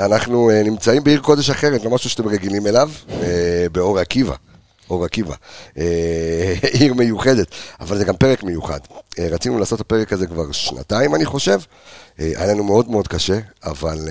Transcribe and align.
אנחנו 0.00 0.50
אה, 0.50 0.62
נמצאים 0.62 1.04
בעיר 1.04 1.20
קודש 1.20 1.50
אחרת, 1.50 1.84
לא 1.84 1.90
משהו 1.90 2.10
שאתם 2.10 2.28
רגילים 2.28 2.66
אליו, 2.66 2.90
אה, 3.10 3.66
באור 3.72 3.98
עקיבא. 3.98 4.34
אור 4.90 5.04
עקיבא, 5.04 5.34
אה, 5.78 6.54
עיר 6.78 6.94
מיוחדת, 6.94 7.46
אבל 7.80 7.98
זה 7.98 8.04
גם 8.04 8.16
פרק 8.16 8.42
מיוחד. 8.42 8.80
רצינו 9.18 9.58
לעשות 9.58 9.76
את 9.76 9.86
הפרק 9.86 10.12
הזה 10.12 10.26
כבר 10.26 10.52
שנתיים, 10.52 11.14
אני 11.14 11.24
חושב. 11.24 11.60
היה 12.18 12.46
לנו 12.46 12.64
מאוד 12.64 12.90
מאוד 12.90 13.08
קשה, 13.08 13.38
אבל 13.64 14.08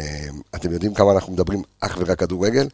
אתם 0.56 0.72
יודעים 0.72 0.94
כמה 0.94 1.12
אנחנו 1.12 1.34
מדברים 1.34 1.62
אך 1.80 1.98
ורק 2.00 2.20
כדורגל, 2.20 2.68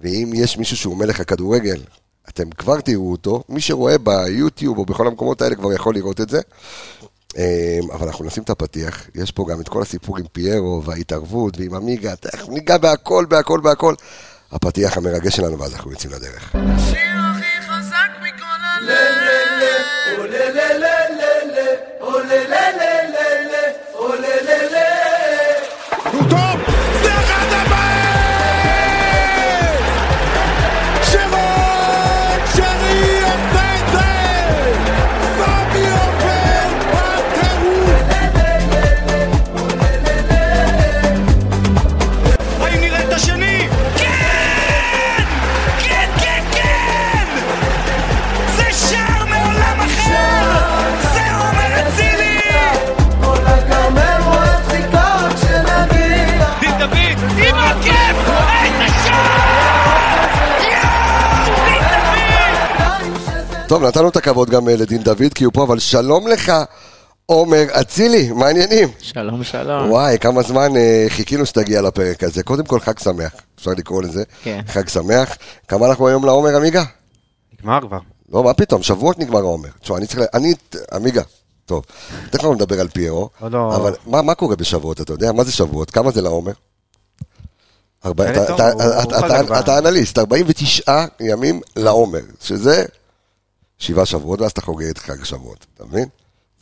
ואם 0.00 0.32
יש 0.34 0.58
מישהו 0.58 0.76
שהוא 0.76 0.96
מלך 0.96 1.20
הכדורגל, 1.20 1.80
אתם 2.28 2.50
כבר 2.50 2.80
תראו 2.80 3.12
אותו. 3.12 3.42
מי 3.48 3.60
שרואה 3.60 3.98
ביוטיוב 3.98 4.78
או 4.78 4.84
בכל 4.84 5.06
המקומות 5.06 5.42
האלה 5.42 5.54
כבר 5.54 5.72
יכול 5.72 5.94
לראות 5.94 6.20
את 6.20 6.28
זה. 6.28 6.40
אה, 7.38 7.78
אבל 7.92 8.06
אנחנו 8.06 8.24
נשים 8.24 8.42
את 8.42 8.50
הפתיח, 8.50 9.06
יש 9.14 9.30
פה 9.30 9.46
גם 9.50 9.60
את 9.60 9.68
כל 9.68 9.82
הסיפור 9.82 10.18
עם 10.18 10.24
פיירו 10.32 10.82
וההתערבות 10.84 11.58
ועם 11.58 11.74
עמיגה, 11.74 12.16
תכף 12.16 12.48
ניגע 12.48 12.78
בהכל, 12.78 13.24
בהכל, 13.28 13.60
בהכל. 13.60 13.94
הפתיח 14.52 14.96
המרגש 14.96 15.36
שלנו, 15.36 15.58
ואז 15.58 15.74
אנחנו 15.74 15.90
יוצאים 15.90 16.12
לדרך. 16.12 16.54
השיר 16.54 16.98
הכי 17.30 17.66
חזק 17.68 18.10
מכל 18.22 18.44
הלב. 18.62 19.29
טוב, 63.70 63.82
נתנו 63.84 64.08
את 64.08 64.16
הכבוד 64.16 64.50
גם 64.50 64.68
אה, 64.68 64.76
לדין 64.76 65.02
דוד, 65.02 65.34
כי 65.34 65.44
הוא 65.44 65.52
פה, 65.52 65.62
אבל 65.62 65.78
שלום 65.78 66.28
לך, 66.28 66.52
עומר 67.26 67.64
אצילי, 67.80 68.32
מה 68.32 68.46
העניינים? 68.46 68.88
שלום 68.98 69.44
שלום. 69.44 69.90
וואי, 69.90 70.18
כמה 70.18 70.42
זמן 70.42 70.76
אה, 70.76 71.06
חיכינו 71.08 71.46
שתגיע 71.46 71.82
לפרק 71.82 72.24
הזה. 72.24 72.42
קודם 72.42 72.64
כל, 72.64 72.80
חג 72.80 72.98
שמח, 72.98 73.32
אפשר 73.58 73.70
לקרוא 73.70 74.02
לזה. 74.02 74.22
כן. 74.42 74.60
חג 74.66 74.88
שמח. 74.88 75.36
כמה 75.68 75.86
אנחנו 75.86 76.08
היום 76.08 76.24
לעומר, 76.24 76.56
עמיגה? 76.56 76.82
נגמר 77.58 77.80
כבר. 77.80 77.98
לא, 78.32 78.44
מה 78.44 78.54
פתאום, 78.54 78.82
שבועות 78.82 79.18
נגמר 79.18 79.38
העומר. 79.38 79.68
תשמע, 79.80 79.96
אני 79.96 80.06
צריך... 80.06 80.20
ל- 80.20 80.36
אני... 80.36 80.54
עמיגה, 80.92 81.22
טוב. 81.66 81.84
תכף 82.30 82.34
אנחנו 82.34 82.54
נדבר 82.54 82.80
על 82.80 82.88
פיירו, 82.88 83.28
עוד 83.40 83.52
לא- 83.52 83.76
אבל 83.76 83.94
מה 84.06 84.22
מה 84.22 84.34
קורה 84.34 84.56
בשבועות, 84.56 85.00
אתה 85.00 85.12
יודע? 85.12 85.32
מה 85.32 85.44
זה 85.44 85.52
שבועות? 85.52 85.90
כמה 85.90 86.10
זה 86.10 86.22
לעומר? 86.22 86.52
אתה 89.58 89.78
אנליסט, 89.78 90.18
49 90.18 91.04
ימים 91.20 91.60
לעומר, 91.76 92.20
שזה 92.40 92.84
שבעה 93.80 94.06
שבועות, 94.06 94.40
ואז 94.40 94.50
אתה 94.50 94.60
חוגג 94.60 94.88
את 94.88 94.98
חג 94.98 95.20
השבועות, 95.22 95.66
אתה 95.74 95.84
מבין? 95.84 96.08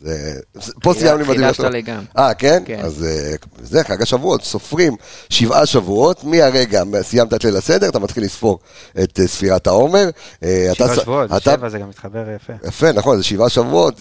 זה... 0.00 0.40
פה 0.82 0.94
סיימנו 0.94 1.32
עם. 1.32 1.40
לי 1.68 1.82
גם. 1.82 2.02
אה, 2.18 2.34
כן? 2.34 2.62
כן. 2.66 2.80
אז 2.82 3.04
אה, 3.04 3.34
זה 3.62 3.84
חג 3.84 4.02
השבועות, 4.02 4.44
סופרים 4.44 4.96
שבעה 5.30 5.66
שבועות, 5.66 6.24
מהרגע, 6.24 6.82
סיימת 7.02 7.34
את 7.34 7.44
ליל 7.44 7.56
הסדר, 7.56 7.88
אתה 7.88 7.98
מתחיל 7.98 8.24
לספור 8.24 8.58
את 9.02 9.20
אה, 9.20 9.26
ספירת 9.26 9.66
העומר. 9.66 10.10
אה, 10.42 10.68
אתה 10.72 10.84
שבעה 10.84 10.96
שבועות, 10.96 11.32
אתה- 11.32 11.50
שבע 11.52 11.68
זה 11.68 11.78
גם 11.78 11.88
מתחבר 11.88 12.24
יפה. 12.36 12.52
יפה, 12.68 12.92
נכון, 12.92 13.16
זה 13.16 13.22
שבעה 13.22 13.48
שבועות, 13.48 14.00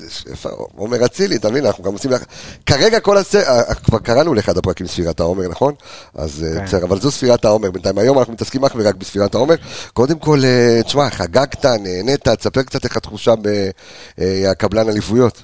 עומר 0.75 1.05
אצילי, 1.05 1.35
אתה 1.35 1.49
מבין, 1.49 1.65
אנחנו 1.65 1.83
גם 1.83 1.93
עושים 1.93 2.11
לך... 2.11 2.23
כרגע 2.65 2.99
כל 2.99 3.17
הס... 3.17 3.35
אה, 3.35 3.73
כבר 3.73 3.99
קראנו 3.99 4.33
לאחד 4.33 4.57
הפרקים 4.57 4.87
ספירת 4.87 5.19
העומר, 5.19 5.47
נכון? 5.47 5.73
אז 6.15 6.45
כן. 6.57 6.65
בסדר, 6.65 6.85
אבל 6.85 6.99
זו 7.01 7.11
ספירת 7.11 7.45
העומר 7.45 7.71
בינתיים. 7.71 7.97
היום 7.97 8.19
אנחנו 8.19 8.33
מתעסקים 8.33 8.65
אך 8.65 8.71
ורק 8.75 8.95
בספירת 8.95 9.35
העומר. 9.35 9.55
קודם 9.93 10.19
כל, 10.19 10.41
תשמע, 10.85 11.09
חגגת, 11.09 11.65
נהנית, 11.65 12.27
תספר 12.27 12.63
קצת 12.63 12.83
איך 12.85 12.97
התחושה 12.97 13.33
בקבלן 14.17 14.89
אליפויות. 14.89 15.43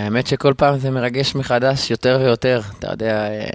האמת 0.00 0.26
שכל 0.26 0.54
פעם 0.56 0.78
זה 0.78 0.90
מרגש 0.90 1.34
מחדש 1.34 1.90
יותר 1.90 2.18
ויותר. 2.20 2.60
אתה 2.78 2.90
יודע, 2.90 3.30
אה, 3.30 3.46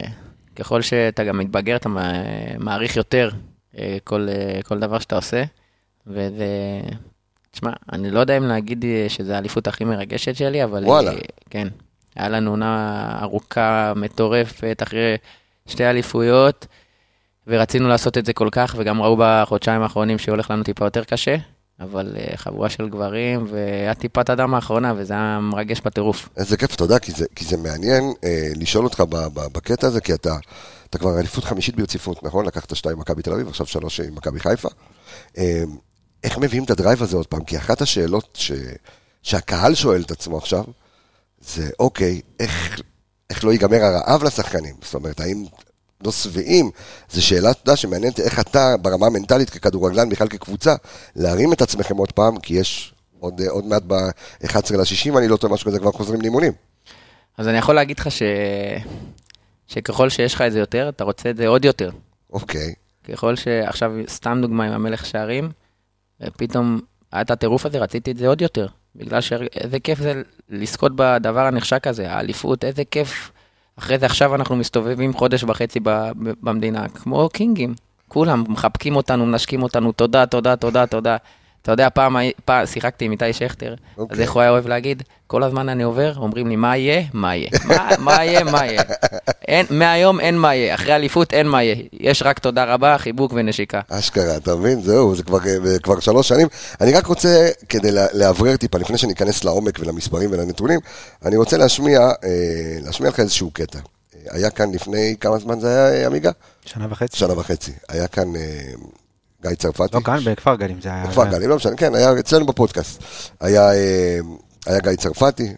ככל 0.56 0.82
שאתה 0.82 1.24
גם 1.24 1.38
מתבגר, 1.38 1.76
אתה 1.76 1.90
מע- 1.90 2.58
מעריך 2.60 2.98
יותר 2.98 3.30
אה, 3.78 3.98
כל, 4.04 4.28
אה, 4.30 4.60
כל 4.64 4.80
דבר 4.80 5.00
שאתה 5.00 5.16
עושה. 5.16 5.44
וזה... 6.08 6.46
תשמע, 7.52 7.72
אני 7.92 8.12
לא 8.12 8.20
יודע 8.20 8.38
אם 8.38 8.44
להגיד 8.44 8.86
שזו 9.08 9.34
האליפות 9.34 9.68
הכי 9.68 9.86
מרגשת 9.86 10.36
שלי, 10.36 10.64
אבל... 10.64 10.84
וואלה. 10.86 11.12
כן. 11.50 11.68
היה 12.16 12.30
לנו 12.30 12.50
עונה 12.50 13.20
ארוכה, 13.22 13.94
מטורפת, 13.96 14.80
אחרי 14.84 15.16
שתי 15.68 15.86
אליפויות, 15.86 16.68
ורצינו 17.48 17.88
לעשות 17.88 18.18
את 18.18 18.26
זה 18.26 18.34
כל 18.34 18.50
כך, 18.52 18.76
וגם 18.78 19.02
ראו 19.02 19.18
בחודשיים 19.20 19.82
האחרונים 19.82 20.18
שהולך 20.18 20.52
לנו 20.52 20.64
טיפה 20.64 20.86
יותר 20.86 21.04
קשה, 21.04 21.36
אבל 21.80 22.16
אה, 22.18 22.38
חבורה 22.38 22.70
של 22.70 22.90
גברים, 22.90 23.46
והיה 23.50 23.94
טיפת 23.94 24.30
הדם 24.30 24.54
האחרונה, 24.54 24.94
וזה 24.98 25.14
היה 25.14 25.40
מרגש 25.42 25.82
בטירוף. 25.86 26.30
איזה 26.38 26.58
כיף, 26.58 26.82
יודע, 26.82 27.00
כי 27.00 27.12
זה, 27.12 27.26
כי 27.36 27.46
זה 27.46 27.58
מעניין 27.58 28.14
אה, 28.24 28.52
לשאול 28.56 28.84
אותך 28.84 29.00
ב, 29.00 29.16
ב, 29.16 29.40
בקטע 29.54 29.88
הזה, 29.88 30.02
כי 30.02 30.14
אתה, 30.14 30.36
אתה 30.90 30.98
כבר 30.98 31.20
אליפות 31.20 31.44
חמישית 31.44 31.76
ברציפות, 31.76 32.24
נכון? 32.24 32.46
לקחת 32.46 32.76
שתיים 32.76 33.00
מכבי 33.00 33.22
תל 33.22 33.34
אביב, 33.34 33.48
עכשיו 33.48 33.66
שלוש 33.66 34.00
עם 34.00 34.16
מכבי 34.16 34.40
חיפה. 34.40 34.70
אה, 35.38 35.64
איך 36.24 36.38
מביאים 36.38 36.64
את 36.64 36.70
הדרייב 36.70 37.04
הזה 37.04 37.18
עוד 37.18 37.28
פעם? 37.28 37.44
כי 37.44 37.58
אחת 37.58 37.82
השאלות 37.82 38.30
ש, 38.34 38.52
שהקהל 39.24 39.76
שואל 39.76 40.02
את 40.02 40.12
עצמו 40.12 40.38
עכשיו, 40.38 40.64
זה 41.42 41.70
אוקיי, 41.80 42.22
איך, 42.40 42.82
איך 43.30 43.46
לא 43.46 43.52
ייגמר 43.52 43.84
הרעב 43.84 44.24
לשחקנים? 44.24 44.76
זאת 44.82 44.94
אומרת, 44.94 45.20
האם 45.20 45.46
לא 46.06 46.12
שבעים? 46.12 46.72
זו 47.10 47.26
שאלה, 47.26 47.52
אתה 47.52 47.60
יודע, 47.62 47.76
שמעניינת 47.76 48.20
איך 48.20 48.40
אתה, 48.40 48.78
ברמה 48.82 49.08
המנטלית 49.08 49.50
ככדורגלן, 49.50 50.10
בכלל 50.10 50.28
כקבוצה, 50.28 50.76
להרים 51.16 51.54
את 51.54 51.62
עצמכם 51.62 51.98
עוד 51.98 52.12
פעם, 52.12 52.40
כי 52.40 52.54
יש 52.54 52.94
עוד, 53.20 53.42
אה, 53.42 53.50
עוד 53.50 53.66
מעט 53.66 53.84
ב-11 53.88 54.78
ל-60, 54.78 55.18
אני 55.18 55.28
לא 55.28 55.38
טועה, 55.38 55.54
משהו 55.54 55.68
כזה, 55.68 55.80
כבר 55.80 55.92
חוזרים 55.92 56.22
לאימונים. 56.22 56.54
אז 57.38 57.48
אני 57.48 57.58
יכול 57.58 57.76
להגיד 57.76 58.00
לך 58.00 58.12
ש... 58.12 58.22
שככל 59.68 60.10
שיש 60.10 60.34
לך 60.34 60.42
את 60.42 60.52
זה 60.52 60.60
יותר, 60.60 60.90
אתה 60.90 61.04
רוצה 61.04 61.30
את 61.30 61.38
זה 61.38 61.48
עוד 61.48 61.66
יותר. 61.66 61.90
אוקיי. 62.34 62.74
ככל 63.04 63.36
שעכשיו, 63.36 63.92
סתם 64.08 64.40
דוגמה 64.42 64.66
עם 64.66 64.72
המלך 64.72 65.06
שערים, 65.06 65.52
ופתאום 66.22 66.80
היה 67.12 67.22
את 67.22 67.32
הטירוף 67.32 67.66
הזה, 67.66 67.78
רציתי 67.78 68.12
את 68.12 68.18
זה 68.18 68.28
עוד 68.28 68.42
יותר. 68.42 68.68
בגלל 68.96 69.22
שאיזה 69.22 69.80
כיף 69.80 70.00
זה 70.00 70.22
לזכות 70.50 70.92
בדבר 70.96 71.46
הנחשק 71.46 71.88
הזה, 71.88 72.12
האליפות, 72.12 72.64
איזה 72.64 72.84
כיף. 72.92 73.32
אחרי 73.80 73.98
זה 74.00 74.06
עכשיו 74.06 74.36
אנחנו 74.36 74.56
מסתובבים 74.56 75.14
חודש 75.14 75.44
וחצי 75.44 75.80
במדינה, 76.42 76.90
כמו 76.90 77.30
קינגים. 77.34 77.76
כולם 78.08 78.44
מחבקים 78.48 78.96
אותנו, 78.96 79.26
מנשקים 79.26 79.64
אותנו, 79.64 79.92
תודה, 79.92 80.26
תודה, 80.26 80.56
תודה, 80.56 80.88
תודה. 80.88 81.18
אתה 81.62 81.72
יודע, 81.72 81.90
פעם, 81.90 82.16
פעם 82.46 82.66
שיחקתי 82.66 83.06
עם 83.06 83.12
איתי 83.12 83.34
שכטר, 83.34 83.72
אז 83.74 83.78
אוקיי. 83.98 84.22
איך 84.22 84.32
הוא 84.32 84.42
היה 84.42 84.52
אוהב 84.52 84.68
להגיד? 84.68 85.04
כל 85.28 85.44
הזמן 85.44 85.70
אני 85.70 85.84
עובר, 85.84 86.14
אומרים 86.18 86.48
לי, 86.48 86.56
מה 86.56 86.78
יהיה? 86.78 87.02
מה 87.14 87.36
יהיה? 87.36 87.50
מה- 87.66 87.90
מה 88.00 88.24
יהיה? 88.26 88.44
מה 88.44 88.66
יהיה? 88.66 88.82
אין, 89.48 89.66
מהיום 89.70 90.20
אין 90.20 90.38
מה 90.38 90.56
יהיה, 90.56 90.76
אחרי 90.76 90.96
אליפות 90.96 91.34
אין 91.34 91.48
מה 91.48 91.64
יהיה. 91.64 91.76
יש 91.94 92.22
רק 92.24 92.40
תודה 92.40 92.74
רבה, 92.74 92.98
חיבוק 92.98 93.32
ונשיקה. 93.36 93.82
אשכרה, 93.90 94.38
אתה 94.38 94.56
מבין? 94.56 94.82
זהו, 94.82 95.16
זה 95.16 95.24
כבר, 95.24 95.38
אה, 95.48 95.80
כבר 95.80 96.00
שלוש 96.00 96.28
שנים. 96.28 96.48
אני 96.82 96.94
רק 96.94 97.06
רוצה, 97.06 97.50
כדי 97.70 97.92
לה- 97.92 98.08
לאוורר 98.14 98.56
טיפה, 98.56 98.78
לפני 98.78 98.98
שניכנס 98.98 99.44
לעומק 99.44 99.80
ולמספרים 99.80 100.32
ולנתונים, 100.32 100.80
אני 101.26 101.38
רוצה 101.38 101.58
להשמיע, 101.58 102.00
אה, 102.00 102.08
להשמיע 102.86 103.10
לך 103.10 103.20
איזשהו 103.20 103.52
קטע. 103.52 103.80
אה, 103.80 103.84
היה 104.32 104.50
כאן 104.50 104.72
לפני, 104.72 105.16
כמה 105.20 105.38
זמן 105.40 105.60
זה 105.60 105.86
היה, 105.86 106.06
עמיגה? 106.08 106.32
שנה 106.66 106.88
וחצי. 106.90 107.18
שנה 107.18 107.40
וחצי. 107.40 107.72
היה 107.90 108.08
כאן 108.08 108.28
גיא 109.48 109.56
צרפתי. 109.56 109.96
לא 109.96 110.02
כאן, 110.02 110.20
בכפר 110.26 110.56
גלים 110.56 110.82
זה 110.82 110.90
היה... 110.94 111.06
בכפר 111.06 111.26
גלים, 111.26 111.50
לא 111.50 111.56
משנה, 111.56 111.76
כן, 111.78 111.96
היה 111.96 112.12
אצלנו 112.20 112.46
בפודקאסט. 112.46 113.04
היה, 113.42 113.72
אה, 113.74 114.20
היה 114.68 114.80
גיא 114.80 114.96
צרפתי, 114.96 115.54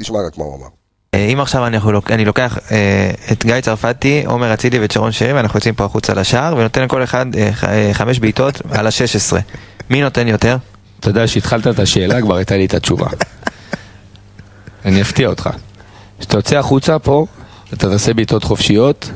תשמע 0.00 0.18
רק 0.26 0.38
מה 0.38 0.44
הוא 0.44 0.56
אמר. 0.58 0.66
אה, 1.14 1.26
אם 1.26 1.40
עכשיו 1.40 1.66
אני, 1.66 1.76
יכול, 1.76 2.00
אני 2.10 2.24
לוקח 2.24 2.58
אה, 2.70 3.10
את 3.32 3.44
גיא 3.46 3.60
צרפתי, 3.60 4.22
עומר 4.26 4.54
אצילי 4.54 4.78
ואת 4.78 4.90
שרון 4.90 5.12
שרי 5.12 5.32
ואנחנו 5.32 5.56
יוצאים 5.56 5.74
פה 5.74 5.84
החוצה 5.84 6.14
לשער 6.14 6.56
ונותן 6.56 6.82
לכל 6.82 7.04
אחד 7.04 7.26
אה, 7.36 7.50
ח- 7.52 7.64
אה, 7.64 7.90
חמש 7.92 8.18
בעיטות 8.18 8.62
על 8.70 8.86
ה-16. 8.86 9.36
מי 9.90 10.00
נותן 10.02 10.28
יותר? 10.28 10.56
אתה 11.00 11.08
יודע 11.10 11.26
שהתחלת 11.26 11.66
את 11.66 11.78
השאלה, 11.78 12.20
כבר 12.20 12.36
הייתה 12.36 12.56
לי 12.56 12.64
את 12.66 12.74
התשובה. 12.74 13.06
אני 14.84 15.02
אפתיע 15.02 15.28
אותך. 15.28 15.50
כשאתה 16.18 16.38
יוצא 16.38 16.56
החוצה 16.58 16.98
פה, 16.98 17.26
אתה 17.72 17.88
תעשה 17.90 18.14
בעיטות 18.14 18.44
חופשיות, 18.44 19.10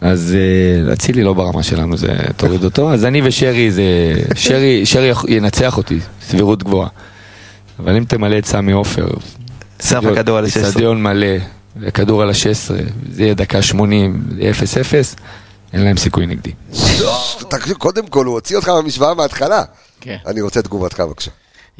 אז 0.00 0.36
אה, 0.36 0.92
אצילי 0.92 1.24
לא 1.24 1.34
ברמה 1.34 1.62
שלנו, 1.62 1.96
זה 1.96 2.08
תוריד 2.36 2.64
אותו. 2.64 2.92
אז 2.92 3.04
אני 3.04 3.20
ושרי, 3.24 3.70
זה... 3.70 3.82
שרי, 4.34 4.86
שרי 4.86 5.12
ינצח 5.28 5.76
אותי, 5.76 5.98
סבירות 6.22 6.62
גבוהה. 6.62 6.88
אבל 7.78 7.96
אם 7.96 8.04
תמלא 8.04 8.38
את 8.38 8.46
סמי 8.46 8.72
עופר, 8.72 9.08
שם 9.82 10.08
לך 10.08 10.18
כדור 10.18 10.38
על 10.38 10.44
ה-16. 10.44 10.60
אצטדיון 10.60 11.02
מלא, 11.02 11.36
וכדור 11.80 12.22
על 12.22 12.30
ה-16, 12.30 12.72
זה 13.12 13.22
יהיה 13.22 13.34
דקה 13.34 13.62
80, 13.62 14.22
זה 14.34 14.40
יהיה 14.40 14.52
0-0, 14.52 14.56
אין 15.72 15.84
להם 15.84 15.96
סיכוי 15.96 16.26
נגדי. 16.26 16.52
תקשיב, 17.48 17.76
קודם 17.76 18.06
כל 18.06 18.26
הוא 18.26 18.34
הוציא 18.34 18.56
אותך 18.56 18.68
מהמשוואה 18.68 19.14
מההתחלה. 19.14 19.62
כן. 20.00 20.16
אני 20.26 20.40
רוצה 20.40 20.62
תגובתך 20.62 21.00
בבקשה. 21.00 21.30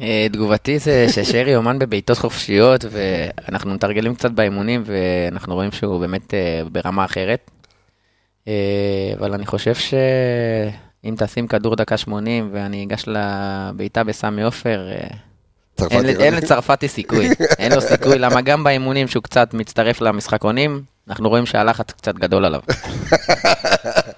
אה, 0.01 0.27
תגובתי 0.31 0.79
זה 0.79 1.07
ששרי 1.09 1.55
אומן 1.55 1.79
בבעיטות 1.79 2.17
חופשיות, 2.17 2.85
ואנחנו 2.91 3.73
מתרגלים 3.73 4.15
קצת 4.15 4.31
באימונים, 4.31 4.83
ואנחנו 4.85 5.53
רואים 5.53 5.71
שהוא 5.71 5.99
באמת 5.99 6.33
אה, 6.33 6.61
ברמה 6.71 7.05
אחרת. 7.05 7.51
אה, 8.47 8.53
אבל 9.19 9.33
אני 9.33 9.45
חושב 9.45 9.75
שאם 9.75 11.15
תשים 11.17 11.47
כדור 11.47 11.75
דקה 11.75 11.97
80 11.97 12.49
ואני 12.53 12.83
אגש 12.83 13.03
לבעיטה 13.07 14.03
בסמי 14.03 14.43
עופר, 14.43 14.87
אה. 14.91 15.07
אין 15.91 16.05
ל- 16.05 16.21
אין 16.21 16.33
לצרפתי 16.33 16.87
סיכוי. 16.87 17.29
אין 17.59 17.71
לו 17.71 17.81
סיכוי, 17.81 18.19
למה 18.19 18.41
גם 18.41 18.63
באימונים 18.63 19.07
שהוא 19.07 19.23
קצת 19.23 19.53
מצטרף 19.53 20.01
למשחקונים, 20.01 20.81
אנחנו 21.09 21.29
רואים 21.29 21.45
שהלחץ 21.45 21.91
קצת 21.91 22.15
גדול 22.15 22.45
עליו. 22.45 22.61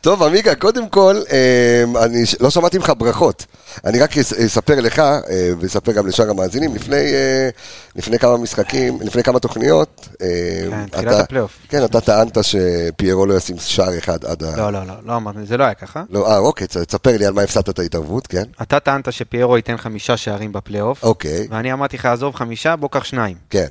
טוב, 0.00 0.22
עמיגה, 0.22 0.54
קודם 0.54 0.88
כל, 0.88 1.20
אה, 1.32 2.04
אני 2.04 2.18
לא 2.40 2.50
שמעתי 2.50 2.78
ממך 2.78 2.92
ברכות. 2.98 3.46
אני 3.84 4.00
רק 4.00 4.18
אס- 4.18 4.32
אספר 4.32 4.80
לך, 4.80 4.98
אה, 4.98 5.20
ואספר 5.60 5.92
גם 5.92 6.06
לשאר 6.06 6.30
המאזינים, 6.30 6.74
לפני, 6.74 6.96
אה, 6.96 7.48
לפני 7.96 8.18
כמה 8.18 8.36
משחקים, 8.36 8.98
לפני 9.00 9.22
כמה 9.22 9.38
תוכניות, 9.38 10.08
אה, 10.22 10.26
כן, 10.70 10.86
תחילת 10.90 11.12
אתה- 11.12 11.20
הפלייאוף. 11.20 11.58
כן, 11.68 11.84
אתה 11.84 12.00
טענת 12.00 12.38
שפיירו 12.44 13.26
לא 13.26 13.34
ישים 13.34 13.56
שער 13.58 13.98
אחד 13.98 14.24
עד 14.24 14.42
ה... 14.42 14.56
לא, 14.56 14.72
לא, 14.72 14.86
לא, 14.86 14.94
לא 15.06 15.16
אמרתי, 15.16 15.38
זה 15.46 15.56
לא 15.56 15.64
היה 15.64 15.74
ככה. 15.74 16.02
לא, 16.10 16.30
אה, 16.32 16.38
אוקיי, 16.38 16.66
תספר 16.66 17.16
לי 17.16 17.26
על 17.26 17.32
מה 17.32 17.42
הפסדת 17.42 17.68
את 17.68 17.78
ההתערבות, 17.78 18.26
כן? 18.26 18.44
אתה 18.62 18.80
טענת 18.80 19.12
שפיירו 19.12 19.56
ייתן 19.56 19.76
חמישה 19.76 20.16
שערים 20.16 20.52
בפלייאוף, 20.52 21.02
אוקיי, 21.04 21.46
ואני 21.50 21.72
אמרתי 21.72 21.96
לך, 21.96 22.06
עזוב 22.06 22.34
חמישה, 22.34 22.76
בוא 22.76 22.88
קח 22.92 23.04
שניים. 23.04 23.36
כן. 23.50 23.66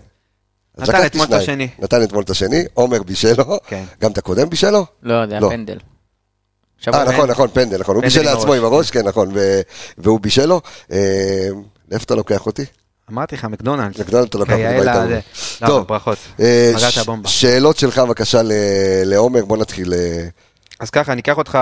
נתן 0.77 1.05
אתמול 1.05 1.25
את. 1.25 1.33
השני. 1.33 1.67
נתן 1.79 2.03
אתמול 2.03 2.23
את 2.23 2.29
השני, 2.29 2.63
עומר 2.73 3.03
בישלו, 3.03 3.59
כן. 3.67 3.83
גם 4.01 4.11
את 4.11 4.17
הקודם 4.17 4.49
בישלו? 4.49 4.85
לא, 5.03 5.25
זה 5.25 5.31
היה 5.31 5.39
לא. 5.41 5.49
פנדל. 5.49 5.77
אה, 6.87 7.03
נכון, 7.03 7.29
נכון, 7.29 7.47
פנדל, 7.53 7.79
נכון, 7.79 7.95
הוא 7.95 8.03
בישל 8.03 8.21
לעצמו. 8.21 8.53
עם 8.53 8.63
הראש, 8.63 8.91
כן, 8.91 9.07
נכון, 9.07 9.31
והוא 9.97 10.19
בישל 10.19 10.45
לו. 10.45 10.61
אה, 10.91 11.47
לאיפה 11.91 12.03
אתה 12.03 12.15
לוקח 12.15 12.45
אותי? 12.45 12.65
אמרתי 13.11 13.35
לך, 13.35 13.45
מקדונלדס. 13.45 13.99
מקדונלדס 13.99 14.29
אתה 14.29 14.37
לוקח 14.37 14.53
אותי. 14.53 15.19
לא, 15.61 15.67
טוב. 15.67 15.87
ברכות. 15.87 16.17
אה. 16.39 16.73
שאלות 17.25 17.77
שלך 17.77 17.99
בבקשה 17.99 18.41
לעומר, 19.05 19.45
בוא 19.45 19.57
נתחיל. 19.57 19.93
אה, 19.93 20.27
אז 20.79 20.89
ככה, 20.89 21.11
אני 21.11 21.21
אקח 21.21 21.37
אותך 21.37 21.59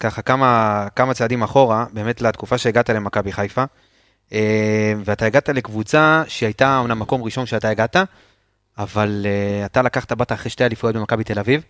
ככה 0.00 0.22
כמה, 0.22 0.86
כמה 0.96 1.14
צעדים 1.14 1.42
אחורה, 1.42 1.84
באמת 1.92 2.22
לתקופה 2.22 2.58
שהגעת 2.58 2.90
למכבי 2.90 3.32
חיפה. 3.32 3.64
ואתה 5.04 5.26
הגעת 5.26 5.48
לקבוצה 5.48 6.22
שהייתה 6.28 6.78
אומנם 6.78 6.98
מקום 6.98 7.22
ראשון 7.22 7.46
שאתה 7.46 7.68
הגעת, 7.68 7.96
אבל 8.78 9.26
אתה 9.64 9.82
לקחת, 9.82 10.12
באת 10.12 10.32
אחרי 10.32 10.50
שתי 10.50 10.64
אליפויות 10.64 10.96
במכבי 10.96 11.24
תל 11.24 11.38
אביב. 11.38 11.62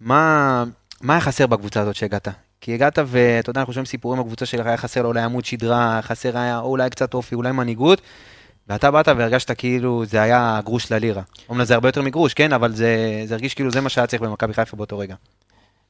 מה, 0.00 0.64
מה 1.00 1.12
היה 1.12 1.20
חסר 1.20 1.46
בקבוצה 1.46 1.80
הזאת 1.80 1.94
שהגעת? 1.94 2.28
כי 2.60 2.74
הגעת 2.74 2.98
ואתה 3.06 3.50
יודע, 3.50 3.60
אנחנו 3.60 3.72
שומעים 3.72 3.86
סיפורים 3.86 4.20
בקבוצה 4.20 4.46
שלך, 4.46 4.66
היה 4.66 4.76
חסר 4.76 5.02
לו 5.02 5.08
אולי 5.08 5.20
עמוד 5.20 5.44
שדרה, 5.44 6.00
חסר 6.02 6.38
היה 6.38 6.58
או 6.58 6.66
אולי 6.66 6.90
קצת 6.90 7.14
אופי, 7.14 7.34
אולי 7.34 7.52
מנהיגות, 7.52 8.02
ואתה 8.68 8.90
באת 8.90 9.08
והרגשת 9.08 9.58
כאילו 9.58 10.04
זה 10.04 10.22
היה 10.22 10.60
גרוש 10.64 10.92
ללירה. 10.92 11.22
אומנם 11.48 11.64
זה 11.64 11.74
הרבה 11.74 11.88
יותר 11.88 12.02
מגרוש, 12.02 12.34
כן, 12.34 12.52
אבל 12.52 12.72
זה, 12.72 13.22
זה 13.24 13.34
הרגיש 13.34 13.54
כאילו 13.54 13.70
זה 13.70 13.80
מה 13.80 13.88
שהיה 13.88 14.06
צריך 14.06 14.22
במכבי 14.22 14.54
חיפה 14.54 14.76
באותו 14.76 14.98
רגע. 14.98 15.14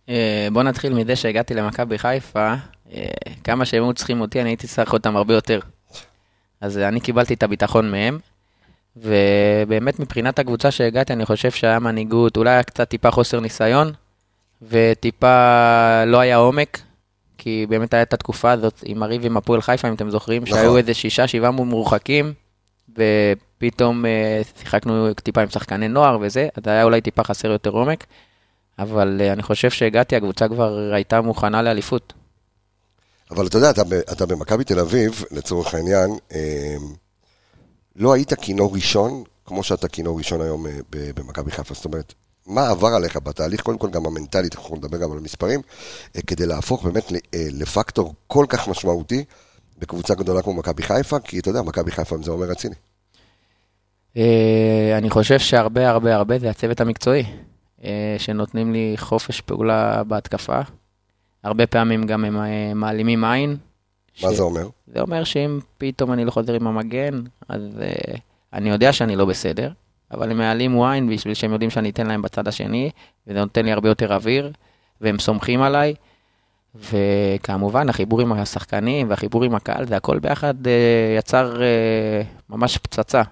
אה, 0.08 0.48
בוא 0.52 0.62
נתחיל 0.62 0.94
מזה 0.94 1.16
שהגעתי 1.16 1.54
למכבי 1.54 1.98
חיפה, 1.98 2.54
אה, 2.92 3.06
כמה 3.44 3.64
שהם 3.64 3.84
היו 3.84 3.92
צריכים 3.92 4.20
אותי, 4.20 4.40
אני 4.40 4.50
הייתי 4.50 4.66
צריך 4.66 4.92
אותם 4.92 5.16
הרבה 5.16 5.34
יותר. 5.34 5.60
אז 6.60 6.78
אני 6.78 7.00
קיבלתי 7.00 7.34
את 7.34 7.42
הביטחון 7.42 7.90
מהם, 7.90 8.18
ובאמת 8.96 10.00
מבחינת 10.00 10.38
הקבוצה 10.38 10.70
שהגעתי, 10.70 11.12
אני 11.12 11.26
חושב 11.26 11.50
שהיה 11.50 11.78
מנהיגות, 11.78 12.36
אולי 12.36 12.50
היה 12.50 12.62
קצת 12.62 12.88
טיפה 12.88 13.10
חוסר 13.10 13.40
ניסיון, 13.40 13.92
וטיפה 14.62 16.04
לא 16.06 16.18
היה 16.20 16.36
עומק, 16.36 16.80
כי 17.38 17.66
באמת 17.68 17.94
הייתה 17.94 18.02
את 18.02 18.12
התקופה 18.12 18.52
הזאת 18.52 18.82
עם 18.84 19.02
הריב 19.02 19.24
עם 19.24 19.36
הפועל 19.36 19.60
חיפה, 19.60 19.88
אם 19.88 19.94
אתם 19.94 20.10
זוכרים, 20.10 20.42
נכון. 20.42 20.54
שהיו 20.58 20.76
איזה 20.76 20.94
שישה, 20.94 21.28
שבעה 21.28 21.50
מורחקים, 21.50 22.32
ופתאום 22.88 24.06
אה, 24.06 24.40
שיחקנו 24.58 25.14
טיפה 25.14 25.42
עם 25.42 25.50
שחקני 25.50 25.88
נוער 25.88 26.18
וזה, 26.20 26.48
אז 26.56 26.62
היה 26.66 26.82
אולי 26.82 27.00
טיפה 27.00 27.24
חסר 27.24 27.48
יותר 27.48 27.70
עומק. 27.70 28.04
אבל 28.78 29.20
אה, 29.20 29.32
אני 29.32 29.42
חושב 29.42 29.70
שהגעתי, 29.70 30.16
הקבוצה 30.16 30.48
כבר 30.48 30.90
הייתה 30.94 31.20
מוכנה 31.20 31.62
לאליפות. 31.62 32.12
אבל 33.30 33.46
אתה 33.46 33.58
יודע, 33.58 33.70
אתה 33.70 33.82
אתה 34.12 34.26
במכבי 34.26 34.64
תל 34.64 34.80
אביב, 34.80 35.24
לצורך 35.30 35.74
העניין, 35.74 36.10
אה, 36.32 36.76
לא 37.96 38.12
היית 38.12 38.34
כינור 38.34 38.74
ראשון, 38.74 39.24
כמו 39.44 39.62
שאתה 39.62 39.88
כינור 39.88 40.18
ראשון 40.18 40.40
היום 40.40 40.66
אה, 40.66 40.72
במכבי 40.90 41.50
חיפה. 41.50 41.74
זאת 41.74 41.84
אומרת, 41.84 42.14
מה 42.48 42.68
עבר 42.68 42.88
עליך 42.88 43.16
בתהליך, 43.16 43.60
קודם 43.60 43.78
כל 43.78 43.90
גם 43.90 44.06
המנטלית, 44.06 44.56
אנחנו 44.56 44.76
נדבר 44.76 44.98
גם 44.98 45.12
על 45.12 45.18
המספרים, 45.18 45.60
אה, 46.16 46.22
כדי 46.22 46.46
להפוך 46.46 46.84
באמת 46.84 47.12
אה, 47.12 47.46
לפקטור 47.52 48.14
כל 48.26 48.46
כך 48.48 48.68
משמעותי 48.68 49.24
בקבוצה 49.78 50.14
גדולה 50.14 50.42
כמו 50.42 50.54
מכבי 50.54 50.82
חיפה, 50.82 51.18
כי 51.18 51.38
אתה 51.38 51.50
יודע, 51.50 51.62
מכבי 51.62 51.90
חיפה 51.90 52.16
זה 52.22 52.30
אומר 52.30 52.46
רציני. 52.46 52.74
אה, 54.16 54.94
אני 54.98 55.10
חושב 55.10 55.38
שהרבה 55.38 55.88
הרבה 55.88 56.14
הרבה 56.14 56.38
זה 56.38 56.50
הצוות 56.50 56.80
המקצועי, 56.80 57.24
שנותנים 58.18 58.72
לי 58.72 58.94
חופש 58.96 59.40
פעולה 59.40 60.04
בהתקפה. 60.04 60.60
הרבה 61.44 61.66
פעמים 61.66 62.06
גם 62.06 62.24
הם 62.24 62.80
מעלימים 62.80 63.24
עין. 63.24 63.56
מה 64.22 64.32
זה 64.32 64.42
אומר? 64.42 64.68
זה 64.86 65.00
אומר 65.00 65.24
שאם 65.24 65.58
פתאום 65.78 66.12
אני 66.12 66.24
לא 66.24 66.30
חוזר 66.30 66.54
עם 66.54 66.66
המגן, 66.66 67.20
אז 67.48 67.62
אני 68.52 68.70
יודע 68.70 68.92
שאני 68.92 69.16
לא 69.16 69.24
בסדר, 69.24 69.70
אבל 70.10 70.30
הם 70.30 70.38
מעלימו 70.38 70.88
עין 70.88 71.10
בשביל 71.10 71.34
שהם 71.34 71.52
יודעים 71.52 71.70
שאני 71.70 71.90
אתן 71.90 72.06
להם 72.06 72.22
בצד 72.22 72.48
השני, 72.48 72.90
וזה 73.26 73.40
נותן 73.40 73.64
לי 73.64 73.72
הרבה 73.72 73.88
יותר 73.88 74.14
אוויר, 74.14 74.52
והם 75.00 75.18
סומכים 75.18 75.62
עליי. 75.62 75.94
וכמובן, 76.74 77.88
החיבור 77.88 78.20
עם 78.20 78.32
השחקנים 78.32 79.10
והחיבור 79.10 79.44
עם 79.44 79.54
הקהל, 79.54 79.86
זה 79.86 79.96
הכל 79.96 80.18
ביחד 80.18 80.54
uh, 80.66 80.68
יצר 81.18 81.56
uh, 81.56 82.50
ממש 82.50 82.78
פצצה. 82.78 83.22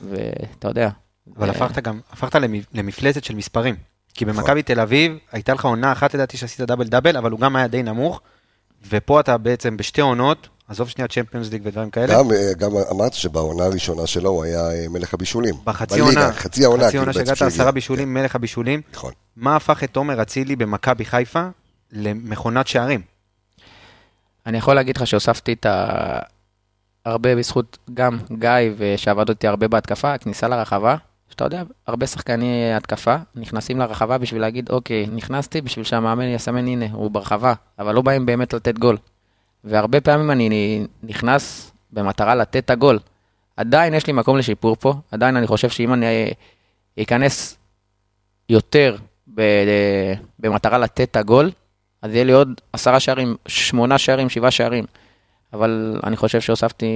ואתה 0.00 0.68
יודע. 0.68 0.88
אבל 1.36 1.46
אה, 1.48 1.54
הפכת 1.54 1.82
גם, 1.82 2.00
הפכת 2.12 2.34
למ- 2.34 2.62
למפלצת 2.74 3.24
של 3.24 3.34
מספרים. 3.34 3.74
כי 4.14 4.24
במכבי 4.24 4.62
תל 4.62 4.80
אביב, 4.80 5.18
הייתה 5.32 5.54
לך 5.54 5.64
עונה 5.64 5.92
אחת 5.92 6.14
לדעתי 6.14 6.36
שעשית 6.36 6.60
דאבל 6.60 6.84
דאבל, 6.84 7.16
אבל 7.16 7.30
הוא 7.30 7.40
גם 7.40 7.56
היה 7.56 7.68
די 7.68 7.82
נמוך, 7.82 8.20
ופה 8.88 9.20
אתה 9.20 9.38
בעצם 9.38 9.76
בשתי 9.76 10.00
עונות, 10.00 10.48
עזוב 10.72 10.88
שנייה 10.88 11.08
צ'מפיונס 11.08 11.50
ליג 11.50 11.62
ודברים 11.64 11.90
כאלה, 11.90 12.14
גם, 12.14 12.32
אה, 12.32 12.54
גם 12.58 12.70
אמרת 12.90 13.14
שבעונה 13.14 13.64
הראשונה 13.64 14.06
שלו 14.06 14.30
הוא 14.30 14.44
היה 14.44 14.70
אה, 14.70 14.86
מלך 14.88 15.14
הבישולים. 15.14 15.54
בחצי 15.64 16.02
בליגה, 16.02 16.20
עונה, 16.20 16.32
חצי 16.32 16.64
העונה, 16.64 16.82
חצי 16.82 16.90
כאילו, 16.90 17.02
עונה 17.02 17.12
שהגעת. 17.12 17.42
עשרה 17.42 17.70
בישולים, 17.70 18.14
מלך 18.14 18.34
הבישולים, 18.36 18.80
נכון. 18.92 19.12
מה 19.36 19.56
הפך 19.56 19.84
את 19.84 19.90
תומר 19.90 20.22
אצילי 20.22 20.56
במכבי 20.56 21.04
חיפה 21.04 21.48
למכונת 21.92 22.66
שערים? 22.66 23.00
אני 24.46 24.58
יכול 24.58 24.74
להגיד 24.74 24.96
לך 24.96 25.06
שהוספתי 25.06 25.52
את 25.52 25.66
ה... 25.66 26.18
הרבה 27.04 27.36
בזכות 27.36 27.78
גם 27.94 28.18
גיא, 28.38 28.50
ושעבד 28.78 29.28
אותי 29.28 29.48
הרבה 29.48 29.68
בהתקפה, 29.68 30.14
הכניסה 30.14 30.48
לרחבה, 30.48 30.96
שאתה 31.28 31.44
יודע, 31.44 31.62
הרבה 31.86 32.06
שחקני 32.06 32.74
התקפה 32.74 33.16
נכנסים 33.34 33.78
לרחבה 33.78 34.18
בשביל 34.18 34.40
להגיד, 34.40 34.70
אוקיי, 34.70 35.06
נכנסתי 35.06 35.60
בשביל 35.60 35.84
שהמאמן 35.84 36.24
יסמן, 36.24 36.66
הנה, 36.66 36.86
הוא 36.92 37.10
ברחבה, 37.10 37.54
אבל 37.78 37.94
לא 37.94 38.02
באים 38.02 38.26
באמת 38.26 38.52
לתת 38.54 38.78
גול. 38.78 38.96
והרבה 39.64 40.00
פעמים 40.00 40.30
אני 40.30 40.86
נכנס 41.02 41.72
במטרה 41.92 42.34
לתת 42.34 42.56
את 42.56 42.70
הגול. 42.70 42.98
עדיין 43.56 43.94
יש 43.94 44.06
לי 44.06 44.12
מקום 44.12 44.38
לשיפור 44.38 44.76
פה, 44.76 44.94
עדיין 45.10 45.36
אני 45.36 45.46
חושב 45.46 45.70
שאם 45.70 45.94
אני 45.94 46.30
אכנס 47.02 47.58
יותר 48.48 48.96
ב- 49.34 50.14
במטרה 50.38 50.78
לתת 50.78 51.10
את 51.10 51.16
הגול, 51.16 51.50
אז 52.02 52.14
יהיה 52.14 52.24
לי 52.24 52.32
עוד 52.32 52.60
עשרה 52.72 53.00
שערים, 53.00 53.36
שמונה 53.48 53.98
שערים, 53.98 54.28
שבעה 54.28 54.50
שערים. 54.50 54.84
אבל 55.52 56.00
אני 56.04 56.16
חושב 56.16 56.40
שהוספתי 56.40 56.86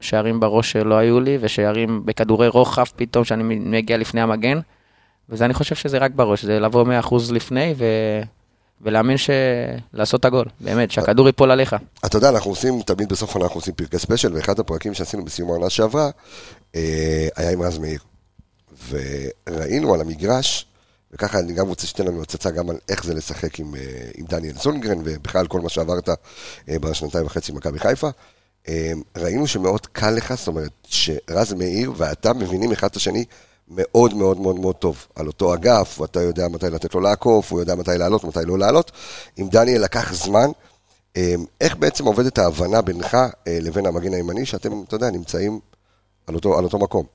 שערים 0.00 0.40
בראש 0.40 0.72
שלא 0.72 0.94
היו 0.94 1.20
לי, 1.20 1.38
ושערים 1.40 2.06
בכדורי 2.06 2.48
רוחב 2.48 2.84
פתאום, 2.96 3.24
שאני 3.24 3.42
מגיע 3.42 3.96
לפני 3.96 4.20
המגן. 4.20 4.60
וזה, 5.28 5.44
אני 5.44 5.54
חושב 5.54 5.74
שזה 5.74 5.98
רק 5.98 6.10
בראש, 6.10 6.44
זה 6.44 6.60
לבוא 6.60 6.84
100% 7.02 7.14
לפני 7.32 7.74
ו... 7.76 7.84
ולהאמין 8.84 9.16
ש... 9.16 9.30
לעשות 9.92 10.20
את 10.20 10.24
הגול, 10.24 10.46
באמת, 10.60 10.90
שהכדור 10.90 11.26
ייפול 11.26 11.50
עליך. 11.50 11.76
אתה 12.06 12.16
יודע, 12.18 12.28
אנחנו 12.28 12.50
עושים, 12.50 12.82
תמיד 12.82 13.08
בסוף 13.08 13.36
אנחנו 13.36 13.54
עושים 13.54 13.74
פרקי 13.74 13.98
ספיישל, 13.98 14.34
ואחד 14.34 14.60
הפרקים 14.60 14.94
שעשינו 14.94 15.24
בסיום 15.24 15.50
העונה 15.50 15.70
שעברה, 15.70 16.10
אה, 16.74 17.28
היה 17.36 17.50
עם 17.50 17.62
רז 17.62 17.78
מאיר. 17.78 17.98
וראינו 18.88 19.94
על 19.94 20.00
המגרש, 20.00 20.66
וככה 21.12 21.38
אני 21.38 21.52
גם 21.52 21.68
רוצה 21.68 21.86
שתיתן 21.86 22.06
לנו 22.08 22.22
הצצה 22.22 22.50
גם 22.50 22.70
על 22.70 22.76
איך 22.88 23.04
זה 23.04 23.14
לשחק 23.14 23.60
עם, 23.60 23.74
אה, 23.74 23.80
עם 24.14 24.26
דניאל 24.26 24.56
סונגרן, 24.56 24.98
ובכלל 25.04 25.46
כל 25.46 25.60
מה 25.60 25.68
שעברת 25.68 26.08
אה, 26.68 26.78
בשנתיים 26.78 27.26
וחצי 27.26 27.52
במכבי 27.52 27.78
חיפה. 27.78 28.08
אה, 28.68 28.92
ראינו 29.16 29.46
שמאוד 29.46 29.86
קל 29.86 30.10
לך, 30.10 30.34
זאת 30.34 30.48
אומרת, 30.48 30.70
שרז 30.84 31.52
מאיר 31.52 31.92
ואתה 31.96 32.32
מבינים 32.32 32.72
אחד 32.72 32.88
את 32.88 32.96
השני 32.96 33.24
מאוד 33.68 34.14
מאוד 34.14 34.40
מאוד 34.40 34.58
מאוד 34.58 34.74
טוב 34.74 35.06
על 35.16 35.26
אותו 35.26 35.54
אגף, 35.54 36.00
ואתה 36.00 36.22
יודע 36.22 36.48
מתי 36.48 36.66
לתת 36.66 36.94
לו 36.94 37.00
לעקוף, 37.00 37.52
הוא 37.52 37.60
יודע 37.60 37.74
מתי 37.74 37.98
לעלות, 37.98 38.24
מתי 38.24 38.38
לא 38.46 38.58
לעלות. 38.58 38.92
עם 39.36 39.48
דניאל 39.48 39.82
לקח 39.82 40.14
זמן. 40.14 40.46
אה, 41.16 41.34
איך 41.60 41.76
בעצם 41.76 42.04
עובדת 42.04 42.38
ההבנה 42.38 42.82
בינך 42.82 43.14
אה, 43.14 43.58
לבין 43.62 43.86
המגן 43.86 44.14
הימני, 44.14 44.46
שאתם, 44.46 44.82
אתה 44.88 44.94
יודע, 44.96 45.10
נמצאים 45.10 45.60
על 46.26 46.34
אותו, 46.34 46.58
על 46.58 46.64
אותו 46.64 46.78
מקום? 46.78 47.06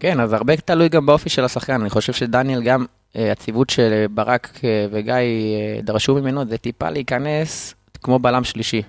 כן, 0.00 0.20
אז 0.20 0.32
הרבה 0.32 0.56
תלוי 0.56 0.88
גם 0.88 1.06
באופי 1.06 1.28
של 1.28 1.44
השחקן. 1.44 1.80
אני 1.80 1.90
חושב 1.90 2.12
שדניאל 2.12 2.62
גם 2.62 2.84
אה, 3.16 3.32
הציוות 3.32 3.70
שברק 3.70 4.60
אה, 4.64 4.86
וגיא 4.90 5.14
אה, 5.14 5.80
דרשו 5.82 6.14
ממנו 6.14 6.44
זה 6.48 6.58
טיפה 6.58 6.90
להיכנס 6.90 7.74
כמו 8.02 8.18
בלם 8.18 8.44
שלישי. 8.44 8.82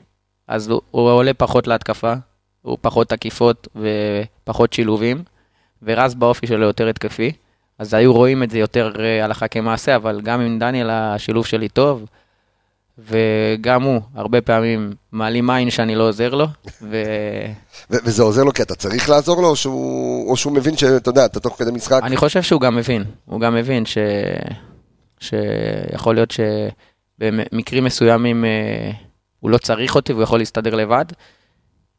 אז 0.48 0.68
הוא, 0.70 0.82
הוא 0.92 1.10
עולה 1.10 1.34
פחות 1.34 1.68
להתקפה, 1.68 2.14
הוא 2.62 2.78
פחות 2.82 3.10
תקיפות 3.10 3.68
ופחות 3.76 4.74
שילובים, 4.74 5.24
ורז 5.84 6.16
באופי 6.16 6.48
שלו 6.48 6.66
יותר 6.66 6.88
התקפי. 6.88 7.32
אז 7.80 7.94
היו 7.94 8.14
רואים 8.14 8.44
את 8.44 8.50
זה 8.50 8.60
יותר 8.60 8.92
אה, 9.00 9.26
הלכה 9.26 9.48
כמעשה, 9.48 9.96
אבל 9.96 10.22
גם 10.22 10.42
עם 10.42 10.60
דניאל 10.60 10.90
השילוב 10.90 11.46
שלי 11.46 11.70
טוב, 11.70 12.06
וגם 12.98 13.84
הוא, 13.84 14.02
הרבה 14.16 14.42
פעמים 14.42 14.94
מעלים 15.12 15.50
עין 15.50 15.70
שאני 15.70 15.96
לא 15.96 16.08
עוזר 16.08 16.30
לו, 16.30 16.48
ו... 16.82 17.04
ו- 17.92 17.98
וזה 18.06 18.24
עוזר 18.24 18.44
לו 18.44 18.54
כי 18.54 18.62
אתה 18.62 18.76
צריך 18.76 19.10
לעזור 19.10 19.42
לו, 19.42 19.48
או 19.48 19.56
שהוא, 19.56 20.32
או 20.32 20.38
שהוא 20.38 20.54
מבין 20.54 20.78
שאתה 20.78 21.10
יודע, 21.10 21.26
אתה 21.26 21.40
תוך 21.40 21.58
כדי 21.60 21.72
משחק, 21.72 22.00
אני 22.04 22.18
חושב 22.18 22.42
שהוא 22.42 22.62
גם 22.62 22.76
מבין, 22.76 23.04
הוא 23.26 23.40
גם 23.40 23.56
מבין 23.56 23.86
ש... 23.86 23.98
שיכול 25.20 26.16
להיות 26.16 26.34
שבמקרים 27.20 27.84
מסוימים 27.84 28.46
אה, 28.46 28.92
הוא 29.40 29.50
לא 29.50 29.58
צריך 29.58 29.96
אותי 29.96 30.14
והוא 30.14 30.24
יכול 30.24 30.40
להסתדר 30.40 30.76
לבד. 30.76 31.06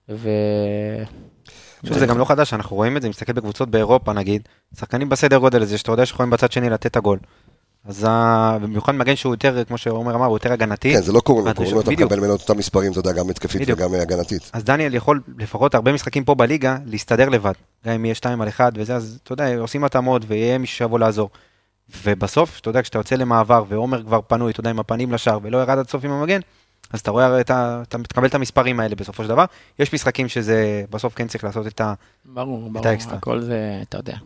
ו... 0.08 0.28
חושב 1.82 1.94
שזה 1.94 2.06
גם 2.06 2.18
לא 2.18 2.24
חדש, 2.24 2.54
אנחנו 2.54 2.76
רואים 2.76 2.96
את 2.96 3.02
זה, 3.02 3.08
מסתכל 3.08 3.32
בקבוצות 3.32 3.70
באירופה 3.70 4.12
נגיד, 4.12 4.42
שחקנים 4.78 5.08
בסדר 5.08 5.38
גודל 5.38 5.62
הזה, 5.62 5.78
שאתה 5.78 5.92
יודע 5.92 6.06
שיכולים 6.06 6.30
בצד 6.30 6.52
שני 6.52 6.70
לתת 6.70 6.86
את 6.86 6.96
הגול. 6.96 7.18
אז 7.84 8.06
במיוחד 8.62 8.94
מגן 8.94 9.16
שהוא 9.16 9.32
יותר, 9.34 9.64
כמו 9.64 9.78
שעומר 9.78 10.14
אמר, 10.14 10.26
הוא 10.26 10.36
יותר 10.36 10.52
הגנתי. 10.52 10.92
כן, 10.94 11.02
זה 11.02 11.12
לא 11.12 11.20
לו, 11.28 11.34
והדרישות- 11.44 11.56
קוראים 11.56 11.74
לו, 11.74 11.80
אתה. 11.80 11.90
מקבל 12.04 12.20
ממנו 12.20 12.34
את 12.34 12.40
אותם 12.40 12.58
מספרים, 12.58 12.92
אתה 12.92 13.00
יודע, 13.00 13.12
גם 13.12 13.30
התקפית. 13.30 13.62
וגם 13.66 13.94
אה, 13.94 14.02
הגנתית. 14.02 14.50
אז 14.52 14.64
דניאל 14.64 14.94
יכול 14.94 15.20
לפחות 15.38 15.74
הרבה 15.74 15.92
משחקים 15.92 16.24
פה 16.24 16.34
בליגה 16.34 16.76
להסתדר 16.86 17.28
לבד. 17.28 17.52
גם 17.86 17.92
אם 17.92 18.04
יהיה 18.04 18.14
שתיים 18.14 18.40
על 18.40 18.48
אחד 18.48 18.72
וזה, 18.74 18.96
אז 18.96 19.18
אתה 19.22 19.32
יודע, 19.32 19.56
עושים 19.58 19.84
התאמות 19.84 20.22
ויהיה 20.26 20.58
מישהו 20.58 20.76
שיבוא 20.76 20.98
לעזור. 20.98 21.30
ובסוף, 22.04 22.58
אתה 22.60 22.68
יודע, 22.70 22.82
כשאתה 22.82 22.98
יוצא 22.98 23.14
למעבר 23.16 23.64
ועומר 23.68 24.02
כבר 24.02 24.20
פנוי, 24.26 24.52
אתה 24.52 24.60
יודע, 24.60 24.70
עם 24.70 24.78
הפנים 24.80 25.12
לשער 25.12 25.38
ולא 25.42 25.58
ירד 25.58 25.78
עד 25.78 25.88
סוף 25.88 26.04
עם 26.04 26.10
המגן, 26.10 26.40
אז 26.92 27.00
אתה 27.00 27.10
רואה, 27.10 27.40
את 27.40 27.50
ה... 27.50 27.82
אתה 27.88 27.98
תקבל 27.98 28.26
את 28.26 28.34
המספרים 28.34 28.80
האלה 28.80 28.94
בסופו 28.94 29.22
של 29.22 29.28
דבר. 29.28 29.44
יש 29.78 29.94
משחקים 29.94 30.28
שזה, 30.28 30.84
בסוף 30.90 31.14
כן 31.14 31.28
צריך 31.28 31.44
לעשות 31.44 31.66
את 31.66 31.80
ה... 31.80 31.94
ברור, 32.24 32.70
ברור, 32.70 32.88
האקסטרה. 32.88 33.16
הכל 33.16 33.40
זה, 33.40 33.58
אתה 33.88 33.98
יודע. 33.98 34.16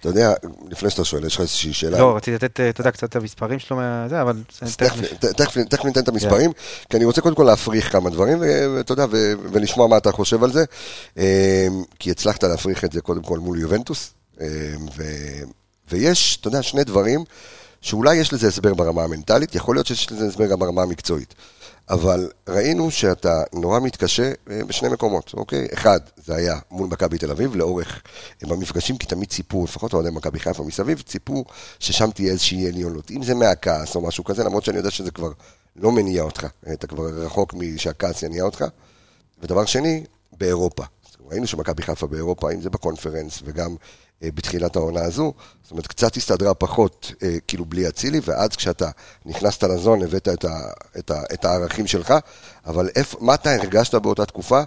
אתה 0.00 0.08
יודע, 0.08 0.32
לפני 0.70 0.90
שאתה 0.90 1.04
שואל, 1.04 1.24
יש 1.26 1.34
לך 1.34 1.40
איזושהי 1.40 1.72
שאלה. 1.72 1.98
לא, 1.98 2.16
רציתי 2.16 2.34
לתת, 2.34 2.60
אתה 2.60 2.80
יודע, 2.80 2.90
קצת 2.90 3.04
את 3.08 3.16
המספרים 3.16 3.58
שלו, 3.58 3.76
מה- 3.76 4.06
זה, 4.08 4.22
אבל... 4.22 4.42
תכף- 5.68 5.84
ניתן 5.84 6.00
את 6.00 6.08
המספרים, 6.08 6.50
כי 6.90 6.96
אני 6.96 7.04
רוצה 7.04 7.20
קודם 7.20 7.34
כל 7.34 7.42
להפריך 7.44 7.92
כמה 7.92 8.10
דברים, 8.10 8.38
ו- 8.40 8.74
ואתה 8.76 8.92
יודע, 8.92 9.04
ו- 9.10 9.32
ולשמוע 9.52 9.86
מה 9.86 9.96
אתה 9.96 10.12
חושב 10.12 10.44
על 10.44 10.52
זה, 10.52 10.64
אה, 11.18 11.66
כי 11.98 12.10
הצלחת 12.10 12.44
להפריך 12.44 12.84
את 12.84 12.92
זה 12.92 13.00
קודם 13.00 13.22
כל 13.22 13.38
מול 13.38 13.58
יובנטוס, 13.58 14.10
אה, 14.40 14.46
ו- 14.96 15.42
ויש, 15.90 16.38
אתה 16.40 16.48
יודע, 16.48 16.62
שני 16.62 16.84
דברים 16.84 17.24
שאולי 17.80 18.16
יש 18.16 18.32
לזה 18.32 18.48
הסבר 18.48 18.74
ברמה 18.74 19.02
המנטלית, 19.04 19.54
יכול 19.54 19.76
להיות 19.76 19.86
שיש 19.86 20.12
לזה 20.12 20.26
הסבר 20.26 20.46
גם 20.46 20.58
ברמה 20.58 20.82
המקצועית. 20.82 21.34
אבל 21.90 22.30
ראינו 22.48 22.90
שאתה 22.90 23.42
נורא 23.52 23.80
מתקשה 23.80 24.32
אה, 24.50 24.64
בשני 24.66 24.88
מקומות, 24.88 25.34
אוקיי? 25.34 25.66
אחד, 25.74 26.00
זה 26.24 26.34
היה 26.34 26.58
מול 26.70 26.88
מכבי 26.88 27.18
תל 27.18 27.30
אביב, 27.30 27.56
לאורך 27.56 28.02
אה, 28.44 28.48
במפגשים, 28.48 28.98
כי 28.98 29.06
תמיד 29.06 29.28
ציפו, 29.28 29.64
לפחות 29.64 29.94
אוהדי 29.94 30.10
מכבי 30.10 30.40
חיפה 30.40 30.62
מסביב, 30.62 31.00
ציפו 31.00 31.44
ששם 31.78 32.10
תהיה 32.10 32.32
איזושהי 32.32 32.68
עליונות. 32.68 33.10
אם 33.10 33.22
זה 33.22 33.34
מהכעס 33.34 33.96
או 33.96 34.00
משהו 34.00 34.24
כזה, 34.24 34.44
למרות 34.44 34.64
שאני 34.64 34.76
יודע 34.76 34.90
שזה 34.90 35.10
כבר 35.10 35.32
לא 35.76 35.92
מניע 35.92 36.22
אותך, 36.22 36.46
אתה 36.72 36.86
כבר 36.86 37.04
רחוק 37.04 37.54
משהכעס 37.54 38.22
יניע 38.22 38.42
אותך. 38.42 38.64
ודבר 39.42 39.64
שני, 39.64 40.04
באירופה. 40.38 40.84
ראינו 41.30 41.46
שמכבי 41.46 41.82
חיפה 41.82 42.06
באירופה, 42.06 42.52
אם 42.52 42.60
זה 42.60 42.70
בקונפרנס 42.70 43.42
וגם 43.44 43.70
אה, 43.70 43.76
בתחילת 44.34 44.76
העונה 44.76 45.00
הזו, 45.02 45.32
זאת 45.62 45.70
אומרת, 45.70 45.86
קצת 45.86 46.16
הסתדרה 46.16 46.54
פחות, 46.54 47.12
אה, 47.22 47.36
כאילו 47.46 47.64
בלי 47.64 47.88
אצילי, 47.88 48.20
ואז 48.24 48.56
כשאתה 48.56 48.90
נכנסת 49.26 49.62
לזון, 49.64 50.02
הבאת 50.02 50.28
את, 50.28 50.44
ה, 50.44 50.48
את, 50.98 51.10
ה, 51.10 51.22
את 51.34 51.44
הערכים 51.44 51.86
שלך, 51.86 52.14
אבל 52.66 52.88
איפה, 52.96 53.18
מה 53.20 53.34
אתה 53.34 53.54
הרגשת 53.54 53.94
באותה 53.94 54.26
תקופה, 54.26 54.60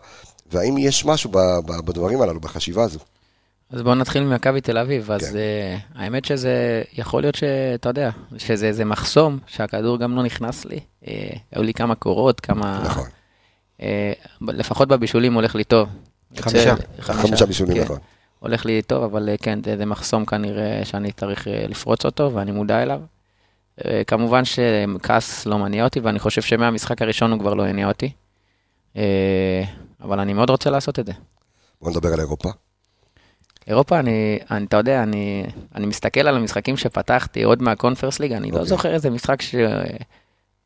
והאם 0.52 0.78
יש 0.78 1.06
משהו 1.06 1.30
ב, 1.32 1.38
ב, 1.38 1.72
בדברים 1.86 2.22
הללו, 2.22 2.40
בחשיבה 2.40 2.84
הזו? 2.84 3.00
אז 3.72 3.82
בואו 3.82 3.96
נתחיל 3.96 4.24
ממכבי 4.24 4.62
תל 4.62 4.78
אביב, 4.78 5.12
אז 5.12 5.22
כן. 5.22 5.28
uh, 5.34 6.00
האמת 6.00 6.26
שזה, 6.26 6.84
יכול 6.94 7.22
להיות 7.24 7.36
שאתה 7.36 7.90
יודע, 7.90 8.10
שזה 8.38 8.68
איזה 8.68 8.86
מחסום, 8.86 9.40
שהכדור 9.48 10.00
גם 10.00 10.16
לא 10.16 10.24
נכנס 10.24 10.66
לי. 10.66 10.80
Uh, 11.04 11.08
היו 11.52 11.64
לי 11.64 11.74
כמה 11.74 11.96
קורות, 11.96 12.40
כמה... 12.40 12.82
נכון. 12.86 13.08
Uh, 13.80 13.84
לפחות 14.42 14.88
בבישולים 14.88 15.34
הולך 15.34 15.56
לי 15.56 15.64
טוב. 15.64 15.90
חמישה. 16.40 16.70
יוצא- 16.70 17.14
חמישה 17.14 17.46
בישולים, 17.46 17.76
כן. 17.78 17.84
נכון. 17.84 17.98
הולך 18.46 18.66
לי 18.66 18.82
טוב, 18.82 19.04
אבל 19.04 19.30
אה, 19.30 19.38
כן, 19.38 19.64
זה, 19.64 19.78
זה 19.78 19.86
מחסום 19.86 20.26
כנראה 20.26 20.82
שאני 20.84 21.12
צריך 21.12 21.48
אה, 21.48 21.66
לפרוץ 21.70 22.06
אותו, 22.06 22.34
ואני 22.34 22.52
מודע 22.52 22.84
אליו. 22.84 23.02
אה, 23.86 24.02
כמובן 24.08 24.42
שכעס 24.46 25.46
לא 25.46 25.60
מניע 25.60 25.84
אותי, 25.84 26.00
ואני 26.00 26.20
חושב 26.20 26.42
שמהמשחק 26.42 27.02
הראשון 27.02 27.32
הוא 27.32 27.40
כבר 27.40 27.54
לא 27.54 27.66
הניע 27.66 27.88
אותי. 27.88 28.12
אבל 30.02 30.20
אני 30.20 30.34
מאוד 30.34 30.50
רוצה 30.50 30.70
לעשות 30.70 31.00
את 31.00 31.06
זה. 31.06 31.12
בוא 31.82 31.92
נדבר 31.92 32.14
על 32.14 32.20
אירופה. 32.20 32.50
אירופה, 33.68 34.00
אני, 34.00 34.40
אני, 34.52 34.66
אתה 34.66 34.78
יודע, 34.78 35.04
אני, 35.04 35.46
אני 35.76 35.86
מסתכל 35.86 36.28
על 36.28 36.36
המשחקים 36.36 36.78
שפתחתי 36.78 37.44
עוד 37.44 37.62
מהקונפרס 37.62 38.20
ליג, 38.20 38.32
אני 38.32 38.52
לא 38.52 38.56
אוקיי. 38.56 38.70
זוכר 38.70 38.94
איזה 38.94 39.10
משחק 39.10 39.42
ש... 39.42 39.56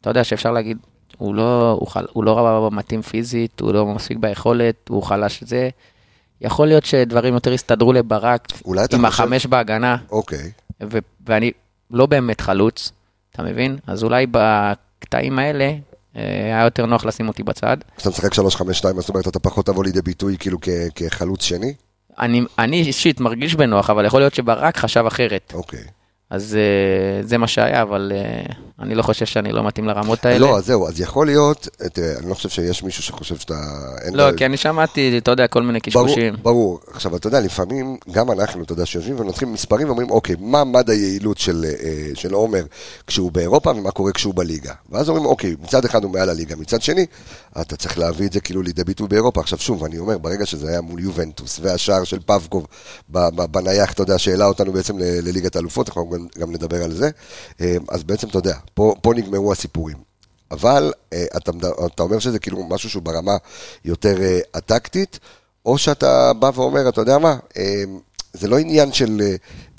אתה 0.01 0.09
יודע, 0.09 0.23
שאפשר 0.23 0.51
להגיד, 0.51 0.77
הוא 1.17 1.35
לא, 1.35 1.77
הוא, 1.79 1.87
חל, 1.87 2.05
הוא 2.13 2.23
לא 2.23 2.69
מתאים 2.71 3.01
פיזית, 3.01 3.59
הוא 3.59 3.73
לא 3.73 3.85
מספיק 3.85 4.17
ביכולת, 4.17 4.75
הוא 4.89 5.03
חלש 5.03 5.43
זה. 5.43 5.69
יכול 6.41 6.67
להיות 6.67 6.85
שדברים 6.85 7.33
יותר 7.33 7.53
הסתדרו 7.53 7.93
לברק 7.93 8.47
עם 8.93 9.05
החמש 9.05 9.45
בהגנה, 9.45 9.97
אוקיי. 10.11 10.51
ו- 10.83 10.97
ואני 11.27 11.51
לא 11.91 12.05
באמת 12.05 12.41
חלוץ, 12.41 12.91
אתה 13.31 13.43
מבין? 13.43 13.77
אז 13.87 14.03
אולי 14.03 14.25
בקטעים 14.31 15.39
האלה 15.39 15.63
אה, 16.15 16.21
היה 16.45 16.63
יותר 16.63 16.85
נוח 16.85 17.05
לשים 17.05 17.27
אותי 17.27 17.43
בצד. 17.43 17.77
אז 17.97 18.01
אתה 18.01 18.09
משחק 18.09 18.33
3-5-2, 18.33 18.39
זאת 18.99 19.09
אומרת, 19.09 19.27
אתה 19.27 19.39
פחות 19.39 19.65
תבוא 19.65 19.83
לידי 19.83 20.01
ביטוי 20.01 20.37
כאילו 20.39 20.57
כ- 20.61 20.69
כחלוץ 20.95 21.43
שני? 21.43 21.73
אני, 22.19 22.41
אני 22.59 22.81
אישית 22.81 23.19
מרגיש 23.19 23.55
בנוח, 23.55 23.89
אבל 23.89 24.05
יכול 24.05 24.21
להיות 24.21 24.33
שברק 24.33 24.77
חשב 24.77 25.03
אחרת. 25.07 25.51
אוקיי. 25.55 25.83
אז 26.29 26.55
אה, 26.55 27.23
זה 27.27 27.37
מה 27.37 27.47
שהיה, 27.47 27.81
אבל 27.81 28.11
אה, 28.15 28.53
אני 28.79 28.95
לא 28.95 29.01
חושב 29.01 29.25
שאני 29.25 29.51
לא 29.51 29.63
מתאים 29.63 29.87
לרמות 29.87 30.25
האלה. 30.25 30.39
לא, 30.39 30.57
אז 30.57 30.65
זהו, 30.65 30.87
אז 30.87 31.01
יכול 31.01 31.25
להיות, 31.25 31.67
תראה, 31.93 32.17
אני 32.19 32.29
לא 32.29 32.33
חושב 32.33 32.49
שיש 32.49 32.83
מישהו 32.83 33.03
שחושב 33.03 33.37
שאתה... 33.37 33.55
לא, 34.13 34.31
כי 34.37 34.45
אני 34.45 34.57
שמעתי, 34.57 35.17
אתה 35.17 35.31
יודע, 35.31 35.47
כל 35.47 35.63
מיני 35.63 35.79
קשקושים. 35.79 36.33
ברור, 36.33 36.43
ברור. 36.43 36.79
עכשיו, 36.93 37.15
אתה 37.15 37.27
יודע, 37.27 37.39
לפעמים, 37.39 37.97
גם 38.11 38.31
אנחנו, 38.31 38.63
אתה 38.63 38.73
יודע, 38.73 38.85
שיושבים 38.85 39.19
ונותנים 39.19 39.53
מספרים 39.53 39.87
ואומרים, 39.87 40.09
אוקיי, 40.09 40.35
מה 40.39 40.63
מד 40.63 40.89
היעילות 40.89 41.37
של, 41.37 41.65
אה, 41.65 42.11
של 42.13 42.33
עומר 42.33 42.63
כשהוא 43.07 43.31
באירופה 43.31 43.71
ומה 43.71 43.91
קורה 43.91 44.11
כשהוא 44.11 44.33
בליגה. 44.35 44.73
ואז 44.89 45.09
אומרים, 45.09 45.25
אוקיי, 45.25 45.55
מצד 45.61 45.85
אחד 45.85 46.03
הוא 46.03 46.11
מעל 46.11 46.29
הליגה, 46.29 46.55
מצד 46.55 46.81
שני, 46.81 47.05
אתה 47.61 47.75
צריך 47.75 47.99
להביא 47.99 48.27
את 48.27 48.33
זה 48.33 48.39
כאילו 48.39 48.61
לידי 48.61 48.83
ביטוי 48.83 49.07
באירופה. 49.07 49.41
עכשיו, 49.41 49.59
שוב, 49.59 49.83
אני 49.83 49.97
אומר, 49.99 50.17
ברגע 50.17 50.45
שזה 50.45 50.69
היה 50.69 50.81
מול 50.81 50.99
יובנטוס 50.99 51.59
והשער 51.63 52.03
של 52.03 52.19
פבקוב 52.25 52.67
בנייח, 53.51 53.93
אתה 53.93 54.03
יודע, 54.03 54.17
שהעלה 54.17 54.45
אותנו 54.45 54.71
בעצם 54.71 54.99
ל- 54.99 55.27
לליגת 55.27 55.55
האלופות, 55.55 55.87
אנחנו 55.87 56.01
גם, 56.39 56.51
נדבר 56.51 56.83
על 56.83 56.91
זה, 56.91 57.09
אה, 57.61 57.75
אז 57.89 58.03
בעצם, 58.03 58.27
אתה 58.27 58.37
יודע, 58.37 58.55
פה, 58.73 58.95
פה 59.01 59.13
נגמרו 59.15 59.51
הסיפורים. 59.51 59.97
אבל 60.51 60.93
אה, 61.13 61.25
אתה, 61.37 61.51
אתה 61.85 62.03
אומר 62.03 62.19
שזה 62.19 62.39
כאילו 62.39 62.63
משהו 62.63 62.89
שהוא 62.89 63.03
ברמה 63.03 63.37
יותר 63.85 64.21
אה, 64.21 64.39
הטקטית, 64.53 65.19
או 65.65 65.77
שאתה 65.77 66.33
בא 66.33 66.51
ואומר, 66.55 66.89
אתה 66.89 67.01
יודע 67.01 67.17
מה, 67.17 67.37
זה 68.33 68.47
לא 68.47 68.57
עניין 68.57 68.93
של 68.93 69.21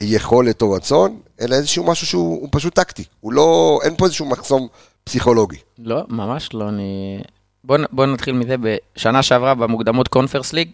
יכולת 0.00 0.62
או 0.62 0.70
רצון, 0.70 1.20
אלא 1.40 1.54
איזשהו 1.54 1.84
משהו 1.84 2.06
שהוא 2.06 2.40
הוא 2.40 2.48
פשוט 2.52 2.74
טקטי. 2.74 3.04
הוא 3.20 3.32
לא, 3.32 3.78
אין 3.84 3.96
פה 3.96 4.04
איזשהו 4.04 4.26
מחסום 4.26 4.68
פסיכולוגי. 5.04 5.56
לא, 5.78 6.02
ממש 6.08 6.54
לא, 6.54 6.68
אני... 6.68 7.20
בוא, 7.64 7.76
בוא 7.92 8.06
נתחיל 8.06 8.34
מזה, 8.34 8.56
בשנה 8.58 9.22
שעברה 9.22 9.54
במוקדמות 9.54 10.08
קונפרס 10.08 10.52
ליג, 10.52 10.70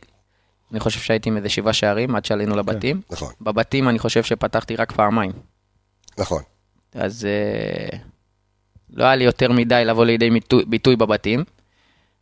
אני 0.72 0.80
חושב 0.80 1.00
שהייתי 1.00 1.28
עם 1.28 1.36
איזה 1.36 1.48
שבעה 1.48 1.72
שערים 1.72 2.16
עד 2.16 2.24
שעלינו 2.24 2.56
לבתים. 2.56 3.00
נכון, 3.10 3.32
בבתים 3.40 3.88
אני 3.88 3.98
חושב 3.98 4.22
שפתחתי 4.22 4.76
רק 4.76 4.92
פעמיים. 4.92 5.32
נכון. 6.18 6.42
אז 6.94 7.24
אה, 7.24 7.98
לא 8.90 9.04
היה 9.04 9.16
לי 9.16 9.24
יותר 9.24 9.52
מדי 9.52 9.82
לבוא 9.84 10.04
לידי 10.04 10.30
ביטוי, 10.30 10.64
ביטוי 10.64 10.96
בבתים. 10.96 11.44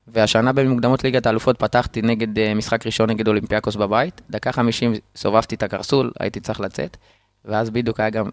והשנה 0.08 0.52
במוקדמות 0.52 1.04
ליגת 1.04 1.26
האלופות 1.26 1.58
פתחתי 1.58 2.02
נגד 2.02 2.38
אה, 2.38 2.54
משחק 2.54 2.86
ראשון 2.86 3.10
נגד 3.10 3.28
אולימפיאקוס 3.28 3.76
בבית. 3.76 4.20
דקה 4.30 4.52
50 4.52 4.94
סובבתי 5.16 5.54
את 5.54 5.62
הקרסול, 5.62 6.12
הייתי 6.20 6.40
צריך 6.40 6.60
לצאת. 6.60 6.96
ואז 7.44 7.70
בדיוק 7.70 8.00
היה 8.00 8.10
גם, 8.10 8.28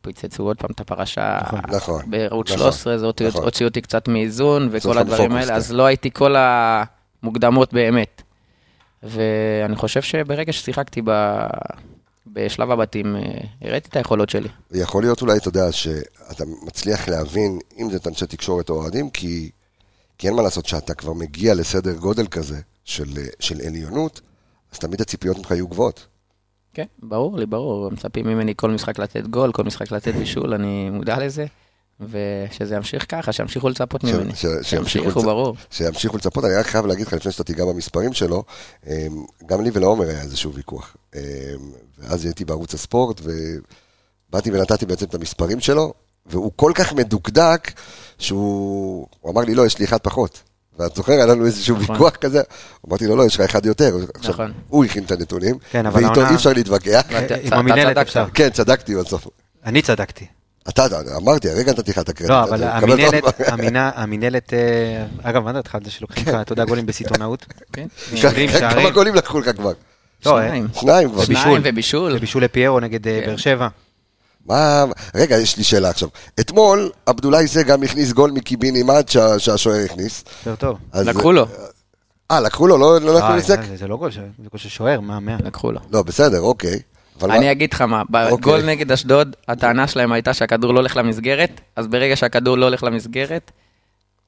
פוצצו 0.00 0.42
עוד 0.42 0.56
פעם 0.56 0.70
את 0.70 0.80
הפרשה 0.80 1.38
נכון. 1.68 2.10
בערוץ 2.10 2.50
נכון, 2.50 2.58
13, 2.58 2.98
זה 2.98 3.06
נכון. 3.28 3.44
הוציאו 3.44 3.68
אותי 3.68 3.80
קצת 3.80 4.08
מאיזון 4.08 4.68
וכל 4.70 4.98
הדברים 4.98 5.32
האלה, 5.32 5.46
כן. 5.46 5.54
אז 5.54 5.72
לא 5.72 5.86
הייתי 5.86 6.10
כל 6.10 6.34
המוקדמות 6.36 7.72
באמת. 7.72 8.22
ואני 9.02 9.76
חושב 9.76 10.02
שברגע 10.02 10.52
ששיחקתי 10.52 11.02
ב... 11.04 11.10
בשלב 12.32 12.70
הבתים, 12.70 13.16
אה, 13.16 13.22
הראיתי 13.62 13.88
את 13.88 13.96
היכולות 13.96 14.30
שלי. 14.30 14.48
יכול 14.72 15.02
להיות 15.02 15.22
אולי, 15.22 15.36
אתה 15.36 15.48
יודע, 15.48 15.72
שאתה 15.72 16.44
מצליח 16.62 17.08
להבין, 17.08 17.58
אם 17.78 17.90
זה 17.90 17.96
את 17.96 18.06
אנשי 18.06 18.26
תקשורת 18.26 18.70
או 18.70 18.74
אוהדים, 18.74 19.10
כי, 19.10 19.50
כי 20.18 20.26
אין 20.26 20.36
מה 20.36 20.42
לעשות, 20.42 20.66
שאתה 20.66 20.94
כבר 20.94 21.12
מגיע 21.12 21.54
לסדר 21.54 21.96
גודל 21.96 22.26
כזה 22.26 22.60
של, 22.84 23.18
אה, 23.18 23.24
של 23.40 23.60
עליונות, 23.66 24.20
אז 24.72 24.78
תמיד 24.78 25.00
הציפיות 25.00 25.38
ממך 25.38 25.50
יהיו 25.50 25.68
גבוהות. 25.68 26.06
כן, 26.74 26.86
ברור 27.02 27.38
לי, 27.38 27.46
ברור. 27.46 27.90
מצפים 27.90 28.26
ממני 28.26 28.52
כל 28.56 28.70
משחק 28.70 28.98
לתת 28.98 29.26
גול, 29.26 29.52
כל 29.52 29.64
משחק 29.64 29.92
לתת 29.92 30.14
בישול, 30.14 30.54
אני 30.54 30.90
מודע 30.90 31.26
לזה. 31.26 31.46
ושזה 32.00 32.74
ימשיך 32.74 33.06
ככה, 33.08 33.32
שימשיכו 33.32 33.68
לצפות 33.68 34.04
ממני. 34.04 34.32
ש- 34.36 34.46
שימשיכו 34.62 35.22
ברור. 35.22 35.56
שימשיכו 35.70 36.16
לצפות, 36.16 36.44
אני 36.44 36.54
רק 36.54 36.66
חייב 36.66 36.86
להגיד 36.86 37.06
לך 37.06 37.12
לפני 37.12 37.32
שאתה 37.32 37.44
תיגע 37.44 37.64
במספרים 37.64 38.12
שלו, 38.12 38.44
אמ, 38.86 38.92
גם 39.46 39.64
לי 39.64 39.70
ולעומר 39.72 40.08
היה 40.08 40.20
איזשהו 40.20 40.54
ויכוח. 40.54 40.96
אמ, 41.14 41.20
ואז 41.98 42.24
הייתי 42.24 42.44
בערוץ 42.44 42.74
הספורט, 42.74 43.20
ובאתי 44.28 44.50
ונתתי 44.50 44.86
בעצם 44.86 45.06
את 45.06 45.14
המספרים 45.14 45.60
שלו, 45.60 45.92
והוא 46.26 46.52
כל 46.56 46.72
כך 46.74 46.92
מדוקדק, 46.92 47.72
שהוא 48.18 49.06
הוא 49.20 49.32
אמר 49.32 49.42
לי, 49.42 49.54
לא, 49.54 49.66
יש 49.66 49.78
לי 49.78 49.84
אחד 49.84 49.98
פחות. 49.98 50.42
ואת 50.78 50.94
זוכר, 50.96 51.12
היה 51.12 51.26
לנו 51.26 51.46
איזשהו 51.46 51.76
נכון. 51.76 51.94
ויכוח 51.94 52.16
כזה, 52.16 52.42
אמרתי 52.88 53.06
לו, 53.06 53.16
לא, 53.16 53.26
יש 53.26 53.34
לך 53.34 53.40
אחד 53.40 53.66
יותר. 53.66 53.96
עכשיו, 54.14 54.32
נכון. 54.32 54.52
הוא 54.68 54.84
הכין 54.84 55.04
את 55.04 55.10
הנתונים, 55.10 55.58
כן, 55.70 55.86
ואיתו 55.92 56.26
אי 56.28 56.34
אפשר 56.34 56.52
להתווכח. 56.52 57.02
עם 57.42 57.52
המינהלת. 57.52 57.96
אפשר. 57.98 58.26
כן, 58.34 58.50
צדקתי 58.50 58.96
בסוף. 58.96 59.26
אני 59.64 59.82
צדקתי. 59.82 60.26
אתה, 60.68 60.86
אמרתי, 61.16 61.50
הרגע 61.50 61.72
נתתי 61.72 61.90
לך 61.90 61.98
את 61.98 62.08
הקרדיט. 62.08 62.30
לא, 62.30 62.42
אבל 62.42 62.64
המינהלת, 62.64 63.24
המינהלת, 63.96 64.54
אה, 64.54 65.06
אגב, 65.22 65.42
מה 65.44 65.52
דעתך 65.52 65.74
על 65.74 65.80
זה 65.84 65.90
שלוקחים 65.90 66.24
לך, 66.28 66.34
אתה 66.40 66.52
יודע, 66.52 66.64
גולים 66.64 66.86
בסיטונאות? 66.86 67.46
כן. 67.72 67.86
שערים, 68.14 68.50
כמה. 68.50 68.90
גולים 68.90 69.14
לקחו 69.14 69.40
לך 69.40 69.50
כבר? 69.56 69.72
לא, 70.26 70.38
אה, 70.38 70.46
שניים. 70.48 70.66
שניים 70.74 71.10
כבר. 71.10 71.24
שניים 71.24 71.60
ובישול. 71.64 72.12
ובישול 72.16 72.44
לפיירו 72.44 72.80
נגד 72.80 73.08
אה, 73.08 73.20
כן. 73.20 73.26
באר 73.26 73.36
שבע. 73.36 73.68
מה... 74.46 74.84
רגע, 75.14 75.36
יש 75.38 75.56
לי 75.56 75.64
שאלה 75.64 75.90
עכשיו. 75.90 76.08
אתמול, 76.40 76.90
עבדולאי 77.06 77.46
זה 77.46 77.62
גם 77.62 77.82
הכניס 77.82 78.12
גול 78.12 78.30
מקיבינימט 78.30 79.08
שה- 79.08 79.38
שהשוער 79.38 79.84
הכניס. 79.84 80.24
יותר 80.46 80.56
טוב. 80.56 80.78
לקחו 80.94 81.32
לו, 81.32 81.46
אה, 82.30 82.40
לקחו 82.40 82.66
לו? 82.66 82.76
לא 82.78 83.00
לא 83.00 83.18
אה, 83.20 83.36
לסק? 83.36 83.60
זה- 83.76 83.88
לא 83.88 83.96
גול, 83.96 84.12
זה 84.12 84.20
גול 84.38 84.58
של 84.60 84.68
שוער, 84.68 85.00
מה, 85.00 85.20
מאה. 85.20 85.36
לקחו 85.44 85.72
לו. 85.72 85.80
לא, 85.90 86.02
בסדר, 86.02 86.40
אוקיי. 86.40 86.78
אבל 87.20 87.30
אני 87.30 87.46
מה- 87.46 87.52
אגיד 87.52 87.72
לך 87.74 87.80
מה, 87.80 88.02
אוקיי. 88.02 88.36
בגול 88.36 88.62
נגד 88.62 88.92
אשדוד, 88.92 89.36
הטענה 89.48 89.86
שלהם 89.86 90.12
הייתה 90.12 90.34
שהכדור 90.34 90.74
לא 90.74 90.78
הולך 90.78 90.96
למסגרת, 90.96 91.60
אז 91.76 91.86
ברגע 91.86 92.16
שהכדור 92.16 92.56
לא 92.58 92.64
הולך 92.66 92.82
למסגרת, 92.82 93.50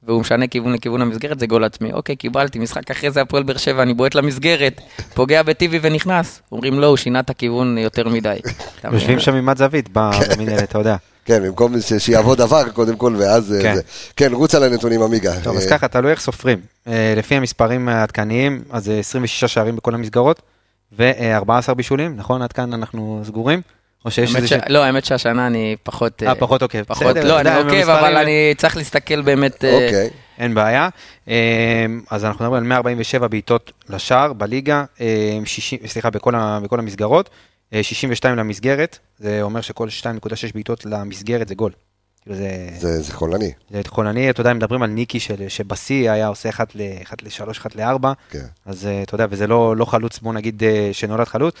והוא 0.07 0.21
משנה 0.21 0.47
כיוון 0.47 0.73
לכיוון 0.73 1.01
המסגרת, 1.01 1.39
זה 1.39 1.47
גול 1.47 1.63
עצמי. 1.63 1.93
אוקיי, 1.93 2.15
קיבלתי, 2.15 2.59
משחק 2.59 2.91
אחרי 2.91 3.11
זה 3.11 3.21
הפועל 3.21 3.43
באר 3.43 3.57
שבע, 3.57 3.83
אני 3.83 3.93
בועט 3.93 4.15
למסגרת, 4.15 4.81
פוגע 5.13 5.43
בטיבי 5.43 5.79
ונכנס. 5.81 6.41
אומרים 6.51 6.79
לא, 6.79 6.87
הוא 6.87 6.97
שינה 6.97 7.19
את 7.19 7.29
הכיוון 7.29 7.77
יותר 7.77 8.09
מדי. 8.09 8.35
יושבים 8.93 9.19
שם 9.19 9.35
עם 9.35 9.49
זווית 9.57 9.89
ב- 9.93 10.11
במינהלת, 10.33 10.63
אתה 10.63 10.77
יודע. 10.77 10.95
כן, 11.25 11.43
במקום 11.43 11.73
שיעבוד 11.97 12.41
עבר 12.41 12.69
קודם 12.69 12.95
כל, 12.95 13.15
ואז... 13.17 13.53
אה, 13.53 13.61
כן. 13.61 13.75
זה. 13.75 13.81
כן, 14.15 14.33
רוץ 14.33 14.55
על 14.55 14.63
הנתונים, 14.63 15.01
עמיגה. 15.01 15.33
טוב, 15.43 15.55
אז 15.57 15.63
אה, 15.63 15.69
ככה, 15.69 15.87
תלוי 15.87 16.11
איך 16.11 16.21
סופרים. 16.21 16.59
אה, 16.87 17.13
לפי 17.17 17.35
המספרים 17.35 17.89
העדכניים, 17.89 18.63
אז 18.71 18.85
זה 18.85 18.99
26 18.99 19.45
שערים 19.53 19.75
בכל 19.75 19.93
המסגרות, 19.95 20.41
ו-14 20.97 21.73
בישולים, 21.73 22.15
נכון? 22.17 22.41
עד 22.41 22.53
כאן 22.53 22.73
אנחנו 22.73 23.21
סגורים? 23.23 23.61
או 24.05 24.11
שיש 24.11 24.35
איזה... 24.35 24.47
ש- 24.47 24.53
לא, 24.69 24.83
האמת 24.83 25.05
שהשנה 25.05 25.47
אני 25.47 25.75
פחות... 25.83 26.23
אה, 26.23 26.35
פחות 26.35 26.61
עוקב. 26.61 26.83
פחות, 26.83 27.07
בסדר, 27.07 27.27
לא, 27.27 27.39
אני 27.39 27.55
עוקב, 27.55 27.69
במספרים- 27.69 27.89
אבל 27.89 28.17
אני 28.17 28.53
צריך 28.57 28.77
להסתכל 28.77 29.21
באמת... 29.21 29.63
אה, 29.65 29.73
אוקיי. 29.73 30.09
אין 30.39 30.53
בעיה. 30.53 30.89
אה, 31.27 31.85
אז 32.11 32.25
אנחנו 32.25 32.45
מדברים 32.45 32.63
על 32.63 32.67
147 32.69 33.27
בעיטות 33.27 33.71
לשער 33.89 34.33
בליגה, 34.33 34.83
אה, 35.01 35.39
60, 35.45 35.79
סליחה, 35.87 36.09
בכל, 36.09 36.35
ה, 36.35 36.59
בכל 36.63 36.79
המסגרות, 36.79 37.29
אה, 37.73 37.83
62 37.83 38.37
למסגרת, 38.37 38.97
זה 39.19 39.39
אומר 39.41 39.61
שכל 39.61 39.87
2.6 39.89 40.05
בעיטות 40.53 40.85
למסגרת 40.85 41.47
זה 41.47 41.55
גול. 41.55 41.71
כאילו 42.23 42.35
זה, 42.35 42.67
זה 42.77 43.01
זה 43.01 43.13
חולני. 43.13 43.51
זה 43.69 43.81
חולני, 43.87 44.29
אתה 44.29 44.41
יודע, 44.41 44.53
מדברים 44.53 44.81
על 44.81 44.89
ניקי 44.89 45.19
של, 45.19 45.47
שבשיא 45.47 46.11
היה 46.11 46.27
עושה 46.27 46.49
1 46.49 46.75
ל-3, 46.75 47.51
1 47.51 47.75
ל-4, 47.75 48.07
כן. 48.29 48.45
אז 48.65 48.87
אה, 48.87 49.03
אתה 49.03 49.15
יודע, 49.15 49.25
וזה 49.29 49.47
לא, 49.47 49.77
לא 49.77 49.85
חלוץ, 49.85 50.19
בוא 50.19 50.33
נגיד, 50.33 50.63
אה, 50.63 50.89
שנולד 50.91 51.27
חלוץ. 51.27 51.55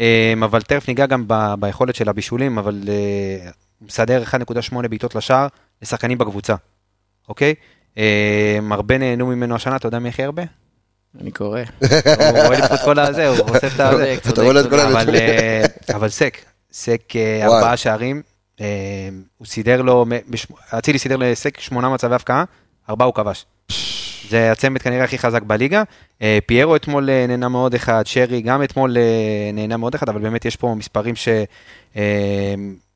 אה, 0.00 0.34
אבל 0.44 0.62
תכף 0.62 0.88
ניגע 0.88 1.06
גם 1.06 1.24
ב, 1.26 1.54
ביכולת 1.60 1.94
של 1.94 2.08
הבישולים, 2.08 2.58
אבל 2.58 2.82
אה, 2.88 3.50
הוא 3.78 3.86
מסדר 3.86 4.22
1.8 4.72 4.88
בעיטות 4.88 5.14
לשער 5.14 5.46
לשחקנים 5.82 6.18
בקבוצה, 6.18 6.54
אוקיי? 7.28 7.54
אה, 7.98 8.58
הרבה 8.70 8.98
נהנו 8.98 9.26
ממנו 9.26 9.54
השנה, 9.54 9.76
אתה 9.76 9.86
יודע 9.88 9.98
מי 9.98 10.08
הכי 10.08 10.24
הרבה? 10.24 10.42
אני 11.20 11.30
קורא. 11.30 11.60
הוא 11.80 12.38
רואה 12.46 12.60
לי 12.60 12.68
פה 12.68 12.74
את 12.74 12.80
כל 12.84 12.98
הזה, 12.98 13.28
הוא 13.28 13.38
אוסף 13.38 13.74
את 13.74 13.80
הזה. 13.80 14.16
צודק, 14.22 14.34
אתה 14.34 14.42
רואה 14.42 14.60
את 14.60 14.70
כל 14.70 14.80
אבל, 14.80 14.96
הנתונים. 14.96 15.20
אבל 15.94 16.08
סק, 16.08 16.38
סק. 16.72 17.12
ארבעה 17.42 17.76
שערים, 17.76 18.22
הוא 19.38 19.46
סידר 19.46 19.82
לו, 19.82 20.06
אצילי 20.78 20.98
סידר 20.98 21.16
לסק 21.16 21.60
שמונה 21.60 21.88
מצבי 21.88 22.14
הפקעה, 22.14 22.44
ארבעה 22.88 23.06
הוא 23.06 23.14
כבש. 23.14 23.46
זה 24.28 24.52
הצמד 24.52 24.82
כנראה 24.82 25.04
הכי 25.04 25.18
חזק 25.18 25.42
בליגה. 25.42 25.82
אה, 26.22 26.38
פיירו 26.46 26.76
אתמול 26.76 27.10
אה, 27.10 27.26
נהנה 27.28 27.48
מאוד 27.48 27.74
אחד, 27.74 28.06
שרי 28.06 28.40
גם 28.40 28.62
אתמול 28.62 28.96
אה, 28.96 29.50
נהנה 29.52 29.76
מאוד 29.76 29.94
אחד, 29.94 30.08
אבל 30.08 30.20
באמת 30.20 30.44
יש 30.44 30.56
פה 30.56 30.74
מספרים 30.74 31.14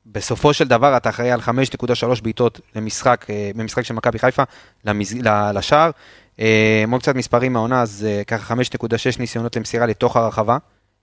שבסופו 0.05 0.53
של 0.53 0.67
דבר 0.67 0.97
אתה 0.97 1.09
אחראי 1.09 1.31
על 1.31 1.39
5.3 1.39 1.51
בעיטות 2.23 2.59
למשחק, 2.75 3.25
במשחק 3.55 3.83
של 3.83 3.93
מכבי 3.93 4.19
חיפה, 4.19 4.43
למז... 4.85 5.15
לשער. 5.53 5.91
מאוד 6.87 7.01
קצת 7.01 7.15
מספרים 7.15 7.53
מהעונה, 7.53 7.81
אז 7.81 8.07
ככה 8.27 8.53
5.6 8.53 9.19
ניסיונות 9.19 9.55
למסירה 9.55 9.85
לתוך 9.85 10.17
הרחבה, 10.17 10.57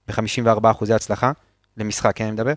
ב-54 0.09 0.71
אחוזי 0.71 0.95
הצלחה. 0.95 1.33
למשחק, 1.81 2.17
כן, 2.17 2.25
אני 2.25 2.33
מדבר. 2.33 2.53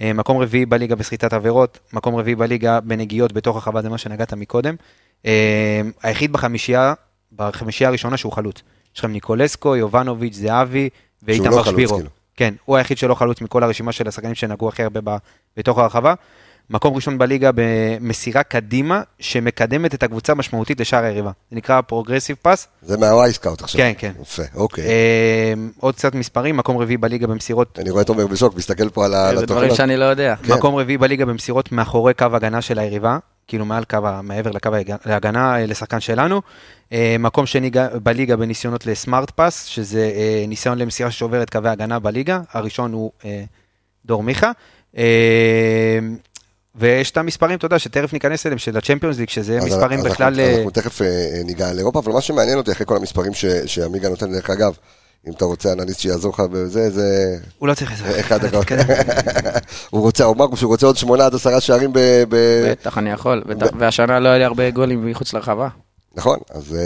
אה, 0.00 0.12
מקום 0.12 0.38
רביעי 0.38 0.66
בליגה 0.66 0.96
בסחיטת 0.96 1.32
עבירות, 1.32 1.78
מקום 1.92 2.16
רביעי 2.16 2.34
בליגה 2.34 2.80
בנגיעות 2.80 3.32
בתוך 3.32 3.56
הרחבה, 3.56 3.82
זה 3.82 3.88
מה 3.88 3.98
שנגעת 3.98 4.32
מקודם. 4.32 4.74
אה, 5.26 5.80
היחיד 6.02 6.32
בחמישייה, 6.32 6.94
בחמישייה 7.36 7.88
הראשונה 7.88 8.16
שהוא 8.16 8.32
חלוץ. 8.32 8.62
יש 8.94 8.98
לכם 8.98 9.12
ניקולסקו, 9.12 9.76
יובנוביץ', 9.76 10.34
זהבי 10.34 10.88
שהוא 10.90 11.28
ואיתמר 11.28 11.56
לא 11.56 11.62
חלוץ, 11.62 11.74
שבירו. 11.74 11.96
כאילו. 11.96 12.10
כן, 12.36 12.54
הוא 12.64 12.76
היחיד 12.76 12.98
שלא 12.98 13.14
חלוץ 13.14 13.40
מכל 13.40 13.62
הרשימה 13.62 13.92
של 13.92 14.08
השחקנים 14.08 14.34
שנגעו 14.34 14.68
הכי 14.68 14.82
הרבה 14.82 15.16
בתוך 15.56 15.78
הרחבה. 15.78 16.14
מקום 16.70 16.94
ראשון 16.94 17.18
בליגה 17.18 17.50
במסירה 17.54 18.42
קדימה, 18.42 19.02
שמקדמת 19.20 19.94
את 19.94 20.02
הקבוצה 20.02 20.34
משמעותית 20.34 20.80
לשער 20.80 21.04
היריבה. 21.04 21.30
זה 21.50 21.56
נקרא 21.56 21.80
progressive 21.80 22.36
pass. 22.42 22.68
זה 22.82 22.96
מה 22.96 23.32
Wyscout 23.32 23.62
עכשיו. 23.62 23.80
כן, 23.80 23.92
כן. 23.98 24.12
יפה, 24.22 24.42
אוקיי. 24.54 24.84
אה, 24.86 25.52
עוד 25.80 25.94
קצת 25.94 26.14
מספרים, 26.14 26.56
מקום 26.56 26.76
רביעי 26.78 26.96
בליגה 26.96 27.26
במסירות 27.26 27.78
אני 27.78 27.90
רואה 27.90 28.02
את 28.02 28.08
עומר 28.08 28.26
בשוק, 28.26 28.56
מסתכל 28.56 28.88
פה 28.88 29.04
על 29.04 29.14
ה- 29.14 29.28
על 29.28 29.38
זה 29.38 29.46
דברים. 29.46 29.74
שאני 29.74 29.96
לא 29.96 30.04
יודע. 30.04 30.34
כן. 30.42 30.52
מקום 30.54 30.74
רביעי 30.76 30.98
בליגה 30.98 31.26
במסירות 31.26 31.72
מאחורי 31.72 32.14
קו 32.14 32.26
הגנה 32.32 32.62
של 32.62 32.78
היריבה, 32.78 33.18
כאילו 33.46 33.64
מעל 33.64 33.84
קו, 33.84 33.98
מעבר 34.22 34.50
לקו 34.50 34.68
ההג- 34.74 34.96
להגנה 35.06 35.56
אה, 35.60 35.66
לשחקן 35.66 36.00
שלנו. 36.00 36.42
אה, 36.92 37.16
מקום 37.18 37.46
שני 37.46 37.70
בליגה 38.02 38.36
בניסיונות 38.36 38.86
ל 38.86 38.93
smart 38.93 39.30
pass, 39.30 39.64
שזה 39.64 40.10
אה, 40.14 40.44
ניסיון 40.48 40.78
למסירה 40.78 41.10
שעובר 41.10 41.42
את 41.42 41.50
קווי 41.50 41.70
הגנה 41.70 41.98
בליגה, 41.98 42.40
הראשון 42.52 42.92
הוא 42.92 43.10
אה, 43.24 43.44
דור 44.06 44.22
מיכה. 44.22 44.50
ויש 46.78 47.10
את 47.10 47.16
המספרים, 47.16 47.58
אתה 47.58 47.66
יודע, 47.66 47.78
שתכף 47.78 48.12
ניכנס 48.12 48.46
אליהם, 48.46 48.58
של 48.58 48.76
הצ'מפיונס 48.76 49.18
ליג, 49.18 49.28
שזה 49.28 49.58
אז 49.58 49.64
מספרים 49.64 49.98
אז 49.98 50.04
בכלל... 50.04 50.26
אנחנו, 50.26 50.42
אה, 50.42 50.54
אנחנו 50.56 50.70
תכף 50.70 51.02
אה, 51.02 51.06
ניגע 51.44 51.68
על 51.68 51.78
אירופה, 51.78 51.98
אבל 51.98 52.12
מה 52.12 52.20
שמעניין 52.20 52.58
אותי 52.58 52.72
אחרי 52.72 52.86
כל 52.86 52.96
המספרים 52.96 53.34
ש- 53.34 53.46
שעמיגה 53.66 54.08
נותן, 54.08 54.32
דרך 54.32 54.50
אגב, 54.50 54.72
אם 55.28 55.32
אתה 55.32 55.44
רוצה 55.44 55.72
אנליסט 55.72 56.00
שיעזור 56.00 56.32
לך 56.32 56.40
בזה, 56.40 56.90
זה 56.90 57.36
הוא 57.58 57.68
לא 57.68 57.74
צריך 57.74 57.92
עזרה. 57.92 58.20
אחד. 58.20 58.38
תתקדם. 58.46 58.84
הוא 59.90 60.00
רוצה, 60.02 60.24
הוא 60.24 60.34
אמר 60.36 60.54
שהוא 60.56 60.68
רוצה 60.68 60.86
עוד 60.86 60.96
שמונה 60.96 61.26
עד 61.26 61.34
עשרה 61.34 61.60
שערים 61.60 61.92
ב... 61.92 61.98
ב- 62.28 62.70
בטח, 62.70 62.98
אני 62.98 63.10
יכול. 63.10 63.42
והשנה 63.78 64.20
לא 64.20 64.28
היה 64.28 64.38
לי 64.38 64.44
הרבה 64.44 64.70
גולים 64.70 65.06
מחוץ 65.10 65.32
לרחבה. 65.32 65.68
נכון, 66.18 66.38
אז 66.50 66.74
אה, 66.74 66.80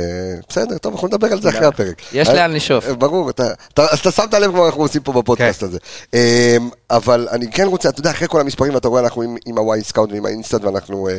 בסדר, 0.48 0.78
טוב, 0.78 0.92
אנחנו 0.92 1.08
נדבר 1.08 1.32
על 1.32 1.42
זה 1.42 1.48
אחרי 1.48 1.66
הפרק. 1.66 2.02
יש 2.12 2.28
אה, 2.28 2.34
לאן 2.34 2.52
לשאוף. 2.52 2.84
אה, 2.84 2.94
ברור, 2.94 3.30
אתה- 3.30 3.42
אתה- 3.74 3.86
אז 3.92 3.98
אתה 3.98 4.10
שמת 4.10 4.34
לב 4.34 4.50
כמו 4.50 4.66
אנחנו 4.66 4.82
עושים 4.82 5.02
פה 5.02 5.12
בפודקאסט 5.12 5.60
כן. 5.60 5.66
הזה. 5.66 5.78
אה, 6.14 6.56
אבל 6.90 7.28
אני 7.30 7.50
כן 7.52 7.66
רוצה, 7.66 7.88
אתה 7.88 8.00
יודע, 8.00 8.10
אחרי 8.10 8.28
כל 8.28 8.40
המספרים, 8.40 8.74
ואתה 8.74 8.88
רואה, 8.88 9.02
אנחנו 9.02 9.22
עם- 9.22 9.58
ה 9.58 9.82
Wyscout 9.84 10.12
ועם 10.12 10.26
ה 10.26 10.31
InStat, 10.31 10.64
ואנחנו 10.64 11.08
אה, 11.08 11.16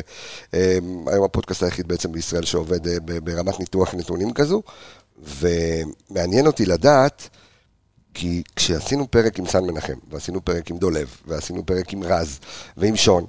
היום 1.06 1.24
הפודקאסט 1.24 1.62
היחיד 1.62 1.88
בעצם 1.88 2.12
בישראל 2.12 2.44
שעובד 2.44 2.80
ברמת 3.24 3.60
ניתוח 3.60 3.94
נתונים 3.94 4.32
כזו, 4.32 4.62
ומעניין 5.40 6.46
אותי 6.46 6.66
לדעת, 6.66 7.28
כי 8.14 8.42
כשעשינו 8.56 9.10
פרק 9.10 9.38
עם 9.38 9.46
סאן 9.46 9.64
מנחם, 9.64 9.94
ועשינו 10.10 10.44
פרק 10.44 10.70
עם 10.70 10.78
דולב, 10.78 11.08
ועשינו 11.26 11.66
פרק 11.66 11.92
עם 11.92 12.02
רז, 12.02 12.38
ועם 12.76 12.96
שון, 12.96 13.24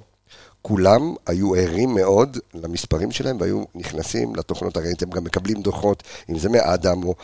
כולם 0.66 1.14
היו 1.26 1.54
ערים 1.54 1.94
מאוד 1.94 2.38
למספרים 2.54 3.10
שלהם 3.10 3.36
והיו 3.40 3.64
נכנסים 3.74 4.36
לתוכנות, 4.36 4.76
הרי 4.76 4.92
אתם 4.92 5.10
גם 5.10 5.24
מקבלים 5.24 5.62
דוחות, 5.62 6.02
אם 6.30 6.38
זה 6.38 6.48
מאדם 6.48 7.04
או 7.04 7.14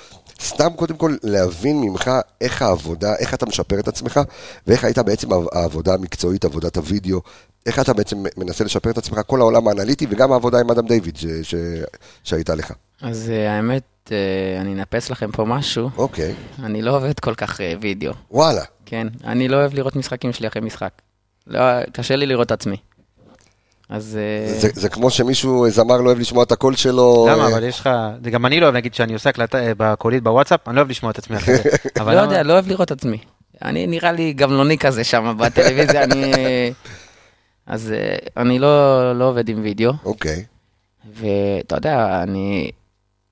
סתם 0.41 0.69
קודם 0.77 0.97
כל 0.97 1.17
להבין 1.23 1.81
ממך 1.81 2.11
איך 2.41 2.63
העבודה, 2.63 3.15
איך 3.17 3.35
אתה 3.35 3.47
משפר 3.47 3.81
את 3.81 3.89
עצמך 3.89 4.21
ואיך 4.67 4.85
הייתה 4.85 5.03
בעצם 5.03 5.29
העבודה 5.53 5.95
המקצועית, 5.95 6.45
עבודת 6.45 6.77
הוידאו, 6.77 7.21
איך 7.67 7.79
אתה 7.79 7.93
בעצם 7.93 8.25
מנסה 8.37 8.65
לשפר 8.65 8.91
את 8.91 8.99
עצמך, 8.99 9.21
כל 9.27 9.41
העולם 9.41 9.69
האנליטי 9.69 10.07
וגם 10.11 10.33
העבודה 10.33 10.61
עם 10.61 10.71
אדם 10.71 10.87
דיוויד 10.87 11.17
ש- 11.17 11.27
ש- 11.43 11.85
שהייתה 12.25 12.55
לך. 12.55 12.73
אז 13.01 13.31
אה, 13.31 13.57
האמת, 13.57 14.13
אה, 14.13 14.61
אני 14.61 14.73
אנפס 14.73 15.11
לכם 15.11 15.31
פה 15.33 15.45
משהו. 15.45 15.91
אוקיי, 15.97 16.35
אני 16.63 16.83
לא 16.83 16.97
עובד 16.97 17.21
כל 17.21 17.35
כך 17.35 17.61
אה, 17.61 17.75
וידאו. 17.81 18.13
וואלה, 18.31 18.65
כן, 18.87 19.07
אני 19.25 19.49
לא 19.49 19.57
אוהב 19.57 19.75
לראות 19.75 19.97
משחקים 19.97 20.33
שלי 20.33 20.49
אחרי 20.49 20.63
משחק. 20.63 20.93
לא, 21.47 21.61
קשה 21.93 22.17
לי 22.17 22.27
לראות 22.27 22.47
את 22.47 22.53
עצמי. 22.53 22.77
אז... 23.93 24.19
אה, 24.21 24.59
זה, 24.59 24.69
זה 24.75 24.89
כמו 24.89 25.11
שמישהו, 25.11 25.71
זמר 25.71 25.97
לא 26.01 26.07
אוהב 26.07 26.19
לשמוע 26.19 26.43
את 26.45 26.53
הקול 26.53 26.77
שלו. 26.77 27.27
למה? 27.31 27.43
אה, 27.43 27.49
אבל 27.49 27.65
יש 27.65 27.81
לך... 27.81 27.91
זה 28.25 28.31
גם 28.31 28.47
אני 28.47 28.61
לא 28.61 28.65
אוהב, 28.65 28.77
נגיד, 28.77 28.95
שאני 28.95 29.13
עושה 29.13 29.31
הקלטה 29.31 29.59
אה, 29.59 29.73
בקולית 29.77 30.23
בוואטסאפ, 30.23 30.69
אני 30.69 30.77
לא 30.77 30.81
אוהב 30.81 30.91
לשמוע 30.91 31.11
את 31.13 31.19
עצמי 31.19 31.37
אחרי 31.37 31.57
זה. 31.57 31.63
אבל 32.01 32.15
לא 32.15 32.21
יודע, 32.21 32.43
לא 32.43 32.53
אוהב 32.53 32.69
לראות 32.69 32.83
את 32.83 32.91
עצמי. 32.91 33.19
אני 33.63 33.87
נראה 33.87 34.13
לי 34.13 34.33
גמלוני 34.33 34.79
כזה 34.79 35.05
שם 35.05 35.35
בטלוויזיה, 35.39 36.05
אני... 36.05 36.33
אז 37.67 37.93
אה, 37.93 38.17
אני 38.43 38.59
לא, 38.59 39.13
לא 39.19 39.29
עובד 39.29 39.49
עם 39.49 39.63
וידאו, 39.63 39.93
אוקיי. 40.05 40.45
ואתה 41.15 41.77
יודע, 41.77 42.23
אני, 42.23 42.71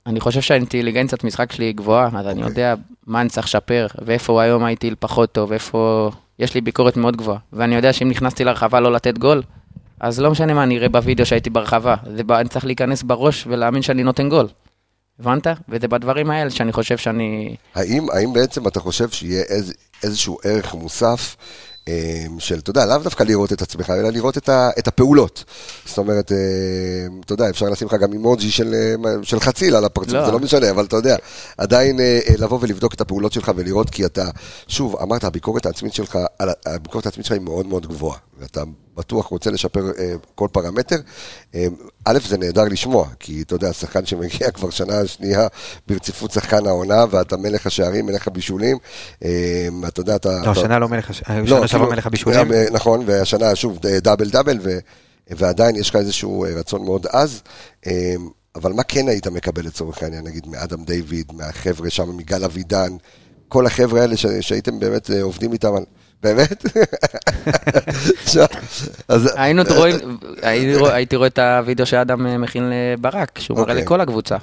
אני 0.06 0.20
חושב 0.20 0.40
שהאינטליגנציית 0.40 1.24
משחק 1.24 1.52
שלי 1.52 1.64
היא 1.64 1.74
גבוהה, 1.74 2.06
אז 2.06 2.26
אני 2.26 2.42
אוקיי. 2.42 2.44
יודע 2.44 2.74
מה 3.06 3.20
אני 3.20 3.28
צריך 3.28 3.46
לשפר, 3.46 3.86
ואיפה 4.04 4.42
היום 4.42 4.64
הייתי 4.64 4.94
פחות 4.98 5.32
טוב, 5.32 5.52
איפה... 5.52 6.10
יש 6.38 6.54
לי 6.54 6.60
ביקורת 6.60 6.96
מאוד 6.96 7.16
גבוהה, 7.16 7.38
ואני 7.52 7.74
יודע 7.74 7.92
שאם 7.92 8.08
נכנסתי 8.08 8.44
לרחבה 8.44 8.80
לא 8.80 8.92
לתת 8.92 9.18
גול, 9.18 9.42
אז 10.00 10.20
לא 10.20 10.30
משנה 10.30 10.54
מה 10.54 10.62
אני 10.62 10.78
אראה 10.78 10.88
בווידאו 10.88 11.26
שהייתי 11.26 11.50
ברחבה, 11.50 11.94
זה, 12.16 12.24
ב- 12.24 12.32
אני 12.32 12.48
צריך 12.48 12.64
להיכנס 12.64 13.02
בראש 13.02 13.46
ולהאמין 13.46 13.82
שאני 13.82 14.02
נותן 14.02 14.28
גול. 14.28 14.46
הבנת? 15.20 15.46
וזה 15.68 15.88
בדברים 15.88 16.30
האלה 16.30 16.50
שאני 16.50 16.72
חושב 16.72 16.96
שאני... 16.96 17.56
האם, 17.74 18.10
האם 18.10 18.32
בעצם 18.32 18.68
אתה 18.68 18.80
חושב 18.80 19.10
שיהיה 19.10 19.42
איז, 19.42 19.72
איזשהו 20.02 20.38
ערך 20.44 20.74
מוסף 20.74 21.36
אה, 21.88 22.24
של, 22.38 22.58
אתה 22.58 22.70
יודע, 22.70 22.86
לאו 22.86 22.98
דווקא 22.98 23.22
לראות 23.22 23.52
את 23.52 23.62
עצמך, 23.62 23.90
אלא 23.90 24.10
לראות 24.10 24.38
את, 24.38 24.48
ה, 24.48 24.70
את 24.78 24.88
הפעולות. 24.88 25.44
זאת 25.84 25.98
אומרת, 25.98 26.32
אה, 26.32 26.36
אתה 27.24 27.32
יודע, 27.32 27.50
אפשר 27.50 27.66
לשים 27.66 27.88
לך 27.88 27.94
גם 27.94 28.12
אימוג'י 28.12 28.50
של, 28.50 28.74
אה, 28.74 29.12
של 29.22 29.40
חציל 29.40 29.76
על 29.76 29.84
הפרצוף, 29.84 30.14
לא. 30.14 30.26
זה 30.26 30.32
לא 30.32 30.38
משנה, 30.38 30.70
אבל 30.70 30.84
אתה 30.84 30.96
יודע, 30.96 31.16
עדיין 31.58 32.00
אה, 32.00 32.20
אה, 32.28 32.34
לבוא 32.38 32.58
ולבדוק 32.60 32.94
את 32.94 33.00
הפעולות 33.00 33.32
שלך 33.32 33.52
ולראות, 33.56 33.90
כי 33.90 34.04
אתה, 34.04 34.24
שוב, 34.68 34.96
אמרת, 35.02 35.24
הביקורת 35.24 35.66
העצמית 35.66 35.94
שלך, 35.94 36.18
הביקורת 36.66 37.06
העצמית 37.06 37.26
שלך 37.26 37.32
היא 37.32 37.40
מאוד 37.40 37.66
מאוד 37.66 37.86
גבוהה, 37.86 38.18
ואתה 38.40 38.62
בטוח 38.96 39.26
רוצה 39.26 39.50
לשפר 39.50 39.90
אה, 39.98 40.12
כל 40.34 40.48
פרמטר. 40.52 40.96
אה, 41.54 41.66
א', 42.04 42.18
זה 42.28 42.38
נהדר 42.38 42.64
לשמוע, 42.64 43.08
כי 43.20 43.42
אתה 43.42 43.54
יודע, 43.54 43.72
שחקן 43.72 44.06
שמגיע 44.06 44.50
כבר 44.54 44.70
שנה 44.70 45.06
שנייה 45.06 45.46
ברציפות 45.86 46.30
שחקן 46.30 46.66
העונה, 46.66 47.04
ואתה 47.10 47.36
מלך 47.36 47.66
השערים, 47.66 48.06
מלך 48.06 48.26
הבישולים, 48.28 48.76
אה, 49.24 49.68
אתה 49.88 50.00
יודע, 50.00 50.16
אתה... 50.16 50.28
לא, 50.28 50.40
אתה- 50.42 50.50
השנה 50.50 50.78
לא 50.78 50.88
מלך, 50.88 51.10
הש- 51.10 51.22
לא, 51.28 51.46
שנה 51.46 51.46
שעברה 51.46 51.66
כאילו, 51.68 51.86
מלך 51.90 52.06
הבישולים. 52.06 52.52
אה, 52.52 52.64
נכון, 52.72 53.02
והשנה 53.06 53.54
שוב 53.56 53.78
ד- 53.78 53.86
דאבל 53.98 54.30
דאבל, 54.30 54.58
ו- 54.62 54.78
ועדיין 55.30 55.76
יש 55.76 55.90
לך 55.90 55.96
איזשהו 55.96 56.44
אה, 56.44 56.50
רצון 56.50 56.84
מאוד 56.84 57.06
עז. 57.06 57.42
אה, 57.86 58.14
אבל 58.54 58.72
מה 58.72 58.82
כן 58.82 59.08
היית 59.08 59.26
מקבל 59.26 59.64
לצורך 59.66 60.02
העניין, 60.02 60.24
נגיד 60.24 60.46
מאדם 60.48 60.84
דיוויד, 60.84 61.32
מהחבר'ה 61.32 61.90
שם, 61.90 62.16
מגל 62.16 62.44
אבידן, 62.44 62.92
כל 63.48 63.66
החבר'ה 63.66 64.00
האלה 64.00 64.16
ש- 64.16 64.26
שהייתם 64.40 64.78
באמת 64.80 65.10
אה, 65.10 65.22
עובדים 65.22 65.52
איתם, 65.52 65.74
על- 65.74 65.84
באמת? 66.22 66.64
היינו 69.36 69.62
רואים, 69.76 69.96
הייתי 70.42 71.16
רואה- 71.16 71.26
את 71.26 71.38
הוידאו 71.38 71.86
שאדם 71.86 72.26
אה, 72.26 72.38
מכין 72.38 72.70
לברק, 72.72 73.38
שהוא 73.38 73.56
מראה 73.58 73.70
אוקיי. 73.70 73.84
לכל 73.84 74.00
הקבוצה. 74.00 74.36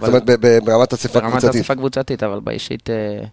זאת 0.00 0.08
אומרת, 0.08 0.22
ברמת 0.64 0.92
אספה 0.92 1.20
ברמת 1.20 1.32
קבוצתית. 1.32 1.60
אספה 1.60 1.74
קבוצתית, 1.74 2.22
אבל 2.22 2.40
באישית... 2.40 2.90
אה, 2.90 3.24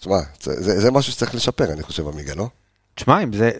תשמע, 0.00 0.18
זה 0.42 0.52
זה- 0.62 0.80
זה 0.80 0.90
משהו 0.90 1.12
שצריך 1.12 1.34
לשפר, 1.34 1.72
אני 1.72 1.82
חושב, 1.82 2.08
עמיגה, 2.08 2.34
לא? 2.34 2.48
תשמע, 2.94 3.22
אם 3.22 3.32
זה... 3.32 3.50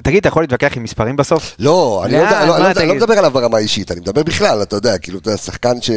תגיד, 0.00 0.18
אתה 0.18 0.28
יכול 0.28 0.42
להתווכח 0.42 0.76
עם 0.76 0.82
מספרים 0.82 1.16
בסוף? 1.16 1.56
לא, 1.58 2.02
אני 2.04 2.12
לא? 2.12 2.18
יודע- 2.18 2.46
לא, 2.46 2.58
לא? 2.58 2.84
לא 2.86 2.94
מדבר 2.94 3.14
עליו 3.18 3.30
ברמה 3.30 3.56
האישית, 3.56 3.92
אני 3.92 4.00
מדבר 4.00 4.22
בכלל, 4.22 4.62
אתה 4.62 4.76
יודע, 4.76 4.98
כאילו, 4.98 5.18
אתה 5.18 5.28
יודע, 5.28 5.38
שחקן 5.38 5.80
ש, 5.80 5.90
אה, 5.90 5.96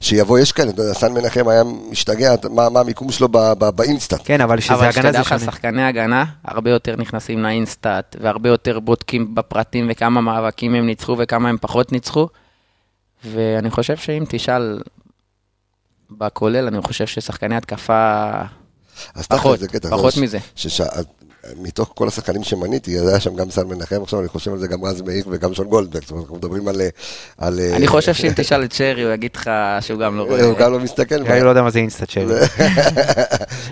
שיבוא, 0.00 0.38
יש 0.38 0.52
כאלה, 0.52 0.70
אתה 0.70 0.82
יודע, 0.82 0.94
סן 0.94 1.12
מנחם 1.12 1.48
היה 1.48 1.62
משתגע, 1.90 2.34
מה, 2.50 2.80
המיקום 2.80 3.12
שלו 3.12 3.28
ב, 3.28 3.36
ב, 3.38 3.64
באינסטנט. 3.70 4.20
כן, 4.24 4.40
אבל 4.40 4.60
שזה 4.60 4.74
אבל 4.74 4.82
הגנה 4.84 4.92
שתדע 4.92 5.12
זה 5.12 5.18
לך, 5.18 5.28
שונה. 5.28 5.40
שחקני 5.40 5.82
הגנה 5.84 6.24
הרבה 6.44 6.70
יותר 6.70 6.96
נכנסים 6.96 7.42
לאינסטאט, 7.42 8.16
והרבה 8.20 8.48
יותר 8.48 8.80
בודקים 8.80 9.34
בפרטים 9.34 9.86
וכמה 9.90 10.20
מאבקים 10.20 10.74
הם 10.74 10.86
ניצחו 10.86 11.16
וכמה 11.18 11.48
הם 11.48 11.56
פחות 11.60 11.92
ניצחו. 11.92 12.28
ואני 13.24 13.70
חושב 13.70 13.96
שאם 13.96 14.24
תשאל 14.28 14.80
בכולל, 16.10 16.66
אני 16.66 16.82
חושב 16.82 17.06
ששחקני 17.06 17.56
התקפה 17.56 18.30
אז 19.14 19.26
פחות, 19.26 19.58
זה 19.58 19.68
קטע, 19.68 19.90
פחות 19.90 20.12
ש- 20.12 20.18
מזה. 20.18 20.38
שש- 20.56 20.80
מתוך 21.62 21.92
כל 21.94 22.08
השחקנים 22.08 22.42
שמניתי, 22.44 22.98
אז 22.98 23.08
היה 23.08 23.20
שם 23.20 23.34
גם 23.36 23.50
סן 23.50 23.66
מנחם, 23.68 24.02
עכשיו 24.02 24.20
אני 24.20 24.28
חושב 24.28 24.52
על 24.52 24.58
זה 24.58 24.68
גם 24.68 24.84
רז 24.84 25.02
מאיר 25.02 25.24
וגם 25.30 25.54
שון 25.54 25.66
גולדברג, 25.66 26.02
זאת 26.02 26.10
אומרת, 26.10 26.22
אנחנו 26.24 26.36
מדברים 26.36 26.68
על... 26.68 26.80
על 27.38 27.60
אה, 27.60 27.76
אני 27.76 27.86
חושב 27.86 28.14
שאם 28.14 28.32
תשאל 28.36 28.64
את 28.64 28.72
שרי, 28.72 29.02
הוא 29.02 29.12
יגיד 29.12 29.30
לך 29.36 29.50
שהוא 29.80 30.00
גם 30.00 30.16
לא 30.16 30.22
רואה. 30.22 30.44
הוא 30.44 30.58
גם 30.58 30.72
לא 30.72 30.80
מסתכל. 30.80 31.14
אני 31.14 31.42
לא 31.42 31.48
יודע 31.48 31.62
מה 31.62 31.70
זה 31.70 31.78
אינסטאט 31.78 32.08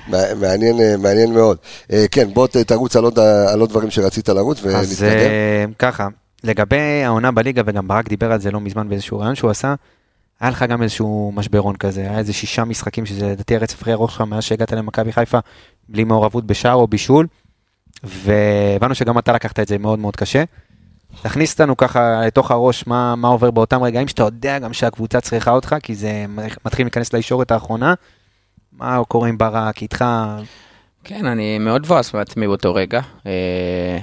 מעניין, 0.41 0.81
אה, 0.81 0.97
מעניין 0.97 1.33
מאוד. 1.35 1.57
אה, 1.93 2.05
כן, 2.11 2.29
בוא 2.35 2.47
תרוץ 2.67 2.97
על 2.97 3.05
עוד 3.05 3.19
ה- 3.19 3.53
על 3.53 3.61
עוד 3.61 3.71
דברים 3.71 3.91
שרצית 3.91 4.29
לרוץ 4.29 4.59
אז 4.59 5.03
ונתקדם. 5.03 5.09
אה, 5.19 5.65
ככה, 5.79 6.09
לגבי 6.45 7.03
העונה 7.05 7.31
בליגה, 7.31 7.63
וגם 7.67 7.89
ברק 7.89 8.09
דיבר 8.09 8.33
על 8.33 8.41
זה 8.41 8.51
לא 8.51 8.61
מזמן 8.61 8.89
באיזשהו 8.89 9.19
רעיון 9.19 9.35
שהוא 9.35 9.51
עשה, 9.51 9.75
היה 10.41 10.51
לך 10.51 10.65
גם 10.69 10.83
איזשהו 10.83 11.33
משברון 11.35 11.77
כזה, 11.77 12.01
היה 12.01 12.19
איזה 12.19 12.33
שישה 12.33 12.65
משחקים 12.65 13.07
שזה 13.07 13.27
לדעתי 13.29 13.55
הרצף 13.57 13.83
הכי 13.83 13.93
ארוך 13.93 14.11
שלך 14.11 14.21
מאז 14.21 14.43
שהגעת 14.43 14.73
למכבי 14.73 15.13
חיפה, 15.13 15.39
בלי 15.89 16.05
מעורבות 16.05 16.47
בשער 16.47 16.75
או 16.75 16.87
בישול, 16.87 17.27
והבנו 18.03 18.95
שגם 18.95 19.19
אתה 19.19 19.33
לקחת 19.33 19.61
את 19.61 19.69
זה 19.69 19.79
מאוד 19.79 19.99
מאוד 19.99 20.17
קשה. 20.17 20.45
תכניס 21.23 21.53
אותנו 21.53 21.77
ככה 21.77 22.27
לתוך 22.27 22.51
הראש 22.51 22.87
מה, 22.87 23.17
מה 23.17 23.29
עובר 23.29 23.51
באותם 23.51 23.83
רגעים 23.83 24.09
שאתה 24.09 24.23
יודע 24.23 24.59
גם 24.59 24.73
שהקבוצה 24.73 25.21
צריכה 25.21 25.51
אותך, 25.51 25.77
כי 25.83 25.95
זה 25.95 26.25
מתחיל 26.65 26.87
להיכנס 26.87 27.13
לישורת 27.13 27.51
האחרונה. 27.51 27.95
מה 28.73 29.05
קורה 29.09 29.29
עם 29.29 29.39
ברק, 29.39 29.83
איתך, 29.83 30.05
כן, 31.05 31.27
אני 31.27 31.59
מאוד 31.59 31.83
מבואס 31.83 32.15
מעצמי 32.15 32.47
באותו 32.47 32.75
רגע. 32.75 33.01
אה, 33.27 33.99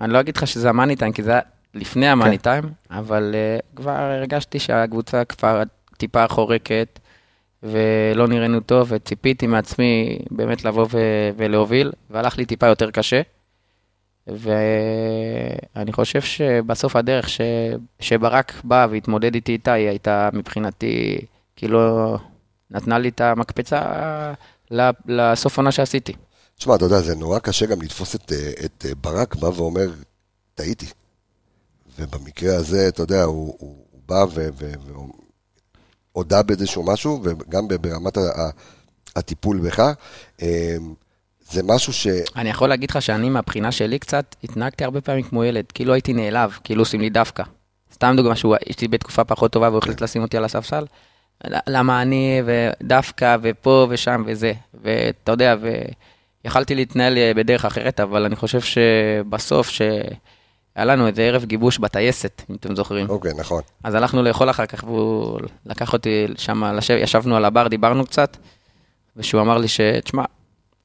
אני 0.00 0.12
לא 0.12 0.20
אגיד 0.20 0.36
לך 0.36 0.46
שזה 0.46 0.68
המאני 0.68 0.96
טיים, 0.96 1.12
כי 1.12 1.22
זה 1.22 1.30
היה 1.30 1.40
לפני 1.74 2.08
המאני 2.08 2.38
טיים, 2.38 2.64
אבל 2.90 3.34
אה, 3.34 3.58
כבר 3.76 3.90
הרגשתי 3.90 4.58
שהקבוצה 4.58 5.24
כבר 5.24 5.62
טיפה 5.96 6.28
חורקת, 6.28 6.98
ולא 7.64 8.28
נראינו 8.28 8.60
טוב, 8.60 8.86
וציפיתי 8.90 9.46
מעצמי 9.46 10.18
באמת 10.30 10.64
לבוא 10.64 10.86
ו- 10.90 11.30
ולהוביל, 11.36 11.92
והלך 12.10 12.38
לי 12.38 12.46
טיפה 12.46 12.66
יותר 12.66 12.90
קשה. 12.90 13.22
ואני 14.26 15.92
חושב 15.92 16.20
שבסוף 16.20 16.96
הדרך 16.96 17.28
ש... 17.28 17.40
שברק 18.00 18.52
בא 18.64 18.86
והתמודד 18.90 19.34
איתי 19.34 19.52
איתה, 19.52 19.72
היא 19.72 19.88
הייתה 19.88 20.28
מבחינתי, 20.32 21.18
כאילו, 21.56 22.14
נתנה 22.70 22.98
לי 22.98 23.08
את 23.08 23.20
המקפצה 23.20 23.82
לסוף 25.06 25.56
עונה 25.56 25.72
שעשיתי. 25.72 26.12
תשמע, 26.58 26.74
אתה 26.74 26.84
יודע, 26.84 27.00
זה 27.00 27.16
נורא 27.16 27.38
קשה 27.38 27.66
גם 27.66 27.82
לתפוס 27.82 28.14
את, 28.14 28.32
את 28.64 28.86
ברק 29.00 29.34
בא 29.34 29.46
ואומר, 29.46 29.90
טעיתי. 30.54 30.86
ובמקרה 31.98 32.56
הזה, 32.56 32.88
אתה 32.88 33.02
יודע, 33.02 33.22
הוא, 33.22 33.54
הוא, 33.58 33.76
הוא 33.90 34.00
בא 34.06 34.24
ו- 34.34 34.48
ו- 34.54 34.72
והודה 36.14 36.42
באיזשהו 36.42 36.82
משהו, 36.82 37.22
וגם 37.24 37.68
ברמת 37.68 38.18
הטיפול 39.16 39.60
בך. 39.60 39.80
אה, 40.42 40.76
זה 41.50 41.62
משהו 41.64 41.92
ש... 41.92 42.06
אני 42.36 42.50
יכול 42.50 42.68
להגיד 42.68 42.90
לך 42.90 43.02
שאני, 43.02 43.30
מהבחינה 43.30 43.72
שלי 43.72 43.98
קצת, 43.98 44.36
התנהגתי 44.44 44.84
הרבה 44.84 45.00
פעמים 45.00 45.22
כמו 45.22 45.44
ילד, 45.44 45.64
כאילו 45.74 45.92
הייתי 45.92 46.12
נעלב, 46.12 46.58
כאילו 46.64 46.82
עושים 46.82 47.00
לי 47.00 47.10
דווקא. 47.10 47.42
סתם 47.92 48.14
דוגמה 48.16 48.36
שהוא, 48.36 48.56
יש 48.66 48.80
לי 48.80 48.88
בתקופה 48.88 49.24
פחות 49.24 49.52
טובה 49.52 49.68
והוא 49.68 49.78
החליט 49.78 50.00
לשים 50.00 50.22
אותי 50.22 50.36
על 50.36 50.44
הספסל. 50.44 50.84
למה 51.66 52.02
אני, 52.02 52.42
ודווקא, 52.44 53.36
ופה 53.42 53.86
ושם 53.90 54.22
וזה. 54.26 54.52
ואתה 54.84 55.32
יודע, 55.32 55.56
ויכלתי 56.44 56.74
להתנהל 56.74 57.18
אה, 57.18 57.32
בדרך 57.36 57.64
אחרת, 57.64 58.00
אבל 58.00 58.24
אני 58.24 58.36
חושב 58.36 58.60
שבסוף, 58.60 59.68
שהיה 60.74 60.84
לנו 60.84 61.06
איזה 61.06 61.22
ערב 61.22 61.44
גיבוש 61.44 61.78
בטייסת, 61.78 62.42
אם 62.50 62.54
אתם 62.54 62.76
זוכרים. 62.76 63.10
אוקיי, 63.10 63.32
נכון. 63.38 63.62
אז 63.84 63.94
הלכנו 63.94 64.22
לאכול 64.22 64.50
אחר 64.50 64.66
כך, 64.66 64.84
והוא 64.84 65.40
לקח 65.66 65.92
אותי 65.92 66.26
שם, 66.36 66.64
לשב, 66.64 66.94
ישבנו 67.00 67.36
על 67.36 67.44
הבר, 67.44 67.68
דיברנו 67.68 68.06
קצת, 68.06 68.36
ושהוא 69.16 69.40
אמר 69.40 69.58
לי 69.58 69.68
ש... 69.68 69.80
תשמע, 70.04 70.24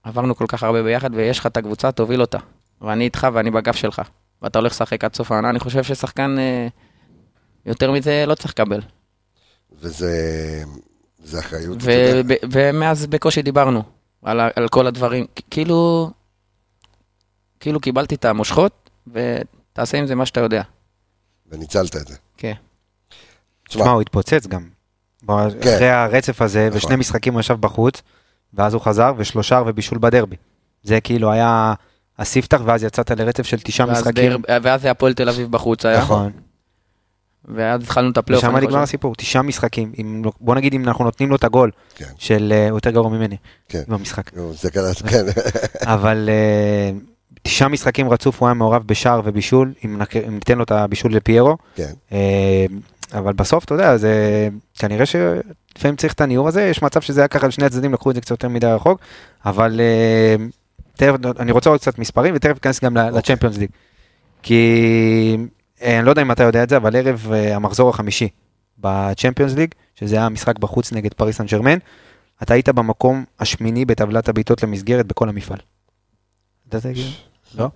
עברנו 0.04 0.36
כל 0.36 0.46
כך 0.48 0.64
הרבה 0.64 0.84
ביחד, 0.84 1.10
ויש 1.14 1.40
לך 1.40 1.46
את 1.46 1.58
הקבוצה, 1.58 1.92
תוביל 1.92 2.22
אותה. 2.22 2.38
ואני 2.82 3.04
איתך 3.04 3.28
ואני 3.34 3.52
בגב 3.52 3.74
שלך. 3.74 4.02
ואתה 4.42 4.60
הולך 4.60 4.72
לשחק 4.72 5.04
עד 5.04 5.16
סוף 5.16 5.32
העונה, 5.32 5.50
אני 5.50 5.60
חושב 5.60 5.84
ששחקן, 5.84 6.36
אה, 6.40 6.68
יותר 7.66 7.92
מזה 7.92 8.24
לא 8.28 8.36
צריך 8.36 8.50
לקבל. 8.52 8.82
וזה 9.82 10.12
זה 11.24 11.40
אחריות. 11.40 11.78
יודע. 11.82 12.22
וב- 12.36 12.50
ומאז 12.52 13.08
בקושי 13.08 13.42
דיברנו 13.42 13.84
על, 14.24 14.40
על 14.56 14.68
כל 14.68 14.88
הדברים. 14.88 15.26
כאילו, 15.52 16.10
כאילו 17.60 17.80
קיבלתי 17.80 18.16
את 18.16 18.26
המושכות, 18.26 18.90
ותעשה 19.74 19.98
עם 19.98 20.08
זה 20.08 20.16
מה 20.16 20.26
שאתה 20.26 20.40
יודע. 20.40 20.62
וניצלת 21.52 21.96
את 21.96 22.08
זה. 22.08 22.16
כן. 22.38 22.54
תשמע, 23.70 23.90
הוא 23.90 24.02
התפוצץ 24.02 24.48
גם. 24.48 24.70
כן. 25.28 25.34
אחרי 25.76 25.90
הרצף 25.90 26.42
הזה, 26.42 26.66
נכון. 26.68 26.78
ושני 26.78 26.96
משחקים 26.96 27.34
הוא 27.34 27.40
ישב 27.40 27.54
בחוץ, 27.54 28.02
ואז 28.54 28.74
הוא 28.74 28.82
חזר, 28.82 29.14
ושלושה 29.18 29.62
ובישול 29.68 29.98
בדרבי. 29.98 30.36
זה 30.84 31.02
כאילו 31.02 31.32
היה 31.32 31.74
הספתח, 32.20 32.62
ואז 32.66 32.84
יצאת 32.84 33.12
לרצף 33.12 33.44
של 33.46 33.60
תשעה 33.60 33.88
ואז 33.88 33.98
משחקים. 34.02 34.32
דר- 34.32 34.58
ואז 34.64 34.82
זה 34.82 34.92
הפועל 34.92 35.14
תל 35.14 35.30
אביב 35.30 35.52
בחוץ 35.52 35.86
היה. 35.86 36.00
נכון. 36.02 36.32
ואז 37.46 37.84
התחלנו 37.84 38.12
את 38.12 38.18
הפלייאוף. 38.18 38.44
ושם 38.46 38.56
אני 38.58 38.66
נגמר. 38.68 38.80
הסיפור, 38.80 39.16
תשעה 39.16 39.42
משחקים. 39.42 39.92
אם, 40.02 40.22
לא- 40.26 40.32
בוא 40.42 40.56
נגיד 40.56 40.74
אם 40.74 40.84
אנחנו 40.88 41.06
נותנים 41.06 41.30
לו 41.30 41.36
את 41.36 41.44
הגול 41.44 41.72
כן. 41.96 42.06
של, 42.18 42.54
אה, 42.56 42.70
הוא 42.70 42.78
יותר 42.78 42.90
גרוע 42.90 43.10
ממני, 43.10 43.38
כן. 43.70 43.82
במשחק. 43.88 44.34
נו, 44.34 44.54
זה 44.54 44.72
קרה, 44.72 44.94
כן. 45.10 45.26
אבל 45.86 46.30
אה, 46.32 46.92
תשעה 47.42 47.68
משחקים 47.70 48.10
רצוף 48.10 48.40
הוא 48.40 48.48
היה 48.48 48.54
מעורב 48.54 48.84
בשער 48.86 49.22
ובישול, 49.24 49.74
אם 49.86 49.98
נק- 50.02 50.16
אם 50.16 50.34
ניתן 50.34 50.58
לו 50.58 50.64
את 50.64 50.72
הבישול 50.72 51.14
לפיירו. 51.16 51.58
כן. 51.76 51.92
אה, 52.12 52.66
אבל 53.14 53.34
בסוף, 53.34 53.64
אתה 53.66 53.74
יודע, 53.74 53.98
זה 53.98 54.50
כנראה 54.80 55.06
שלפעמים 55.06 55.96
צריך 55.98 56.14
את 56.14 56.22
הניעור 56.22 56.48
הזה, 56.48 56.62
יש 56.64 56.82
מצב 56.84 57.02
שזה 57.02 57.22
היה 57.22 57.28
ככה 57.28 57.48
לשני 57.48 57.66
הצדדים, 57.66 57.94
לקחו 57.94 58.10
את 58.10 58.16
זה 58.16 58.22
קצת 58.22 58.32
יותר 58.32 58.48
מדי 58.50 58.68
רחוק, 58.68 59.00
אבל 59.46 59.80
אה, 59.84 60.36
תכף, 60.94 61.16
אני 61.40 61.52
רוצה 61.52 61.70
עוד 61.70 61.80
קצת 61.80 62.00
מספרים, 62.00 62.34
ותכף 62.36 62.54
ניכנס 62.54 62.84
גם 62.84 62.98
אוקיי. 62.98 63.12
לצ'מפיונס 63.18 63.58
ליג. 63.58 63.70
כי 64.44 65.38
אה, 65.82 65.98
אני 65.98 66.06
לא 66.06 66.12
יודע 66.12 66.22
אם 66.22 66.32
אתה 66.32 66.44
יודע 66.44 66.64
את 66.64 66.70
זה, 66.70 66.78
אבל 66.78 66.96
ערב 66.96 67.28
אה, 67.34 67.56
המחזור 67.56 67.90
החמישי 67.90 68.28
בצ'מפיונס 68.80 69.54
ליג, 69.54 69.74
שזה 69.96 70.16
היה 70.16 70.30
משחק 70.30 70.60
בחוץ 70.60 70.92
נגד 70.94 71.14
פריס 71.14 71.38
סן 71.38 71.46
ג'רמן, 71.46 71.78
אתה 72.44 72.54
היית 72.54 72.70
במקום 72.70 73.26
השמיני 73.40 73.86
בטבלת 73.86 74.30
הבעיטות 74.30 74.64
למסגרת 74.64 75.06
בכל 75.08 75.30
המפעל. 75.30 75.58
ידעת 76.68 76.86
את 76.86 76.96
זה? 76.96 77.02
לא? 77.58 77.68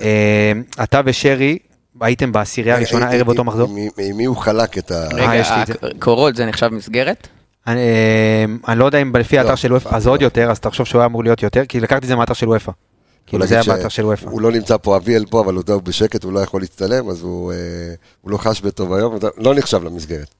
אה, 0.00 0.52
אתה 0.82 1.00
ושרי 1.04 1.58
הייתם 2.00 2.32
בעשירייה 2.32 2.76
הראשונה 2.76 3.06
עם- 3.06 3.12
ערב 3.12 3.28
אותו 3.28 3.44
מחזור. 3.44 3.68
עם- 3.98 4.16
מי 4.16 4.24
הוא 4.24 4.36
חלק 4.36 4.78
את 4.78 4.90
ה... 4.90 4.94
אה, 4.94 5.08
רגע, 5.30 5.60
את 6.28 6.36
זה. 6.36 6.46
נחשב 6.46 6.68
מסגרת? 6.68 7.28
אני, 7.66 7.80
אה, 7.80 8.44
אני 8.72 8.78
לא 8.78 8.84
יודע 8.84 9.02
אם 9.02 9.16
לפי 9.16 9.38
האתר 9.38 9.50
לא. 9.50 9.56
של 9.56 9.72
וופא, 9.72 9.88
אז 9.96 10.06
עוד 10.06 10.22
יותר, 10.22 10.50
אז 10.50 10.60
תחשוב 10.60 10.86
שהוא 10.86 11.00
היה 11.00 11.06
אמור 11.06 11.22
להיות 11.24 11.42
יותר, 11.42 11.62
כי 11.68 11.80
לקחתי 11.80 12.02
את 12.04 12.08
זה 12.08 12.16
מהאתר 12.16 12.32
של 12.34 12.48
וופא. 12.48 12.72
כאילו 13.26 13.46
זה 13.46 13.54
היה 13.54 13.64
באתר 13.64 13.88
של 13.88 14.04
וופא. 14.04 14.26
הוא 14.30 14.40
לא 14.40 14.52
נמצא 14.52 14.76
פה, 14.76 14.96
אביאל 14.96 15.24
פה, 15.30 15.40
אבל 15.40 15.54
הוא 15.54 15.82
בשקט, 15.82 16.24
הוא 16.24 16.32
לא 16.32 16.40
יכול 16.40 16.60
להצטלם, 16.60 17.08
אז 17.08 17.22
הוא 17.22 17.52
אה, 17.52 17.56
הוא 18.20 18.30
לא 18.30 18.38
חש 18.38 18.60
בטוב 18.60 18.92
היום, 18.92 19.18
לא 19.36 19.54
נחשב 19.54 19.84
למסגרת. 19.84 20.34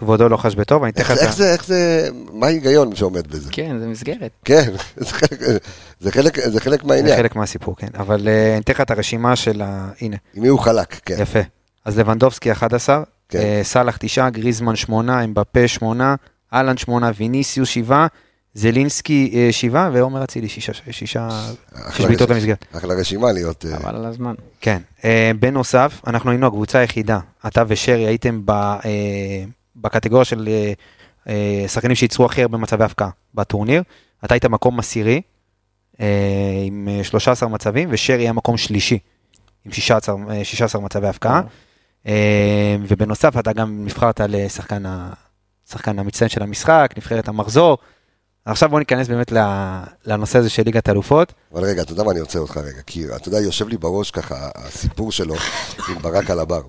כבודו 0.00 0.28
לא 0.28 0.36
חש 0.36 0.54
בטוב, 0.54 0.82
אני 0.82 0.92
אתן 0.92 1.02
לך 1.02 1.10
איך. 1.10 1.36
זה, 1.36 1.52
איך 1.52 1.64
זה, 1.64 2.08
מה 2.32 2.46
ההיגיון 2.46 2.96
שעומד 2.96 3.26
בזה? 3.26 3.48
כן, 3.52 3.78
זה 3.78 3.86
מסגרת. 3.86 4.30
כן, 4.44 4.72
זה 4.96 5.12
חלק- 5.12 5.40
זה 6.00 6.10
חלק- 6.12 6.38
זה 6.48 6.60
חלק 6.60 6.80
זה 6.82 6.88
מהעניין. 6.88 7.16
חלק 7.16 7.36
מהסיפור, 7.36 7.76
כן. 7.76 7.88
אבל 7.98 8.28
אה, 8.28 8.52
אני 8.52 8.60
אתן 8.60 8.72
לך 8.72 8.80
את 8.80 8.90
הרשימה 8.90 9.36
של 9.36 9.62
ה... 9.62 9.88
הנה, 10.00 10.16
עם 10.34 10.42
מי 10.42 10.48
הוא 10.48 10.58
חלק, 10.60 11.00
כן. 11.04 11.16
יפה. 11.18 11.38
אז 11.84 11.98
לבנדובסקי 11.98 12.52
11, 12.52 13.02
כן. 13.28 13.38
אה, 13.38 13.60
סאלח 13.62 13.96
9, 14.00 14.28
גריזמן 14.30 14.76
8, 14.76 15.24
אמבפה 15.24 15.68
8, 15.68 16.14
אהלן 16.54 16.76
8, 16.76 17.10
ויניסיוס 17.16 17.68
7, 17.68 18.06
זלינסקי 18.54 19.48
7, 19.50 19.90
ועומר 19.92 20.24
אצילי 20.24 20.48
6, 20.48 20.70
6 20.90 21.16
אחלה 21.74 22.06
בעיטות. 22.06 22.30
למסגרת. 22.30 22.64
אחלה 22.76 22.94
רשימה 22.94 23.32
להיות... 23.32 23.64
אה, 23.72 23.78
חבל 23.78 23.96
על 23.96 24.04
הזמן. 24.06 24.34
כן. 24.60 24.78
אה, 25.04 25.30
בנוסף, 25.40 26.00
אנחנו 26.06 26.30
היינו 26.30 26.46
הקבוצה 26.46 26.78
היחידה, 26.78 27.18
אתה 27.46 27.62
ושרי 27.68 28.06
הייתם 28.06 28.40
ב, 28.44 28.50
אה, 28.50 28.78
בקטגוריה 29.80 30.24
של 30.24 30.48
אה, 30.48 30.72
אה, 31.28 31.64
שחקנים 31.68 31.94
שייצרו 31.96 32.24
הכי 32.26 32.42
הרבה 32.42 32.58
מצבי 32.58 32.84
הפקעה 32.84 33.10
בטורניר. 33.34 33.82
אתה 34.24 34.34
היית 34.34 34.44
מקום 34.44 34.78
עשירי 34.78 35.20
אה, 36.00 36.06
עם 36.66 36.88
אה, 36.90 37.04
13 37.04 37.48
מצבים, 37.48 37.88
ושרי 37.92 38.22
היה 38.22 38.32
מקום 38.32 38.56
שלישי 38.56 38.98
עם 39.64 39.72
16, 39.72 40.14
אה, 40.30 40.44
16 40.44 40.82
מצבי 40.82 41.06
הפקעה. 41.08 41.42
ובנוסף, 42.88 43.38
אתה 43.38 43.52
גם 43.52 43.84
נבחרת 43.84 44.20
לשחקן 44.20 44.86
ה- 44.86 45.12
שחקן 45.70 45.98
המצטיין 45.98 46.28
של 46.28 46.42
המשחק, 46.42 46.94
נבחרת 46.96 47.28
המחזור. 47.28 47.78
עכשיו 48.44 48.68
בוא 48.68 48.78
ניכנס 48.78 49.08
באמת 49.08 49.32
לנושא 50.06 50.38
הזה 50.38 50.50
של 50.50 50.62
ליגת 50.62 50.88
אלופות. 50.88 51.32
אבל 51.54 51.64
רגע, 51.64 51.82
אתה 51.82 51.92
יודע 51.92 52.02
מה, 52.02 52.10
אני 52.10 52.20
עוצר 52.20 52.38
אותך 52.38 52.56
רגע, 52.56 52.82
כי 52.86 53.04
אתה 53.16 53.28
יודע, 53.28 53.40
יושב 53.40 53.68
לי 53.68 53.76
בראש 53.76 54.10
ככה 54.10 54.48
הסיפור 54.54 55.12
שלו 55.12 55.34
עם 55.88 55.98
ברק 56.02 56.30
על 56.30 56.38
הבר, 56.40 56.60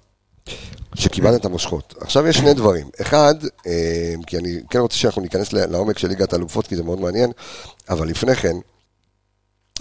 שקיבלת 0.96 1.40
את 1.40 1.46
המושכות. 1.46 1.94
עכשיו 2.02 2.28
יש 2.28 2.38
שני 2.38 2.54
דברים. 2.54 2.90
אחד, 3.02 3.36
אה, 3.68 4.14
כי 4.28 4.38
אני 4.38 4.60
כן 4.70 4.80
רוצה 4.80 4.98
שאנחנו 4.98 5.22
ניכנס 5.22 5.54
לעומק 5.54 5.98
של 5.98 6.08
ליגת 6.08 6.34
האלופות, 6.34 6.68
כי 6.68 6.76
זה 6.76 6.84
מאוד 6.84 7.00
מעניין, 7.00 7.32
אבל 7.90 8.08
לפני 8.08 8.36
כן, 8.36 8.56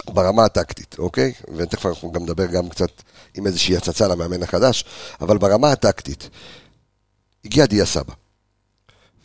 ברמה 0.09 0.45
הטקטית, 0.45 0.95
אוקיי? 0.99 1.33
ותכף 1.55 1.85
אנחנו 1.85 2.11
גם 2.11 2.23
נדבר 2.23 2.45
גם 2.45 2.69
קצת 2.69 3.01
עם 3.33 3.47
איזושהי 3.47 3.77
הצצה 3.77 4.07
למאמן 4.07 4.43
החדש, 4.43 4.85
אבל 5.21 5.37
ברמה 5.37 5.71
הטקטית, 5.71 6.29
הגיע 7.45 7.65
דיה 7.65 7.85
סבא. 7.85 8.13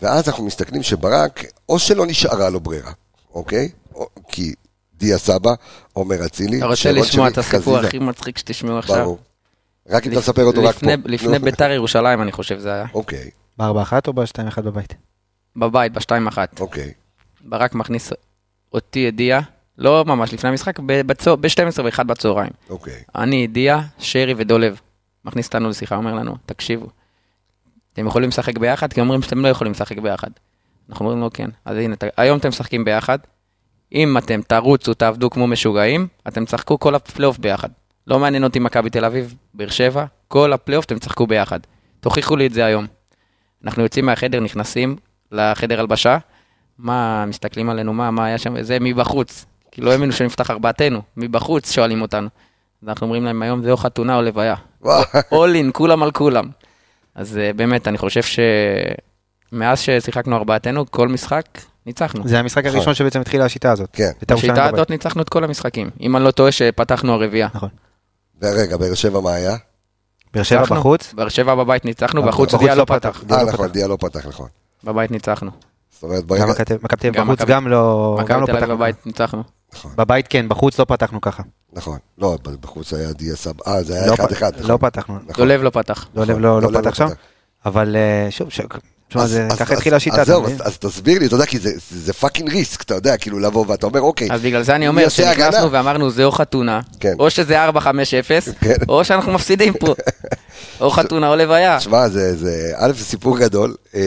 ואז 0.03 0.29
אנחנו 0.29 0.45
מסתכלים 0.45 0.83
שברק, 0.83 1.45
או 1.69 1.79
שלא 1.79 2.07
נשארה 2.07 2.51
לו 2.51 2.61
ברירה, 2.61 2.93
אוקיי? 3.35 3.69
או, 3.95 4.09
כי 4.29 4.55
דיה 4.95 5.19
סבא, 5.19 5.51
עומר 5.93 6.27
אצילי, 6.27 6.59
אתה 6.59 6.67
רוצה 6.67 6.93
לשמוע 6.93 7.29
את 7.29 7.39
הסיפור. 7.39 7.79
הכי 7.79 7.99
מצחיק 7.99 8.39
שתשמעו 8.39 8.79
עכשיו? 8.79 9.05
ברור. 9.05 9.19
רק 9.89 10.07
אם 10.07 10.11
אתה 10.13 10.21
מספר 10.21 10.45
אותו 10.45 10.65
רק 10.65 10.75
פה. 10.75 10.87
לפני-. 11.05 11.39
ביתר 11.39 11.71
ירושלים, 11.71 12.23
אני 12.23 12.33
חושב 12.33 12.59
זה 12.59 12.73
היה. 12.73 12.87
אוקיי, 12.95 13.31
בארבע 13.59 13.83
אחת 13.83 14.07
או 14.09 14.13
בשתיים 14.13 14.49
אחד 14.49 14.65
בבית? 14.65 14.95
בבית, 15.57 15.93
בשתיים 15.93 16.27
אחת. 16.27 16.61
אוקיי. 16.61 16.93
ברק 17.41 17.75
מכניס 17.75 18.13
אותי 18.75 18.99
ידיעה, 18.99 19.41
לא 19.79 20.05
ממש 20.05 20.33
לפני 20.35 20.51
המשחק, 20.51 20.81
ב-12 20.81 21.27
ו-1 21.85 22.03
בצהריים. 22.05 22.51
אוקיי. 22.71 23.03
אני, 23.15 23.37
ידיעה, 23.37 23.83
שרי 23.99 24.35
ודולב. 24.37 24.81
מכניס 25.25 25.47
אותנו 25.47 25.69
לשיחה, 25.69 25.97
אומר 25.97 26.15
לנו, 26.15 26.35
תקשיבו, 26.47 26.87
אתם 27.93 28.07
יכולים 28.07 28.29
לשחק 28.29 28.59
ביחד? 28.59 28.93
כי 28.93 29.01
אומרים 29.01 29.23
שאתם 29.23 29.39
לא 29.39 29.49
יכולים 29.49 29.73
לשחק 29.73 29.99
ביחד. 29.99 30.29
אנחנו 30.91 31.05
אומרים 31.05 31.21
לו 31.21 31.31
כן. 31.35 31.51
אז 31.65 31.77
הנה, 31.77 31.97
ת- 31.97 32.05
היום 32.17 32.39
אתם 32.39 32.49
משחקים 32.49 32.85
ביחד. 32.85 33.19
אם 33.93 34.19
אתם 34.19 34.41
תרוצו, 34.43 34.95
תעבדו 34.95 35.31
כמו 35.31 35.47
משוגעים, 35.47 36.07
אתם 36.29 36.45
תשחקו 36.45 36.79
כל 36.79 36.95
הפלייאוף 36.95 37.39
ביחד. 37.39 37.69
לא 38.07 38.19
מעניין 38.19 38.45
אותי 38.45 38.59
מכבי 38.59 38.91
תל 38.91 39.05
אביב, 39.05 39.35
באר 39.55 39.69
שבע, 39.69 40.05
כל 40.29 40.53
הפלייאוף 40.53 40.85
אתם 40.85 40.99
תשחקו 40.99 41.27
ביחד. 41.27 41.61
תוכיחו 42.01 42.37
לי 42.37 42.47
את 42.47 42.53
זה 42.53 42.65
היום. 42.65 42.87
אנחנו 43.65 43.83
יוצאים 43.83 44.07
מהחדר, 44.07 44.41
נכנסים 44.41 44.97
לחדר 45.33 45.81
הלבשה, 45.81 46.19
מה, 46.79 47.25
מסתכלים 47.27 47.71
עלינו, 47.71 47.93
מה, 47.93 48.11
מה 48.11 48.27
היה 48.27 48.39
שם, 48.39 48.63
זה 48.63 48.79
מבחוץ. 48.81 49.47
כי 49.73 49.81
לא 49.81 49.93
האמינו 49.93 50.13
שנפתח 50.13 50.51
ארבעתנו, 50.51 51.03
מבחוץ 51.17 51.73
שואלים 51.73 52.03
אותנו. 52.03 52.29
אז 52.83 52.89
אנחנו 52.89 53.07
אומרים 53.07 53.25
להם 53.25 53.43
היום 53.43 53.63
זה 53.63 53.71
או 53.71 53.77
חתונה 53.77 54.17
או 54.17 54.23
לוויה. 54.23 54.55
וואו. 54.83 55.03
all 55.13 55.69
in, 55.69 55.73
כולם 55.73 56.03
על 56.03 56.11
כולם. 56.11 56.45
אז 57.15 57.39
אה, 57.39 57.53
באמת, 57.53 57.89
אני 57.89 57.99
חושב 57.99 58.21
שמאז 59.53 59.81
ששיחקנו 59.81 60.37
ארבעתנו, 60.37 60.91
כל 60.91 61.09
משחק 61.09 61.47
ניצחנו. 61.87 62.29
זה 62.29 62.39
המשחק 62.39 62.67
הראשון 62.67 62.95
שבעצם 62.95 63.21
התחילה 63.21 63.45
השיטה 63.45 63.73
הזאת. 63.73 63.89
כן. 63.93 64.11
בית"ר 64.21 64.35
ירושלים 64.35 64.53
בשיטה 64.53 64.67
בבית. 64.67 64.75
הזאת 64.75 64.91
ניצחנו 64.91 65.23
את 65.23 65.29
כל 65.29 65.45
המשחקים. 65.45 65.91
אם 66.01 66.17
אני 66.17 66.25
לא 66.25 66.31
טועה 66.31 66.53
שפתחנו 66.53 67.13
הרביעייה. 67.13 67.49
נכון. 67.55 67.69
ורגע, 68.43 68.77
באר 68.77 68.95
שבע 68.95 69.21
מה 69.21 69.33
היה? 69.33 69.57
באר 70.35 70.43
שבע 70.43 70.61
ניצחנו. 70.61 70.77
בחוץ, 70.77 71.13
באר 71.13 71.29
שבע 71.29 71.55
בבית 71.55 71.85
ניצחנו, 71.85 72.21
אבל 72.23 72.29
בחוץ 72.29 72.55
דיה 72.55 72.75
לא 72.75 72.81
לא 72.81 72.85
פתח. 72.85 73.23
אה, 73.31 73.37
לא 73.43 73.53
נכון, 73.53 73.67
פתח. 73.67 73.75
דיה 73.75 73.89
לא 73.89 73.97
פתח, 74.01 74.27
נכון. 74.27 74.49
בבית 74.85 75.11
ניצחנו. 75.11 75.51
זאת 75.93 76.03
אומרת, 76.03 76.25
ברגע... 76.25 76.47
מכבי 76.47 76.75
מכבי 76.83 76.97
תל 76.97 77.07
אביב 77.09 77.15
גם 77.21 77.27
בחוץ 77.27 77.41
גם 77.49 77.69
לא 77.69 78.17
גם 78.19 78.25
מכבי 78.25 78.41
לא 78.41 78.47
תל 78.47 78.53
אביב 78.53 78.63
פתחנו. 78.65 78.77
בבית 78.77 79.07
ניצחנו. 79.07 79.43
בבית 79.97 80.29
כן, 80.29 80.49
בחוץ 80.49 80.79
לא 80.79 80.85
פתחנו 80.85 81.21
ככה. 81.21 81.43
נכון. 81.73 81.99
לא, 82.19 82.39
בחוץ 82.61 82.93
היה 82.93 83.13
דיה 83.13 83.37
סבא. 83.37 83.63
אה, 83.67 83.83
זה 83.83 83.95
היה 83.95 84.07
לא 84.07 84.15
אחד 84.15 84.29
פ- 84.29 84.33
אחד. 84.33 84.61
לא 84.61 84.77
פתחנו. 84.81 85.15
נכון. 85.27 85.35
דולב 85.45 85.63
לא 85.63 85.71
פתח. 85.71 86.07
דולב 86.15 86.31
נכון, 86.31 86.43
לא 86.43 86.63
לא 86.63 86.81
פתח 86.81 86.95
שם. 86.95 87.07
אבל 87.67 87.97
אה, 87.97 88.27
שוב, 88.31 88.49
תשמע, 89.09 89.23
אז- 89.23 89.31
זה- 89.31 89.49
ככה 89.59 89.75
התחילה 89.75 89.97
השיטה. 89.97 90.21
אז 90.21 90.27
זהו? 90.27 90.47
אז- 90.47 90.53
אז 90.65 90.79
תסביר 90.79 91.19
לי, 91.19 91.27
אתה 91.27 91.35
יודע, 91.35 91.47
כי 91.47 91.59
זה- 91.59 91.73
זה 91.91 92.13
fucking 92.13 92.49
risk, 92.51 92.83
אתה 92.83 92.95
יודע, 92.95 93.17
כאילו 93.17 93.39
לבוא 93.39 93.65
ואתה 93.69 93.87
אומר, 93.87 94.01
אוקיי, 94.01 94.29
אז 94.31 94.41
בגלל 94.41 94.63
זה 94.63 94.75
אני 94.77 94.89
אומר? 94.89 95.09
שנכנסנו 95.09 95.73
ואמרנו 95.73 96.11
זה 96.11 96.25
או 96.25 96.33
חתונה, 96.33 96.81
כן. 97.01 97.15
או 97.19 97.31
שזה 97.31 97.65
4-5-0, 97.69 97.69
כן. 98.61 98.75
או 98.89 99.05
שאנחנו 99.05 99.33
מפסידים 99.33 99.73
פה. 99.73 99.95
או 100.81 100.91
חתונה 100.91 101.29
או 101.31 101.37
לוויה. 101.37 101.79
תשמע, 101.79 102.09
זה, 102.09 102.37
זה, 102.37 102.73
א', 102.77 102.93
זה 102.99 103.05
סיפור 103.05 103.39
גדול, 103.39 103.75
אמ, 103.95 104.01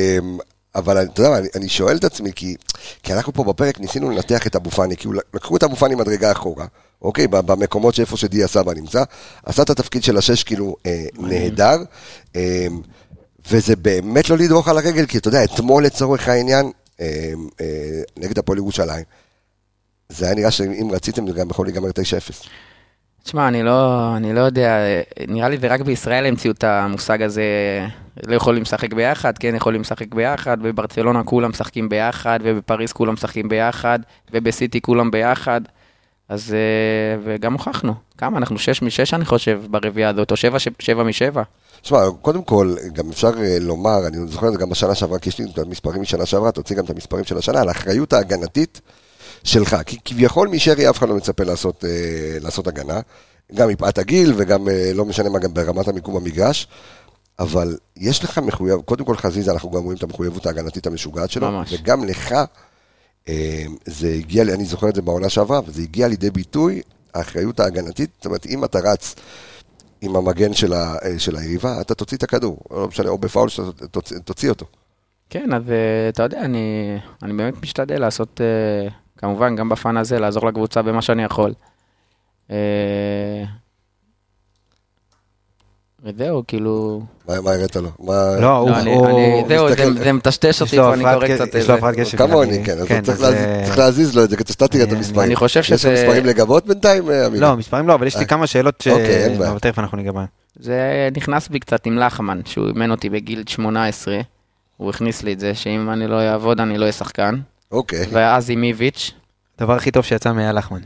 אבל 0.76 1.04
אתה 1.04 1.20
יודע, 1.22 1.30
מה, 1.32 1.38
אני, 1.38 1.48
אני 1.56 1.70
שואל 1.70 1.98
את 1.98 2.04
עצמי, 2.04 2.32
כי, 2.36 2.56
כי 3.04 3.14
אנחנו 3.14 3.34
פה 3.34 3.44
בפרק 3.44 3.80
ניסינו 3.80 4.10
לנתח 4.10 4.48
את 4.48 4.56
אבו 4.56 4.72
פאני, 4.72 4.98
כי 4.98 5.08
הוא- 5.08 5.16
לקחו 5.34 5.58
את 5.58 5.64
אבו 5.64 5.76
פאני 5.76 5.96
מדרגה 5.96 6.32
אחורה, 6.32 6.66
אוקיי, 7.02 7.28
במקומות 7.28 7.96
שאיפה 7.96 8.18
שדיה 8.18 8.48
סבא 8.48 8.74
נמצא, 8.74 9.04
עשה 9.46 9.62
את 9.62 9.70
התפקיד 9.70 10.04
של 10.04 10.18
השש 10.18 10.44
כאילו 10.44 10.76
אה, 10.86 11.06
נהדר, 11.20 11.78
אמ, 12.36 12.42
וזה 13.52 13.76
באמת 13.76 14.30
לא 14.30 14.38
לדרוך 14.38 14.68
על 14.68 14.78
הרגל, 14.78 15.06
כי 15.06 15.18
אתה 15.18 15.28
יודע, 15.28 15.44
אתמול 15.44 15.86
לצורך 15.86 16.28
העניין, 16.28 16.72
אמ, 17.00 17.06
אה, 17.62 17.66
נגד 18.18 18.40
הפועל 18.40 18.58
ירושלים, 18.58 19.04
זה 20.10 20.26
היה 20.26 20.36
נראה 20.36 20.52
שאם 20.52 20.90
רציתם 20.92 21.28
זה 21.28 21.34
גם 21.34 21.50
יכול 21.50 21.66
להיגמר 21.66 21.90
9-0. 21.90 21.94
תשמע, 23.24 23.48
אני 23.48 23.64
לא, 23.64 24.08
אני 24.18 24.34
לא 24.34 24.40
יודע, 24.42 24.78
נראה 25.28 25.50
לי 25.50 25.58
ורק 25.60 25.82
בישראל 25.82 26.26
המציאו 26.26 26.54
את 26.54 26.64
המושג 26.64 27.22
הזה, 27.22 27.44
לא 28.28 28.36
יכולים 28.36 28.62
לשחק 28.62 28.94
ביחד, 28.94 29.38
כן 29.38 29.56
יכולים 29.56 29.82
לשחק 29.82 30.16
ביחד, 30.16 30.60
בברצלונה 30.62 31.24
כולם 31.24 31.50
משחקים 31.50 31.90
ביחד, 31.90 32.40
ובפריז 32.44 32.92
כולם 32.92 33.14
משחקים 33.14 33.50
ביחד, 33.50 34.00
ובסיטי 34.34 34.82
כולם 34.82 35.12
ביחד, 35.12 35.62
אז, 36.30 36.54
אה, 36.54 37.22
וגם 37.24 37.54
הוכחנו, 37.54 37.94
כמה, 38.18 38.38
אנחנו 38.38 38.60
שש 38.60 38.82
משש 38.82 39.14
אני 39.14 39.26
חושב, 39.26 39.62
ברביעייה 39.70 40.10
הזאת, 40.10 40.32
או 40.32 40.38
שבע, 40.38 40.60
ש- 40.60 40.68
שבע 40.80 41.04
משבע. 41.04 41.44
תשמע, 41.82 42.00
קודם 42.22 42.44
כל, 42.44 42.76
גם 42.94 43.10
אפשר 43.10 43.32
אה, 43.38 43.58
לומר, 43.60 44.08
אני 44.08 44.18
זוכר 44.28 44.48
את 44.48 44.54
זה 44.54 44.60
גם 44.60 44.70
בשנה 44.70 44.96
שעברה, 44.96 45.20
כי 45.20 45.30
יש 45.30 45.40
לי 45.40 45.46
את 45.54 45.58
המספרים 45.60 46.02
משנה 46.02 46.26
שעברה, 46.26 46.52
תוציא 46.52 46.76
גם 46.76 46.86
את 46.86 46.90
המספרים 46.90 47.24
של 47.24 47.38
השנה, 47.38 47.62
על 47.62 47.68
האחריות 47.68 48.14
ההגנתית 48.14 48.82
שלך. 49.44 49.78
כי 49.86 49.98
כביכול 50.06 50.48
משרי 50.48 50.90
אף 50.90 50.98
אחד 50.98 51.10
לא 51.10 51.16
מצפה 51.16 51.44
לעשות, 51.44 51.86
אה, 51.86 52.38
לעשות 52.42 52.68
הגנה, 52.68 53.00
גם 53.56 53.70
מפאת 53.70 53.98
הגיל 53.98 54.34
וגם 54.38 54.70
אה, 54.70 54.92
לא 54.96 55.06
משנה 55.06 55.30
מה, 55.30 55.40
גם 55.40 55.54
ברמת 55.54 55.88
המיקום 55.88 56.16
במגרש. 56.16 56.68
אבל 57.40 57.78
יש 57.98 58.24
לך 58.24 58.38
מחויב, 58.38 58.82
קודם 58.82 59.06
כל 59.06 59.16
חזיזה, 59.18 59.52
אנחנו 59.52 59.72
גם 59.72 59.84
רואים 59.84 59.98
את 59.98 60.04
המחויבות 60.04 60.46
ההגנתית 60.46 60.88
המשוגעת 60.88 61.32
שלו, 61.32 61.52
ממש. 61.52 61.74
וגם 61.74 62.04
לך, 62.06 62.36
אה, 63.28 63.64
זה 63.86 64.10
הגיע, 64.10 64.42
אני 64.44 64.66
זוכר 64.66 64.90
את 64.90 64.96
זה 64.96 65.02
בעונה 65.02 65.30
שעברה, 65.30 65.62
וזה 65.66 65.82
הגיע 65.82 66.08
לידי 66.08 66.30
ביטוי, 66.30 66.82
האחריות 67.14 67.60
ההגנתית, 67.60 68.10
זאת 68.18 68.26
אומרת, 68.26 68.46
אם 68.46 68.64
אתה 68.64 68.80
רץ 68.80 69.16
עם 70.02 70.16
המגן 70.16 70.54
של, 70.54 70.74
ה, 70.74 70.96
אה, 71.04 71.20
של 71.20 71.36
היריבה, 71.36 71.82
אתה 71.82 71.96
תוציא 71.96 72.18
את 72.18 72.24
הכדור, 72.24 72.58
לא 72.72 72.88
משנה, 72.88 73.10
או 73.10 73.18
בפאול 73.18 73.50
שאתה 73.50 73.88
תוציא, 73.88 74.18
תוציא 74.20 74.50
אותו. 74.50 74.66
כן, 75.30 75.54
אז 75.54 75.72
אה, 75.72 76.10
אתה 76.10 76.24
יודע, 76.24 76.42
אני, 76.42 76.98
אני 77.24 77.34
באמת 77.34 77.64
משתדל 77.64 78.02
לעשות, 78.02 78.42
אה, 78.42 78.90
כמובן, 79.18 79.56
גם 79.56 79.70
בפן 79.70 79.98
הזה, 79.98 80.20
לעזור 80.20 80.48
לקבוצה 80.48 80.82
במה 80.82 81.02
שאני 81.02 81.24
יכול. 81.24 81.54
אה, 86.06 86.12
וזהו, 86.16 86.44
כאילו... 86.48 87.02
מה 87.28 87.52
הראת 87.52 87.76
לו? 87.76 87.90
לא, 88.42 88.58
הוא... 88.58 88.70
לא, 88.70 88.92
הוא- 88.92 89.48
זהו, 89.48 89.70
זה- 89.70 89.94
זה 90.04 90.14
מטשטש 90.14 90.62
אותי 90.62 90.78
לו 90.78 90.84
פה, 90.84 90.94
אני 90.94 91.02
הפרעת 91.04 91.24
קורא 91.24 91.36
קצת 91.36 91.56
יש 91.56 91.70
לו. 91.70 91.76
הפרעת 91.76 91.96
קשב. 91.96 92.18
כמוני, 92.18 92.58
אני- 92.58 92.66
כן, 92.66 92.78
אז 92.78 92.88
כן, 92.88 93.02
צריך 93.02 93.20
להזיז- 93.78 94.10
אה, 94.12 94.16
לו 94.16 94.24
את 94.24 94.30
זה, 94.30 94.38
כי 94.38 94.44
אתה 94.54 94.68
תראה 94.68 94.84
את 94.84 94.92
המספרים. 94.92 95.26
אני 95.28 95.36
חושב 95.36 95.60
יש 95.60 95.72
לך 95.72 95.80
שזה- 95.80 95.94
מספרים 95.94 96.26
לגבות 96.26 96.66
בינתיים, 96.66 97.10
אה, 97.12 97.26
עמיגה? 97.26 97.50
לא, 97.50 97.58
מספרים 97.58 97.88
לא, 97.88 97.94
אבל 97.94 98.08
יש 98.08 98.16
לי 98.16 98.22
אה. 98.22 98.28
כמה 98.28 98.48
שאלות 98.48 98.82
ש... 98.82 98.88
אוקיי, 98.88 99.24
אין 99.26 99.38
בעיה. 99.38 99.52
אבל 99.52 99.60
תכף 99.60 99.80
אנחנו 99.80 99.98
ניגע 99.98 100.12
בהן. 100.12 100.26
זה 100.60 100.80
נכנס 101.18 101.48
בי 101.48 101.60
קצת 101.60 101.86
עם 101.86 101.98
לחמן, 101.98 102.42
שהוא 102.46 102.68
אימן 102.68 102.92
אותי 102.92 103.10
בגיל 103.10 103.44
18. 103.48 104.20
הוא 104.78 104.90
הכניס 104.90 105.24
לי 105.24 105.34
את 105.34 105.40
זה, 105.40 105.54
שאם 105.56 105.90
אני 105.90 106.08
לא 106.08 106.22
אעבוד 106.22 106.60
אני 106.62 106.78
לא 106.78 106.82
אהיה 106.82 106.92
שחקן. 106.92 107.36
אוקיי. 107.72 108.06
ואז 108.12 108.50
עם 108.50 108.64
איביץ', 108.64 109.12
הדבר 109.60 109.74
הכי 109.74 109.92
טוב 109.92 110.06
שיצא 110.06 110.34
מאייל 110.34 110.58
לחמן. 110.58 110.80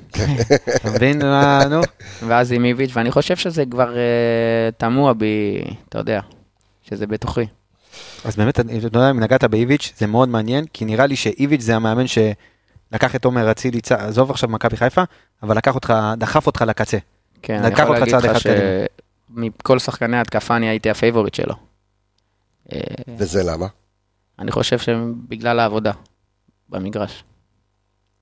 אתה 0.76 0.90
מבין? 0.90 1.26
מה, 1.26 1.66
נו? 1.70 1.82
ואז 2.28 2.52
עם 2.52 2.66
איביץ', 2.66 2.92
ואני 2.94 3.12
חושב 3.12 3.36
שזה 3.36 3.64
כבר 3.72 3.98
אה, 3.98 4.70
תמוה 4.78 5.14
בי, 5.14 5.64
אתה 5.90 6.00
יודע, 6.00 6.20
שזה 6.82 7.08
בתוכי. 7.08 7.46
אז 8.26 8.36
באמת, 8.36 8.60
אתה 8.60 8.74
יודע, 8.84 9.12
אם 9.12 9.20
נגעת 9.20 9.44
באיביץ', 9.44 9.94
זה 9.98 10.08
מאוד 10.08 10.30
מעניין, 10.30 10.66
כי 10.74 10.86
נראה 10.86 11.06
לי 11.06 11.16
שאיביץ' 11.16 11.62
זה 11.62 11.76
המאמן 11.76 12.06
שלקח 12.08 13.16
את 13.16 13.26
עומר 13.26 13.52
אצילי, 13.52 13.80
עזוב 13.90 14.32
עכשיו 14.32 14.50
מכבי 14.50 14.78
חיפה, 14.78 15.04
אבל 15.44 15.58
לקח 15.58 15.76
אותך, 15.76 15.94
דחף 16.18 16.48
אותך 16.48 16.62
לקצה. 16.68 16.98
כן, 17.42 17.64
אני 17.64 17.74
יכול 17.82 17.98
להגיד 17.98 18.16
לך. 18.16 18.38
שמכל 19.38 19.80
שחקני 19.80 20.18
ההתקפה 20.18 20.56
אני 20.56 20.70
הייתי 20.70 20.90
הפייבוריט 20.90 21.34
שלו. 21.34 21.56
אה, 22.74 22.80
וזה 23.18 23.44
למה? 23.44 23.68
אני 24.40 24.52
חושב 24.52 24.80
שבגלל 24.80 25.60
העבודה 25.60 25.92
במגרש. 26.70 27.24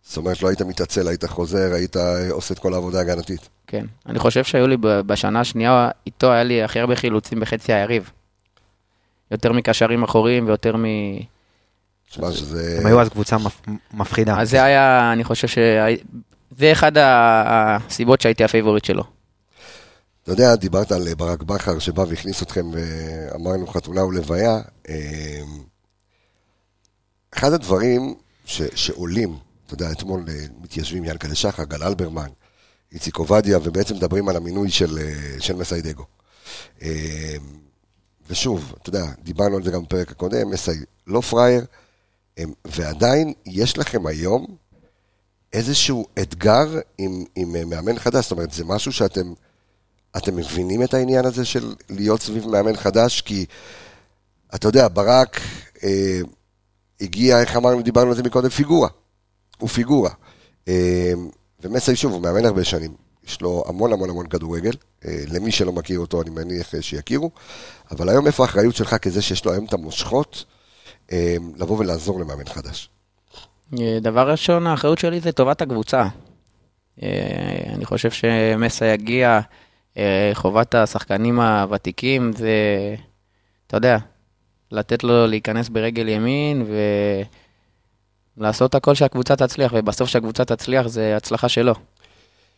זאת 0.04 0.18
אומרת, 0.18 0.42
לא 0.42 0.48
היית 0.48 0.62
מתעצל, 0.62 1.08
היית 1.08 1.26
חוזר, 1.26 1.74
היית 1.74 1.98
אה, 1.98 2.32
עושה 2.32 2.54
את 2.54 2.60
כל 2.60 2.74
העבודה 2.74 2.98
ההגנתית. 2.98 3.50
כן. 3.68 3.86
אני 4.06 4.20
חושב 4.20 4.44
שהיו 4.44 4.68
לי 4.68 4.78
בשנה 4.80 5.40
השנייה, 5.40 5.90
איתו 6.06 6.32
היה 6.32 6.44
לי 6.44 6.64
הכי 6.64 6.80
הרבה 6.80 6.96
חילוצים 6.96 7.40
בחצי 7.40 7.74
היריב. 7.74 8.12
יותר 9.32 9.52
מקשרים 9.52 10.04
אחוריים 10.04 10.48
ויותר 10.48 10.76
מ... 10.78 10.86
תשמע, 12.10 12.32
שזה... 12.32 12.78
הם 12.80 12.86
היו 12.86 13.02
אז 13.02 13.10
קבוצה 13.10 13.38
מפ- 13.38 13.68
מפחידה. 13.94 14.42
אז 14.42 14.50
זה 14.50 14.64
היה, 14.64 15.14
אני 15.14 15.24
חושב 15.24 15.48
ש... 15.48 15.58
זה 16.58 16.72
אחד 16.72 16.92
הסיבות 16.98 18.22
שהייתי 18.22 18.44
הפייבוריט 18.44 18.86
שלו. 18.86 19.04
אתה 20.24 20.32
יודע, 20.32 20.56
דיברת 20.56 20.92
על 20.92 21.08
אה, 21.08 21.16
ברק 21.16 21.44
בכר 21.44 21.80
שבא 21.80 22.02
והכניס 22.02 22.44
אתכם 22.44 22.66
ואמרנו 22.72 23.68
חתונה 23.68 24.06
ולוויה. 24.06 24.60
אה, 24.90 25.42
אחד 27.38 27.54
הדברים 27.54 28.16
ש, 28.46 28.62
שעולים, 28.76 29.38
אתה 29.74 29.84
יודע, 29.84 29.92
אתמול 29.92 30.26
אה, 30.30 30.46
מתיישבים 30.62 31.06
ינקלה 31.06 31.36
שחר, 31.36 31.64
גל 31.64 31.84
אלברמן, 31.84 32.30
איציק 32.92 33.16
עובדיה, 33.16 33.58
ובעצם 33.64 33.96
מדברים 33.96 34.30
על 34.30 34.36
המינוי 34.36 34.72
של, 34.72 34.98
אה, 34.98 35.42
של 35.42 35.56
מסאי 35.56 35.81
דגו. 35.81 36.06
אה, 36.82 37.36
ושוב, 38.30 38.74
אתה 38.82 38.90
יודע, 38.90 39.06
דיברנו 39.24 39.58
על 39.58 39.64
זה 39.64 39.72
גם 39.72 39.84
בפרק 39.84 40.12
הקודם, 40.12 40.50
מסאי 40.50 40.72
לא 41.08 41.22
פראייר, 41.22 41.66
ועדיין 42.66 43.34
יש 43.46 43.78
לכם 43.78 44.08
היום 44.08 44.46
איזשהו 45.54 46.06
אתגר 46.22 46.80
עם, 46.98 47.24
עם 47.36 47.70
מאמן 47.70 48.00
חדש, 48.00 48.24
זאת 48.24 48.32
אומרת, 48.32 48.52
זה 48.52 48.66
משהו 48.66 48.92
שאתם... 48.92 49.34
אתם 50.18 50.36
מבינים 50.36 50.84
את 50.84 50.94
העניין 50.94 51.26
הזה 51.26 51.46
של 51.46 51.76
להיות 51.90 52.22
סביב 52.22 52.48
מאמן 52.48 52.78
חדש? 52.78 53.22
כי 53.22 53.46
אתה 54.56 54.68
יודע, 54.68 54.88
ברק 54.88 55.42
אה, 55.84 56.22
הגיע, 57.02 57.42
איך 57.42 57.56
אמרנו, 57.56 57.82
דיברנו 57.82 58.10
על 58.10 58.16
זה 58.16 58.24
מקודם, 58.24 58.50
פיגורה. 58.50 58.90
הוא 59.62 59.70
פיגורה. 59.70 60.10
אה, 60.68 61.14
ומסי, 61.62 61.96
שוב, 61.96 62.14
הוא 62.14 62.22
מאמן 62.22 62.46
הרבה 62.46 62.64
שנים. 62.64 62.92
יש 63.28 63.42
לו 63.42 63.64
המון 63.68 63.94
המון 63.94 64.10
המון 64.10 64.28
כדורגל. 64.28 64.72
אה, 65.06 65.24
למי 65.32 65.52
שלא 65.52 65.72
מכיר 65.72 66.00
אותו, 66.00 66.22
אני 66.22 66.30
מניח 66.30 66.76
אה, 66.76 66.82
שיכירו. 66.82 67.32
אבל 67.92 68.10
היום 68.10 68.28
איפה 68.28 68.44
האחריות 68.44 68.76
שלך 68.76 68.94
כזה 68.94 69.22
שיש 69.22 69.46
לו 69.46 69.52
היום 69.52 69.66
את 69.66 69.74
המושכות, 69.74 70.46
לבוא 71.58 71.78
ולעזור 71.78 72.20
למאמן 72.20 72.46
חדש? 72.46 72.90
דבר 74.02 74.32
ראשון, 74.32 74.68
האחריות 74.68 75.00
שלי 75.00 75.20
זה 75.20 75.32
טובת 75.32 75.62
הקבוצה. 75.62 76.08
אני 77.74 77.86
חושב 77.86 78.12
שמסה 78.12 78.86
יגיע, 78.86 79.40
חובת 80.34 80.76
השחקנים 80.76 81.40
הוותיקים 81.40 82.32
זה, 82.34 82.56
אתה 83.68 83.78
יודע, 83.78 83.98
לתת 84.72 85.04
לו 85.04 85.28
להיכנס 85.28 85.70
ברגל 85.70 86.10
ימין 86.10 86.66
ולעשות 88.38 88.76
הכל 88.76 88.96
שהקבוצה 88.96 89.36
תצליח, 89.36 89.74
ובסוף 89.76 90.10
שהקבוצה 90.10 90.46
תצליח 90.46 90.88
זה 90.88 91.18
הצלחה 91.18 91.50
שלו. 91.50 91.74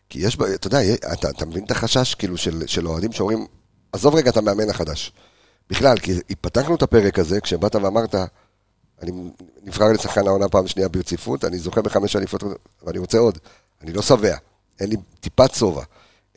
כי 0.10 0.20
יש, 0.20 0.38
אתה 0.56 0.68
יודע, 0.68 0.80
אתה, 1.14 1.30
אתה 1.30 1.46
מבין 1.46 1.66
את 1.66 1.72
החשש 1.72 2.16
כאילו 2.16 2.38
של, 2.38 2.68
של 2.68 2.88
אוהדים 2.88 3.12
שאומרים, 3.12 3.46
עזוב 3.92 4.16
רגע 4.16 4.30
את 4.30 4.38
המאמן 4.38 4.70
החדש. 4.70 5.12
בכלל, 5.70 5.98
כי 5.98 6.20
פתחנו 6.42 6.76
את 6.76 6.82
הפרק 6.82 7.20
הזה 7.20 7.42
כשבאת 7.42 7.76
ואמרת, 7.76 8.16
אני 9.02 9.12
נבחר 9.64 9.92
לשחקן 9.92 10.28
העונה 10.28 10.50
פעם 10.50 10.68
שנייה 10.68 10.90
ברציפות, 10.90 11.46
אני 11.46 11.60
זוכה 11.60 11.82
בחמש 11.82 12.16
אליפות, 12.16 12.44
ואני 12.84 13.00
רוצה 13.00 13.18
עוד. 13.18 13.38
אני 13.82 13.94
לא 13.94 14.02
שבע, 14.02 14.36
אין 14.80 14.90
לי 14.90 14.96
טיפת 15.20 15.54
שובע. 15.56 15.84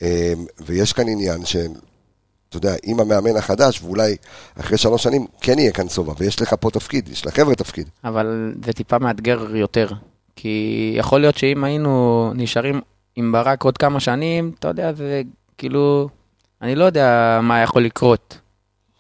אמ, 0.03 0.07
ויש 0.67 0.93
כאן 0.93 1.09
עניין 1.09 1.45
של, 1.45 1.69
אתה 2.49 2.57
יודע, 2.57 2.75
עם 2.83 3.01
המאמן 3.01 3.37
החדש, 3.37 3.83
ואולי 3.83 4.17
אחרי 4.61 4.79
שלוש 4.79 5.03
שנים 5.03 5.27
כן 5.41 5.59
יהיה 5.59 5.73
כאן 5.73 5.89
שובע, 5.89 6.13
ויש 6.19 6.43
לך 6.43 6.55
פה 6.61 6.71
תפקיד, 6.71 7.09
יש 7.09 7.27
לחבר'ה 7.27 7.55
תפקיד. 7.55 7.89
אבל 8.05 8.55
זה 8.65 8.73
טיפה 8.73 8.99
מאתגר 8.99 9.57
יותר. 9.57 9.89
כי 10.37 10.95
יכול 10.99 11.21
להיות 11.21 11.39
שאם 11.39 11.65
היינו 11.65 12.33
נשארים 12.35 12.81
עם 13.17 13.33
ברק 13.33 13.65
עוד 13.65 13.79
כמה 13.79 14.01
שנים, 14.01 14.53
אתה 14.59 14.69
יודע, 14.69 14.93
זה 14.93 15.23
כאילו, 15.59 16.09
אני 16.63 16.75
לא 16.75 16.85
יודע 16.85 17.41
מה 17.43 17.63
יכול 17.63 17.85
לקרות. 17.85 18.39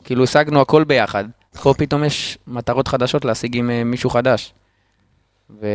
כאילו 0.05 0.25
השגנו 0.25 0.61
הכל 0.61 0.85
ביחד. 0.85 1.25
פה 1.63 1.75
פתאום 1.79 2.05
יש 2.05 2.39
מטרות 2.47 2.89
חדשות 2.89 3.25
להשיג 3.25 3.57
עם 3.57 3.71
אה, 3.71 3.85
מישהו 3.85 4.11
חדש. 4.11 4.53
ו... 5.61 5.67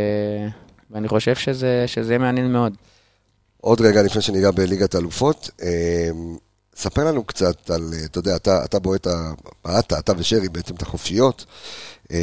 ואני 0.91 1.07
חושב 1.07 1.35
שזה, 1.35 1.83
שזה 1.87 2.17
מעניין 2.17 2.51
מאוד. 2.51 2.73
עוד 3.61 3.81
רגע 3.81 4.03
לפני 4.03 4.21
שניגע 4.21 4.51
בליגת 4.51 4.95
האלופות, 4.95 5.49
אמ, 5.61 6.35
ספר 6.81 7.03
לנו 7.05 7.23
קצת 7.23 7.69
על, 7.69 7.81
אה, 7.93 8.05
אתה 8.05 8.19
יודע, 8.19 8.35
אתה, 8.35 8.65
אתה 8.65 8.79
בועט, 8.79 9.07
ה- 9.07 9.31
בעטת, 9.65 9.93
אתה 9.99 10.13
ושרי 10.17 10.49
בעצם 10.49 10.75
את 10.75 10.81
החופשיות. 10.81 11.45
אמ, 12.11 12.17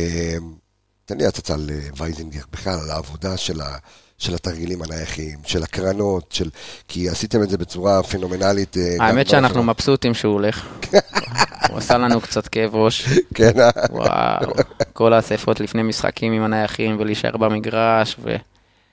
תן 1.04 1.18
לי 1.18 1.26
הצצה 1.26 1.54
על 1.54 1.70
אה, 1.72 1.78
וייזינגר, 1.96 2.40
בכלל 2.52 2.78
על 2.84 2.90
העבודה 2.90 3.36
של, 3.36 3.60
ה, 3.60 3.76
של 4.18 4.34
התרגילים 4.34 4.82
הנייחים, 4.82 5.38
של 5.46 5.62
הקרנות, 5.62 6.32
של... 6.32 6.50
כי 6.88 7.08
עשיתם 7.08 7.42
את 7.42 7.50
זה 7.50 7.58
בצורה 7.58 8.02
פנומנלית. 8.02 8.76
אה, 8.76 8.96
האמת 9.00 9.28
שאנחנו 9.28 9.54
באופן- 9.54 9.70
מבסוטים 9.70 10.14
שהוא 10.14 10.32
הולך. 10.32 10.66
הוא 11.70 11.78
עשה 11.78 11.98
לנו 11.98 12.20
קצת 12.20 12.48
כאב 12.48 12.74
ראש. 12.76 13.08
כן, 13.34 13.60
אה? 13.60 13.70
וואו, 13.90 14.52
כל 14.92 15.12
האספות 15.12 15.60
לפני 15.60 15.82
משחקים 15.82 16.32
עם 16.32 16.42
הנייחים 16.42 16.96
ולהישאר 17.00 17.36
במגרש, 17.36 18.16
ו... 18.22 18.36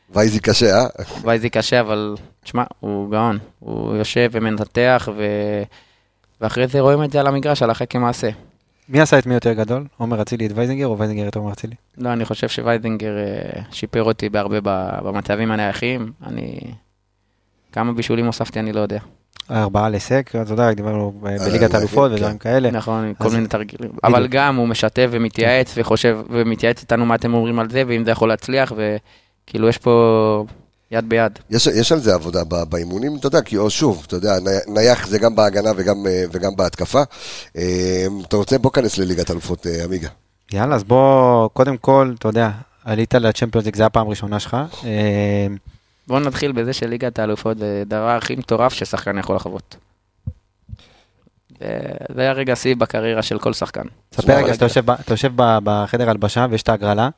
וייזי 0.09 0.39
קשה, 0.39 0.77
אה? 0.77 0.85
וייזי 1.21 1.49
קשה, 1.49 1.79
אבל 1.79 2.15
תשמע, 2.43 2.63
הוא 2.79 3.11
גאון. 3.11 3.37
הוא 3.59 3.95
יושב 3.95 4.29
ומנתח, 4.31 5.09
ו... 5.17 5.23
ואחרי 6.41 6.67
זה 6.67 6.79
רואים 6.79 7.03
את 7.03 7.11
זה 7.11 7.19
על 7.19 7.27
המגרש, 7.27 7.63
הלכה 7.63 7.71
למעשה. 7.71 8.29
מי 8.89 9.01
עשה 9.01 9.19
את 9.19 9.25
מי 9.25 9.33
יותר 9.33 9.53
גדול? 9.53 9.85
עומר 9.97 10.21
אצילי 10.21 10.45
את 10.45 10.51
וייזינגר 10.55 10.87
או 10.87 10.97
וייזינגר 10.97 11.27
את 11.27 11.35
עומר 11.35 11.51
אצילי? 11.51 11.75
לא, 11.97 12.13
אני 12.13 12.25
חושב 12.25 12.47
שווייזינגר 12.47 13.17
אה, 13.17 13.61
שיפר 13.71 14.03
אותי 14.03 14.29
בהרבה 14.29 14.57
במצבים 15.03 15.51
הנייחים. 15.51 16.11
אני... 16.25 16.59
כמה 17.71 17.93
בישולים 17.93 18.25
הוספתי, 18.25 18.59
אני 18.59 18.73
לא 18.73 18.79
יודע. 18.79 18.99
ארבעה 19.51 19.89
לסק, 19.89 20.29
אתה 20.41 20.53
יודע, 20.53 20.73
דיברנו 20.73 21.11
ב- 21.21 21.37
בליגת 21.45 21.71
אה, 21.71 21.77
האלופות 21.77 22.11
כן. 22.11 22.15
ודברים 22.15 22.37
כאלה. 22.37 22.71
נכון, 22.71 23.13
כל 23.17 23.29
מיני 23.29 23.47
תרגילים. 23.47 23.91
אבל 24.03 24.27
גם 24.27 24.55
הוא 24.55 24.67
משתף 24.67 25.07
ומתייעץ 25.11 25.73
וחושב, 25.77 26.19
ומתייעץ 26.29 26.81
איתנו 26.81 27.05
מה 27.05 27.15
אתם 27.15 27.33
אומרים 27.33 27.59
על 27.59 27.69
זה, 27.69 27.83
ואם 27.87 28.05
זה 28.05 28.11
יכול 28.11 28.29
להצליח, 28.29 28.73
וכאילו 29.49 29.69
יש 29.69 29.77
פה 29.77 30.45
יד 30.91 31.09
ביד. 31.09 31.39
יש, 31.49 31.67
יש 31.67 31.91
על 31.91 31.99
זה 31.99 32.13
עבודה 32.13 32.43
באימונים, 32.69 33.15
אתה 33.17 33.27
יודע, 33.27 33.41
כי 33.41 33.57
או 33.57 33.69
שוב, 33.69 34.03
אתה 34.07 34.15
יודע, 34.15 34.39
ני- 34.39 34.73
נייח 34.73 35.07
זה 35.07 35.19
גם 35.19 35.35
בהגנה 35.35 35.69
וגם, 35.77 36.07
אה, 36.07 36.23
וגם 36.31 36.55
בהתקפה. 36.55 37.01
אה, 37.57 38.05
אתה 38.27 38.35
רוצה, 38.37 38.57
בוא 38.57 38.71
כנס 38.71 38.97
לליגת 38.97 39.31
אלופות, 39.31 39.67
אה, 39.67 39.83
עמיגה. 39.83 40.09
יאללה, 40.53 40.75
אז 40.75 40.83
בוא, 40.83 41.47
קודם 41.49 41.77
כל, 41.77 42.13
אתה 42.19 42.27
יודע, 42.27 42.49
עלית 42.83 43.13
לצ'מפיונס 43.13 43.65
ליג, 43.65 43.75
זה 43.75 43.85
הפעם 43.85 44.07
הראשונה 44.07 44.39
שלך. 44.39 44.57
בואו 46.07 46.19
נתחיל 46.19 46.51
בזה 46.51 46.73
שליגת 46.73 47.19
האלופות 47.19 47.57
זה 47.57 47.79
הדבר 47.85 48.09
הכי 48.09 48.35
מטורף 48.35 48.73
ששחקן 48.73 49.17
יכול 49.17 49.35
לחוות. 49.35 49.75
זה 52.15 52.21
היה 52.21 52.31
רגע 52.31 52.55
שיא 52.55 52.75
בקריירה 52.75 53.21
של 53.21 53.39
כל 53.39 53.53
שחקן. 53.53 53.81
ספר 54.13 54.33
רגע, 54.37 54.53
אתה 54.53 55.13
יושב 55.13 55.31
בחדר 55.35 56.09
הלבשה 56.09 56.45
ויש 56.51 56.61
את 56.61 56.69
ההגרלה. 56.69 57.09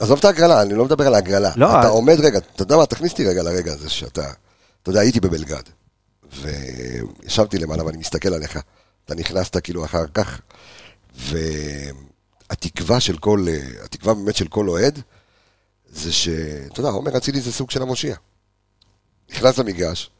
עזוב 0.00 0.18
את 0.18 0.24
ההגרלה, 0.24 0.62
אני 0.62 0.74
לא 0.74 0.84
מדבר 0.84 1.06
על 1.06 1.14
ההגרלה. 1.14 1.50
לא, 1.56 1.70
אתה 1.70 1.80
אז- 1.80 1.86
עומד 1.90 2.20
רגע, 2.20 2.38
אתה 2.38 2.62
יודע 2.62 2.76
מה, 2.76 2.86
תכניס 2.86 3.12
אותי 3.12 3.26
רגע 3.26 3.42
לרגע 3.42 3.72
הזה 3.72 3.88
שאתה, 3.90 4.32
אתה 4.82 4.90
יודע, 4.90 5.00
הייתי 5.00 5.20
בבלגרד, 5.20 5.62
וישבתי 6.32 7.58
למעלה 7.58 7.84
ואני 7.84 7.98
מסתכל 7.98 8.34
עליך, 8.34 8.58
אתה 9.04 9.14
נכנסת 9.14 9.56
כאילו 9.64 9.84
אחר 9.84 10.04
כך, 10.14 10.40
והתקווה 12.50 13.00
של 13.00 13.18
כל, 13.18 13.46
אה, 13.48 13.84
התקווה 13.84 14.14
באמת 14.14 14.36
של 14.36 14.48
כל 14.48 14.68
אוהד, 14.68 15.00
זה 15.92 16.12
ש... 16.12 16.28
אתה 16.72 16.80
יודע, 16.80 16.90
עומר 16.90 17.16
אצילי 17.16 17.40
זה 17.40 17.52
סוג 17.52 17.70
של 17.70 17.82
המושיע. 17.82 18.16
נכנס 19.30 19.58
למגרש, 19.58 20.10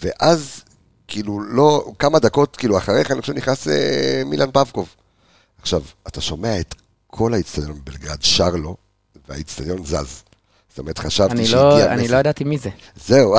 ואז, 0.00 0.62
כאילו, 1.08 1.40
לא, 1.40 1.92
כמה 1.98 2.18
דקות, 2.18 2.56
כאילו, 2.56 2.78
אחריך, 2.78 3.10
אני 3.10 3.20
חושב 3.20 3.32
נכנס 3.32 3.68
אה, 3.68 4.22
מילן 4.26 4.50
פבקוב. 4.50 4.88
עכשיו, 5.62 5.82
אתה 6.08 6.20
שומע 6.20 6.60
את 6.60 6.74
כל 7.06 7.34
האיצטדיון 7.34 7.80
בבלגרד 7.84 8.22
שר 8.22 8.50
לו, 8.50 8.76
והאיצטדיון 9.28 9.84
זז. 9.84 10.22
זאת 10.68 10.78
אומרת, 10.78 10.98
חשבתי 10.98 11.46
שהגיע 11.46 11.64
לא, 11.64 11.76
מסי. 11.76 11.86
אני 11.88 12.08
לא 12.08 12.16
ידעתי 12.16 12.44
מי 12.44 12.58
זה. 12.58 12.70
זהו, 13.06 13.34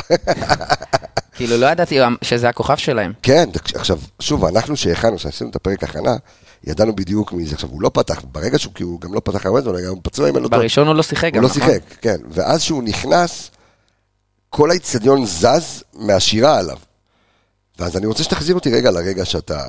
כאילו, 1.35 1.57
לא 1.57 1.65
ידעתי 1.65 1.99
שזה 2.21 2.49
הכוכב 2.49 2.77
שלהם. 2.77 3.13
כן, 3.21 3.49
עכשיו, 3.75 3.99
שוב, 4.19 4.45
אנחנו 4.45 4.77
שהכנו, 4.77 5.17
כשעשינו 5.17 5.49
את 5.49 5.55
הפרק 5.55 5.83
הכנה, 5.83 6.15
ידענו 6.63 6.95
בדיוק 6.95 7.33
מי 7.33 7.45
זה. 7.45 7.55
עכשיו, 7.55 7.69
הוא 7.69 7.81
לא 7.81 7.91
פתח, 7.93 8.21
ברגע 8.31 8.59
שהוא, 8.59 8.73
כי 8.73 8.83
הוא 8.83 9.01
גם 9.01 9.13
לא 9.13 9.19
פתח 9.19 9.45
הרבה 9.45 9.61
זמן, 9.61 9.71
הוא 9.71 9.81
גם 9.81 10.01
פצוע 10.03 10.29
לו 10.29 10.39
טוב. 10.39 10.51
בראשון 10.51 10.87
הוא 10.87 10.95
לא 10.95 11.03
שיחק 11.03 11.33
גם, 11.33 11.43
הוא 11.43 11.49
לא 11.49 11.55
נכון? 11.55 11.73
שיחק, 11.73 11.81
כן. 12.01 12.17
ואז 12.29 12.61
שהוא 12.61 12.83
נכנס, 12.83 13.51
כל 14.49 14.71
האיצטדיון 14.71 15.25
זז 15.25 15.83
מהשירה 15.93 16.59
עליו. 16.59 16.77
ואז 17.79 17.97
אני 17.97 18.05
רוצה 18.05 18.23
שתחזיר 18.23 18.55
אותי 18.55 18.71
רגע 18.71 18.91
לרגע 18.91 19.25
שאתה 19.25 19.65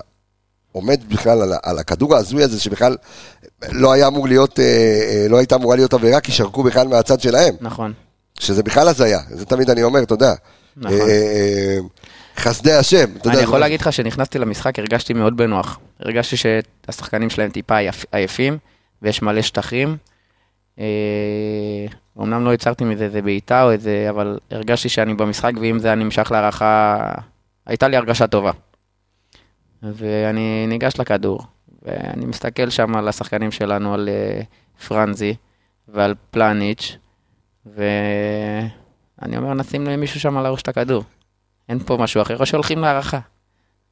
עומד 0.73 1.01
בכלל 1.09 1.43
על, 1.43 1.53
על 1.63 1.79
הכדור 1.79 2.15
ההזוי 2.15 2.43
הזה, 2.43 2.61
שבכלל 2.61 2.97
לא 3.73 3.93
היה 3.93 4.07
אמור 4.07 4.29
להיות, 4.29 4.61
אה, 4.61 4.65
אה, 4.65 5.27
לא 5.29 5.39
הייתה 5.39 5.55
אמורה 5.55 5.77
להיות 5.77 5.95
עבירה, 5.95 6.21
כי 6.21 6.33
שרקו 6.33 6.63
בכלל 6.63 6.89
מהצד 6.89 7.21
שלהם. 7.21 7.55
נכון. 7.61 7.93
שזה 8.39 8.63
בכלל 8.63 8.89
הזיה, 8.89 9.19
זה 9.31 9.47
תמיד 9.47 9.71
אני 9.71 9.83
אומר, 9.83 10.03
אתה 10.03 10.15
יודע. 10.15 10.35
נכון. 10.77 11.01
אה, 11.01 11.79
חסדי 12.37 12.73
השם. 12.73 13.05
אתה 13.17 13.29
יודע, 13.29 13.39
אני 13.39 13.45
יכול 13.45 13.59
להגיד 13.59 13.81
לך 13.81 13.93
שנכנסתי 13.93 14.39
למשחק, 14.39 14.79
הרגשתי 14.79 15.13
מאוד 15.13 15.37
בנוח. 15.37 15.79
הרגשתי 16.01 16.37
שהשחקנים 16.37 17.31
שלהם 17.31 17.51
טיפה 17.51 17.77
עייפ- 17.79 18.05
עייפים, 18.13 18.59
ויש 19.03 19.23
מלא 19.23 19.43
שטחים. 19.43 19.97
אמנם 22.21 22.45
לא 22.45 22.55
יצרתי 22.55 22.85
מזה 22.85 23.05
איזה 23.05 23.23
בעיטה 23.23 23.63
או 23.63 23.71
איזה, 23.71 24.07
אבל 24.11 24.39
הרגשתי 24.51 24.89
שאני 24.89 25.15
במשחק, 25.15 25.53
ואם 25.61 25.79
זה 25.79 25.89
היה 25.89 25.95
נמשך 25.95 26.29
להערכה, 26.31 26.99
הייתה 27.67 27.89
לי 27.89 27.97
הרגשה 27.97 28.27
טובה. 28.27 28.51
ואני 29.83 30.67
ניגש 30.67 30.93
לכדור, 30.99 31.41
ואני 31.83 32.27
מסתכל 32.27 32.71
שם 32.71 32.97
על 32.97 33.09
השחקנים 33.09 33.51
שלנו, 33.51 33.95
על 33.95 34.09
אה, 34.09 34.41
פרנזי 34.89 35.35
ועל 35.89 36.15
פלניץ', 36.31 36.97
ואני 37.67 39.37
אומר, 39.37 39.55
נשים 39.55 39.85
למישהו 39.85 40.21
שם 40.21 40.37
על 40.37 40.47
הראש 40.47 40.63
את 40.63 40.69
הכדור. 40.69 41.05
אין 41.69 41.79
פה 41.79 41.97
משהו 41.97 42.23
אחר, 42.23 42.39
או 42.39 42.47
שהולכים 42.47 42.79
להערכה. 42.79 43.19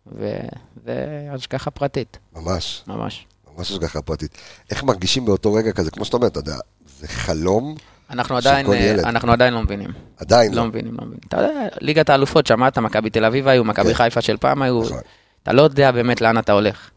וזה 0.07 1.29
השגחה 1.33 1.71
פרטית, 1.71 2.19
ממש, 2.37 2.85
ממש. 2.87 3.27
ממש 3.57 3.71
השגחה 3.71 4.03
פרטית. 4.03 4.39
איך 4.71 4.85
מרגישים 4.85 5.25
באותו 5.25 5.53
רגע 5.53 5.73
כזה, 5.73 5.91
כמו 5.91 6.05
שאתה 6.05 6.17
אומר, 6.17 6.27
אתה 6.27 6.39
יודע, 6.39 6.57
זה 6.99 7.09
חלום, 7.09 7.75
אנחנו 8.11 8.41
של 8.41 8.49
עדיין, 8.49 8.67
כל 8.67 8.73
אה, 8.73 8.79
ילד. 8.79 9.05
אנחנו 9.05 9.33
עדיין 9.33 9.55
לא 9.55 9.63
מבינים. 9.63 9.91
עדיין 10.17 10.55
לא 10.55 10.63
לא. 10.63 10.69
מבינים, 10.69 10.95
לא 10.95 11.01
מבינים. 11.01 11.21
אתה 11.29 11.37
יודע, 11.37 11.69
ליגת 11.81 12.11
האלופות, 12.11 12.47
שמעת, 12.47 12.79
מכבי 12.79 13.11
תל 13.11 13.25
אביב 13.25 13.49
היו, 13.49 13.65
מכבי 13.65 13.89
כן. 13.89 13.95
חיפה 13.95 14.21
של 14.21 14.37
פעם 14.37 14.63
היו, 14.63 14.83
נכון. 14.83 14.99
אתה 15.43 15.53
לא 15.53 15.63
יודע 15.63 15.91
באמת 15.91 16.21
לאן 16.21 16.39
אתה 16.39 16.53
הולך. 16.53 16.91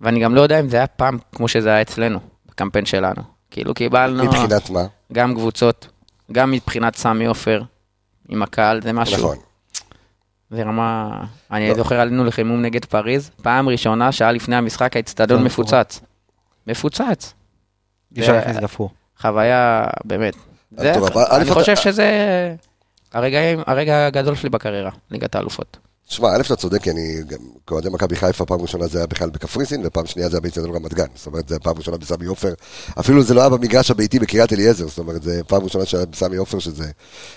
ואני 0.00 0.20
גם 0.20 0.34
לא 0.34 0.40
יודע 0.40 0.60
אם 0.60 0.68
זה 0.68 0.76
היה 0.76 0.86
פעם 0.86 1.18
כמו 1.32 1.48
שזה 1.48 1.68
היה 1.68 1.82
אצלנו, 1.82 2.18
בקמפיין 2.46 2.86
שלנו. 2.86 3.22
כאילו 3.50 3.74
קיבלנו 3.74 4.24
מבחינת 4.24 4.70
מה? 4.70 4.84
גם 5.12 5.34
קבוצות, 5.34 5.88
גם 6.32 6.50
מבחינת 6.50 6.96
סמי 6.96 7.26
עופר, 7.26 7.62
עם 8.28 8.42
הקהל, 8.42 8.82
זה 8.82 8.92
משהו. 8.92 9.16
נכון. 9.18 9.36
זה 10.50 10.62
רמה... 10.62 11.20
אני 11.50 11.68
לא. 11.68 11.74
זוכר 11.74 12.00
עלינו 12.00 12.24
לחימום 12.24 12.62
נגד 12.62 12.84
פריז, 12.84 13.30
פעם 13.42 13.68
ראשונה, 13.68 14.12
שעה 14.12 14.32
לפני 14.32 14.56
המשחק, 14.56 14.96
האצטדיון 14.96 15.44
מפוצץ. 15.44 16.00
מפוצץ. 16.66 17.34
אי 18.16 18.20
אפשר 18.20 18.32
זה- 18.32 18.38
להכניס 18.38 18.56
גפור. 18.56 18.90
חוויה, 19.20 19.84
באמת. 20.04 20.34
זה, 20.78 20.92
טוב, 20.94 21.18
אני 21.18 21.50
חושב 21.50 21.76
שזה 21.76 22.10
הרגע 23.12 24.06
הגדול 24.06 24.34
שלי 24.34 24.48
בקריירה, 24.50 24.90
ליגת 25.10 25.34
האלופות. 25.34 25.76
תשמע, 26.08 26.28
א', 26.28 26.40
אתה 26.40 26.56
צודק, 26.56 26.82
כי 26.82 26.90
אני 26.90 27.16
גם 27.26 27.38
כאוהדי 27.66 27.88
מכבי 27.88 28.16
חיפה, 28.16 28.44
פעם 28.44 28.60
ראשונה 28.60 28.86
זה 28.86 28.98
היה 28.98 29.06
בכלל 29.06 29.30
בקפריסין, 29.30 29.82
ופעם 29.84 30.06
שנייה 30.06 30.28
זה 30.28 30.36
היה 30.36 30.40
באיצטדיון 30.40 30.74
רמת 30.76 30.94
גן. 30.94 31.06
זאת 31.14 31.26
אומרת, 31.26 31.48
זה 31.48 31.58
פעם 31.58 31.76
ראשונה 31.76 31.96
בסמי 31.96 32.26
עופר. 32.26 32.52
אפילו 33.00 33.22
זה 33.22 33.34
לא 33.34 33.40
היה 33.40 33.48
במגרש 33.48 33.90
הביתי 33.90 34.18
בקריית 34.18 34.52
אליעזר, 34.52 34.88
זאת 34.88 34.98
אומרת, 34.98 35.22
זה 35.22 35.40
פעם 35.46 35.64
ראשונה 35.64 35.84
שהיה 35.84 36.06
בסמי 36.06 36.36
עופר 36.36 36.58
שזה, 36.58 36.90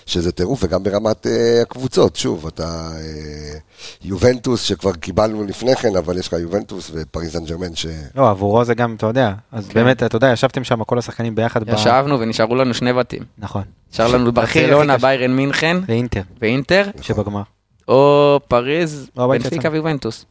שזה 0.06 0.32
טירוף, 0.32 0.64
וגם 0.64 0.84
ברמת 0.84 1.28
אה, 1.28 1.62
הקבוצות. 1.62 2.16
שוב, 2.16 2.48
אתה 2.48 2.92
אה, 2.96 3.58
יובנטוס, 4.04 4.62
שכבר 4.62 4.94
קיבלנו 4.94 5.44
לפני 5.44 5.76
כן, 5.76 5.96
אבל 5.96 6.18
יש 6.18 6.28
לך 6.28 6.34
יובנטוס 6.34 6.92
ופריז 6.94 7.34
סן 7.34 7.46
ג'רמן, 7.46 7.76
ש... 7.76 7.86
לא, 8.16 8.30
עבורו 8.30 8.66
זה 8.66 8.74
גם, 8.74 8.96
אתה 8.96 9.06
יודע, 9.06 9.34
אז 9.52 9.68
באמת, 9.68 10.04
אתה 10.04 10.16
יודע, 10.16 10.32
ישבתם 10.32 10.64
שם 10.64 10.84
כל 10.84 10.98
השחקנים 10.98 11.36
ביחד. 11.36 11.64
ב- 11.64 11.74
ישבנו 11.74 12.20
ונשארו 12.20 12.56
לנו 12.56 12.74
שני 12.74 12.94
בתים. 12.94 13.24
נכון. 13.38 13.64
נשאר 13.94 14.08
לנו 14.08 14.32
הכי 14.36 14.62
ברצלונה. 14.62 14.98
ביירן 14.98 15.36
מינכן 15.36 15.78
ואינטר, 15.88 16.22
ואינטר, 16.42 16.84
שבגמר. 17.02 17.42
או 17.88 18.40
פריז, 18.48 19.10
בנפיקה. 19.16 19.70
ויובנטוס. 19.72 20.26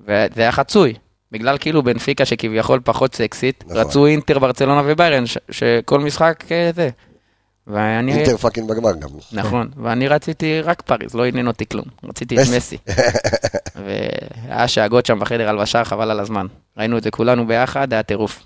וזה 0.00 0.30
היה 0.36 0.52
חצוי. 0.52 0.94
בגלל 1.32 1.58
כאילו 1.58 1.82
בנפיקה 1.82 2.24
שכביכול 2.24 2.80
פחות 2.84 3.14
סקסית, 3.14 3.64
נכון. 3.66 3.76
רצו 3.76 4.06
אינטר, 4.06 4.38
ברצלונה 4.38 4.82
וביירן, 4.86 5.26
ש- 5.26 5.38
שכל 5.50 6.00
משחק 6.00 6.44
אה, 6.52 6.70
זה. 6.74 6.90
ואני... 7.66 8.12
אינטר 8.14 8.36
fucking 8.36 8.68
בגמר 8.70 8.92
גם. 8.96 9.08
נכון, 9.32 9.70
ואני 9.82 10.08
רציתי 10.08 10.60
רק 10.60 10.82
פריז, 10.82 11.14
לא 11.14 11.24
עניין 11.24 11.46
אותי 11.46 11.66
כלום. 11.66 11.84
רציתי 12.04 12.36
את 12.42 12.46
מסי. 12.56 12.76
והיה 13.76 14.68
שאגות 14.68 15.06
שם 15.06 15.18
בחדר 15.18 15.48
הלבשה, 15.48 15.84
חבל 15.84 16.10
על 16.10 16.20
הזמן. 16.20 16.46
ראינו 16.78 16.98
את 16.98 17.02
זה 17.02 17.10
כולנו 17.10 17.46
ביחד, 17.46 17.92
היה 17.92 18.02
טירוף. 18.02 18.42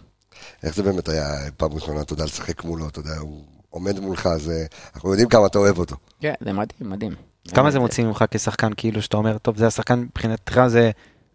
איך 0.62 0.74
זה 0.74 0.82
באמת 0.82 1.08
היה 1.08 1.24
פעם 1.56 1.72
ראשונה, 1.72 2.00
אתה 2.02 2.12
יודע, 2.12 2.24
לשחק 2.24 2.64
מולו, 2.64 2.88
אתה 2.88 2.98
יודע, 2.98 3.18
הוא 3.20 3.42
עומד 3.70 4.00
מולך, 4.00 4.26
אז 4.26 4.52
אנחנו 4.94 5.10
יודעים 5.10 5.28
כמה 5.28 5.46
אתה 5.46 5.58
אוהב 5.58 5.78
אותו. 5.78 5.96
כן, 6.20 6.34
זה 6.44 6.52
מדהים, 6.52 6.90
מדהים. 6.90 7.29
כמה 7.48 7.70
זה 7.70 7.78
מוציא 7.78 8.04
ממך 8.04 8.24
כשחקן, 8.30 8.70
כאילו, 8.76 9.02
שאתה 9.02 9.16
אומר, 9.16 9.38
טוב, 9.38 9.56
זה 9.56 9.66
השחקן, 9.66 9.98
מבחינתך 9.98 10.60
זה... 10.66 10.90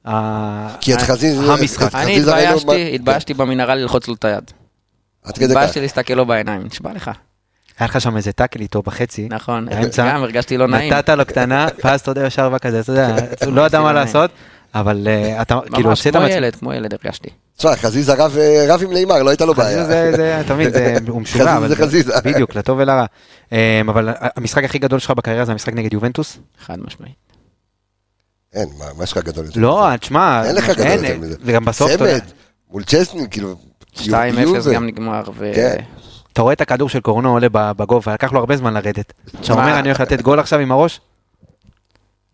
ה- 0.07 0.75
כי 0.81 0.93
את 0.93 1.01
חזיז... 1.01 1.49
המשחק. 1.49 1.95
אני 1.95 2.11
חזיז 2.13 2.27
ראינו 2.27 2.51
מה- 2.51 2.57
התביישתי, 2.57 2.95
התביישתי 2.95 3.33
במנהרה 3.33 3.75
ללחוץ 3.75 4.07
לו 4.07 4.13
את 4.13 4.25
היד. 4.25 4.51
עד 5.23 5.35
כדי 5.37 5.45
כך. 5.45 5.51
התביישתי 5.51 5.81
להסתכל 5.81 6.13
לו 6.13 6.25
בעיניים, 6.25 6.63
נשבע 6.63 6.93
לך. 6.93 7.11
היה 7.79 7.87
לך 7.87 8.01
שם 8.01 8.17
איזה 8.17 8.31
טאקל 8.31 8.61
איתו 8.61 8.81
בחצי. 8.81 9.27
נכון, 9.31 9.65
באמצע. 9.65 10.09
גם 10.13 10.23
הרגשתי 10.23 10.57
לא 10.57 10.67
נעים. 10.67 10.93
נתת 10.93 11.09
לו 11.09 11.25
קטנה, 11.25 11.67
ואז 11.83 12.01
אתה 12.01 12.11
יודע, 12.11 12.25
ישר 12.25 12.49
בא 12.49 12.57
כזה, 12.57 12.79
אתה 12.79 12.91
יודע, 12.91 13.15
לא 13.55 13.65
ידע 13.65 13.81
מה 13.81 13.93
לא. 13.93 13.99
לעשות, 13.99 14.31
אבל 14.75 15.07
אה, 15.07 15.41
אתה, 15.41 15.59
כאילו, 15.73 15.89
ממש 15.89 15.99
עשית 15.99 16.13
כמו 16.13 16.21
מעצמך. 16.21 16.37
ילד, 16.37 16.55
כמו 16.55 16.73
ילד 16.73 16.93
הרגשתי. 16.93 17.29
תשמע, 17.57 17.75
חזיזה 17.75 18.13
רב 18.13 18.37
אה, 18.37 18.65
רב 18.69 18.83
עם 18.83 18.93
נאמר, 18.93 19.23
לא 19.23 19.29
הייתה 19.29 19.45
לו 19.45 19.53
בעיה. 19.53 19.77
חזיזה 19.83 20.11
זה, 20.11 20.17
זה, 20.17 20.41
אתה 20.41 20.53
מבין, 20.53 20.73
זה- 20.73 20.97
הוא 21.07 21.21
משוגע, 21.21 21.55
חזיזה 21.55 21.67
זה 21.67 21.75
חזיזה. 21.75 22.13
בדיוק, 22.25 22.55
לטוב 22.55 22.77
ולרע. 22.81 23.05
אה, 23.53 23.81
אבל 23.87 24.09
המשחק 24.35 24.63
הכי 24.63 24.79
גדול 24.79 24.99
שלך 24.99 25.11
בקריירה 25.11 25.45
זה 25.45 25.51
המשחק 25.51 25.73
נגד 25.73 25.93
יובנטוס? 25.93 26.37
חד 26.65 26.79
משמעית. 26.79 27.15
אין, 28.53 28.69
מה, 28.79 28.85
מה 28.97 29.03
יש 29.03 29.11
לך 29.11 29.17
גדול 29.17 29.45
יותר? 29.45 29.59
לא, 29.59 29.87
מזה? 29.87 29.97
תשמע, 29.97 30.43
אין 30.45 30.55
לך 30.55 30.69
גדול 30.69 30.87
יותר 30.87 31.17
מזה. 31.19 31.35
וגם 31.41 31.65
בסוף, 31.65 31.91
אתה 31.93 32.03
יודע, 32.03 32.25
מול 32.71 32.83
צ'סנין, 32.83 33.27
כאילו... 33.29 33.55
2-0 33.95 33.99
יובה. 34.39 34.73
גם 34.73 34.85
נגמר, 34.85 35.23
ו... 35.35 35.51
כן. 35.55 35.75
אתה 36.33 36.41
רואה 36.41 36.53
את 36.53 36.61
הכדור 36.61 36.89
של 36.89 36.99
קורנו 36.99 37.31
עולה 37.33 37.47
בגובה, 37.51 38.13
לקח 38.13 38.33
לו 38.33 38.39
הרבה 38.39 38.57
זמן 38.57 38.73
לרדת. 38.73 39.13
אתה 39.41 39.53
אומר, 39.53 39.79
אני 39.79 39.87
הולך 39.87 39.99
לתת 39.99 40.21
גול 40.21 40.39
עכשיו 40.39 40.59
עם 40.59 40.71
הראש? 40.71 41.01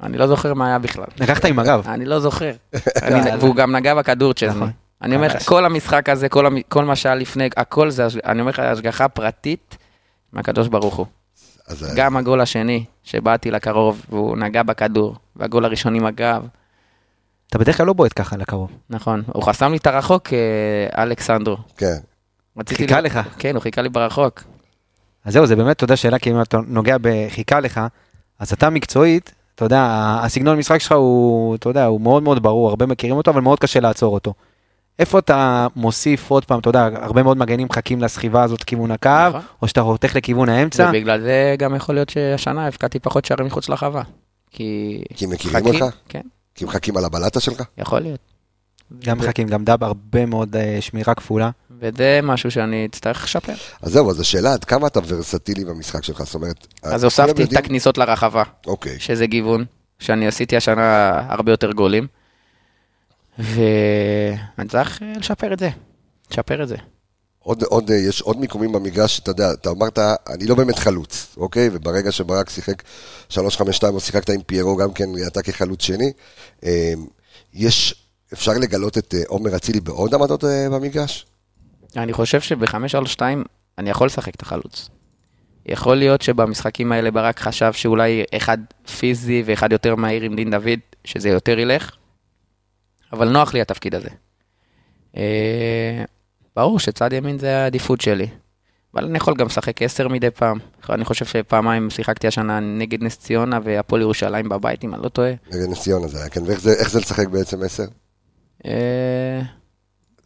אני 0.03 0.17
לא 0.17 0.27
זוכר 0.27 0.53
מה 0.53 0.67
היה 0.67 0.79
בכלל. 0.79 1.03
לקחת 1.19 1.45
עם 1.45 1.59
הגב. 1.59 1.83
אני 1.87 2.05
לא 2.05 2.19
זוכר. 2.19 2.51
והוא 3.39 3.55
גם 3.55 3.75
נגע 3.75 3.95
בכדור 3.95 4.33
צ'זני. 4.33 4.65
אני 5.01 5.15
אומר 5.15 5.27
לך, 5.27 5.43
כל 5.49 5.65
המשחק 5.65 6.09
הזה, 6.09 6.29
כל 6.29 6.45
המ- 6.45 6.61
כל 6.69 6.85
מה 6.85 6.95
שהיה 6.95 7.15
לפני, 7.15 7.49
הכל 7.57 7.89
זה, 7.89 8.07
אני 8.25 8.39
אומר 8.41 8.49
לך, 8.51 8.59
השגחה 8.59 9.07
פרטית 9.07 9.77
מהקדוש 10.33 10.67
ברוך 10.67 10.95
הוא. 10.95 11.05
אז, 11.67 11.93
גם 11.95 12.17
הגול 12.17 12.41
השני, 12.41 12.85
שבאתי 13.03 13.51
לקרוב, 13.51 14.05
והוא 14.09 14.37
נגע 14.37 14.63
בכדור, 14.63 15.15
והגול 15.35 15.65
הראשון 15.65 15.95
עם 15.95 16.05
הגב, 16.05 16.47
אתה 17.49 17.59
בדרך 17.59 17.77
כלל 17.77 17.85
לא 17.85 17.93
בועט 17.93 18.11
ככה 18.15 18.37
לקרוב. 18.37 18.71
נכון. 18.89 19.23
הוא 19.33 19.43
חסם 19.43 19.71
לי 19.71 19.77
את 19.77 19.87
הרחוק, 19.87 20.29
אה, 20.33 21.03
אלכסנדרו. 21.03 21.57
כן. 21.77 21.95
חיכה 22.73 23.01
ל- 23.01 23.03
לך. 23.05 23.19
כן, 23.39 23.55
הוא 23.55 23.61
חיכה 23.61 23.81
לי 23.81 23.89
ברחוק. 23.89 24.43
אז 25.25 25.33
זהו, 25.33 25.45
זה 25.45 25.55
באמת, 25.55 25.75
אתה 25.75 25.83
יודע, 25.83 25.95
שאלה, 25.95 26.19
כי 26.19 26.31
אם 26.31 26.41
אתה 26.41 26.57
נוגע 26.67 26.95
בחיכה 27.01 27.59
לך, 27.59 27.81
אז 28.39 28.53
אתה 28.53 28.69
מקצועית, 28.69 29.31
אתה 29.55 29.65
יודע, 29.65 29.85
הסגנון 30.23 30.57
משחק 30.57 30.77
שלך 30.77 30.91
הוא, 30.91 31.55
אתה 31.55 31.69
יודע, 31.69 31.85
הוא 31.85 32.01
מאוד 32.01 32.23
מאוד 32.23 32.43
ברור, 32.43 32.69
הרבה 32.69 32.85
מכירים 32.85 33.15
אותו, 33.17 33.31
אבל 33.31 33.41
מאוד 33.41 33.59
קשה 33.59 33.79
לעצור 33.79 34.13
אותו. 34.13 34.33
איפה 35.01 35.19
אתה 35.19 35.67
מוסיף 35.75 36.31
עוד 36.31 36.45
פעם, 36.45 36.59
אתה 36.59 36.69
יודע, 36.69 36.89
הרבה 36.93 37.23
מאוד 37.23 37.37
מגנים 37.37 37.67
מחכים 37.67 38.01
לסחיבה 38.01 38.43
הזאת 38.43 38.63
כיוון 38.63 38.91
הקו, 38.91 39.09
נכון. 39.29 39.41
או 39.61 39.67
שאתה 39.67 39.83
חותך 39.83 40.15
לכיוון 40.15 40.49
האמצע. 40.49 40.89
ובגלל 40.89 41.21
זה 41.21 41.55
גם 41.57 41.75
יכול 41.75 41.95
להיות 41.95 42.09
שהשנה 42.09 42.67
הבקעתי 42.67 42.99
פחות 42.99 43.25
שערים 43.25 43.45
מחוץ 43.45 43.69
לחווה. 43.69 44.03
כי... 44.51 45.01
כי 45.15 45.25
מכירים 45.25 45.65
אותך? 45.65 45.95
כן, 46.09 46.21
כי 46.55 46.65
מחכים 46.65 46.97
על 46.97 47.05
הבלטה 47.05 47.39
שלך? 47.39 47.63
יכול 47.77 47.99
להיות. 47.99 48.19
גם 49.05 49.17
מחכים, 49.17 49.47
גם 49.47 49.63
דאב, 49.63 49.83
הרבה 49.83 50.25
מאוד 50.25 50.55
אה, 50.55 50.77
שמירה 50.81 51.15
כפולה. 51.15 51.49
וזה 51.79 52.19
משהו 52.23 52.51
שאני 52.51 52.85
אצטרך 52.85 53.23
לשפר. 53.23 53.53
אז 53.81 53.91
זהו, 53.91 54.09
אז 54.09 54.19
השאלה 54.19 54.53
עד 54.53 54.63
כמה 54.63 54.87
אתה 54.87 54.99
ורסטילי 55.07 55.65
במשחק 55.65 56.03
שלך, 56.03 56.23
זאת 56.23 56.35
אומרת... 56.35 56.67
אז 56.83 57.03
הוספתי 57.03 57.43
את 57.43 57.57
הכניסות 57.57 57.97
לרחבה, 57.97 58.43
אוקיי. 58.67 58.99
שזה 58.99 59.25
גיוון, 59.25 59.65
שאני 59.99 60.27
עשיתי 60.27 60.57
השנה 60.57 61.11
הרבה 61.29 61.51
יותר 61.51 61.71
גולים. 61.71 62.07
ואני 63.39 64.69
צריך 64.69 65.01
אה, 65.01 65.13
לשפר 65.17 65.53
את 65.53 65.59
זה. 65.59 65.69
לשפר 66.31 66.63
את 66.63 66.67
זה. 66.67 66.75
עוד, 67.39 67.63
עוד, 67.63 67.91
אה, 67.91 67.95
יש 67.95 68.21
עוד 68.21 68.37
מיקומים 68.37 68.71
במגרש, 68.71 69.19
אתה 69.19 69.31
יודע, 69.31 69.51
אתה 69.53 69.69
אמרת, 69.69 69.99
אני 70.29 70.45
לא 70.45 70.55
באמת 70.55 70.79
חלוץ, 70.79 71.35
אוקיי? 71.37 71.69
וברגע 71.73 72.11
שברק 72.11 72.49
שיחק 72.49 72.83
3-5-2, 73.29 73.35
או 73.83 73.99
שיחקת 73.99 74.29
עם 74.29 74.41
פיירו, 74.41 74.77
גם 74.77 74.93
כן, 74.93 75.09
אתה 75.27 75.41
כחלוץ 75.41 75.83
שני, 75.83 76.11
אה, 76.63 76.93
יש, 77.53 78.05
אפשר 78.33 78.51
לגלות 78.51 78.97
את 78.97 79.15
עומר 79.27 79.55
אצילי 79.55 79.79
בעוד 79.79 80.13
עמדות 80.13 80.43
במגרש? 80.71 81.25
אני 81.97 82.13
חושב 82.13 82.41
שב-5-3-2 82.41 83.21
אני 83.77 83.89
יכול 83.89 84.07
לשחק 84.07 84.35
את 84.35 84.41
החלוץ. 84.41 84.89
יכול 85.65 85.97
להיות 85.97 86.21
שבמשחקים 86.21 86.91
האלה 86.91 87.11
ברק 87.11 87.39
חשב 87.39 87.73
שאולי 87.73 88.23
אחד 88.33 88.57
פיזי 88.99 89.43
ואחד 89.45 89.71
יותר 89.71 89.95
מהיר 89.95 90.23
עם 90.23 90.35
דין 90.35 90.51
דוד, 90.51 90.79
שזה 91.05 91.29
יותר 91.29 91.59
ילך, 91.59 91.95
אבל 93.13 93.29
נוח 93.29 93.53
לי 93.53 93.61
התפקיד 93.61 93.95
הזה. 93.95 94.09
אה, 95.17 96.03
ברור 96.55 96.79
שצד 96.79 97.13
ימין 97.13 97.39
זה 97.39 97.57
העדיפות 97.57 98.01
שלי, 98.01 98.27
אבל 98.93 99.05
אני 99.05 99.17
יכול 99.17 99.33
גם 99.37 99.45
לשחק 99.45 99.81
10 99.81 100.07
מדי 100.07 100.31
פעם. 100.31 100.57
אני 100.89 101.05
חושב 101.05 101.25
שפעמיים 101.25 101.89
שיחקתי 101.89 102.27
השנה 102.27 102.59
נגד 102.59 103.03
נס 103.03 103.17
ציונה 103.17 103.59
והפועל 103.63 104.01
ירושלים 104.01 104.49
בבית, 104.49 104.83
אם 104.83 104.93
אני 104.93 105.03
לא 105.03 105.09
טועה. 105.09 105.31
נגד 105.51 105.69
נס 105.69 105.81
ציונה 105.81 106.07
זה 106.07 106.19
היה, 106.19 106.29
כן, 106.29 106.41
ואיך 106.45 106.61
זה, 106.61 106.73
איך 106.73 106.91
זה 106.91 106.99
לשחק 106.99 107.27
בעצם 107.27 107.63
עשר? 107.63 107.85
אה, 108.65 109.41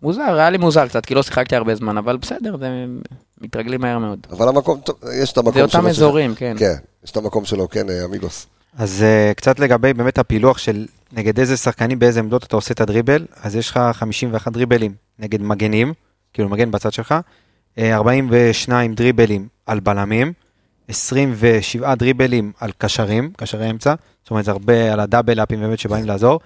מוזר, 0.01 0.21
היה 0.21 0.49
לי 0.49 0.57
מוזר 0.57 0.87
קצת, 0.87 1.05
כי 1.05 1.15
לא 1.15 1.23
שיחקתי 1.23 1.55
הרבה 1.55 1.75
זמן, 1.75 1.97
אבל 1.97 2.17
בסדר, 2.17 2.57
זה 2.57 2.85
מתרגלים 3.41 3.81
מהר 3.81 3.99
מאוד. 3.99 4.27
אבל 4.31 4.47
המקום, 4.47 4.79
יש 5.21 5.31
את 5.31 5.37
המקום 5.37 5.53
זה 5.53 5.61
אותם 5.61 5.79
שלו 5.79 5.89
אזורים, 5.89 6.35
כן. 6.35 6.55
כן, 6.59 6.75
יש 7.03 7.11
את 7.11 7.17
המקום 7.17 7.45
שלו, 7.45 7.69
כן, 7.69 7.89
אה, 7.89 8.05
אמיגוס. 8.05 8.47
אז 8.77 9.03
uh, 9.03 9.33
קצת 9.33 9.59
לגבי 9.59 9.93
באמת 9.93 10.17
הפילוח 10.17 10.57
של 10.57 10.85
נגד 11.15 11.39
איזה 11.39 11.57
שחקנים 11.57 11.99
באיזה 11.99 12.19
עמדות 12.19 12.43
אתה 12.43 12.55
עושה 12.55 12.73
את 12.73 12.81
הדריבל, 12.81 13.25
אז 13.41 13.55
יש 13.55 13.69
לך 13.69 13.79
51 13.93 14.51
דריבלים 14.51 14.93
נגד 15.19 15.41
מגנים, 15.41 15.93
כאילו 16.33 16.49
מגן 16.49 16.71
בצד 16.71 16.93
שלך, 16.93 17.15
אה, 17.77 17.95
42 17.95 18.93
דריבלים 18.93 19.47
על 19.65 19.79
בלמים, 19.79 20.33
27 20.87 21.95
דריבלים 21.95 22.51
על 22.59 22.71
קשרים, 22.77 23.31
קשרי 23.37 23.69
אמצע, 23.69 23.93
זאת 24.23 24.31
אומרת 24.31 24.45
זה 24.45 24.51
הרבה 24.51 24.93
על 24.93 24.99
הדאבל 24.99 25.43
אפים 25.43 25.59
באמת 25.59 25.79
שבאים 25.79 26.05
לעזור, 26.05 26.39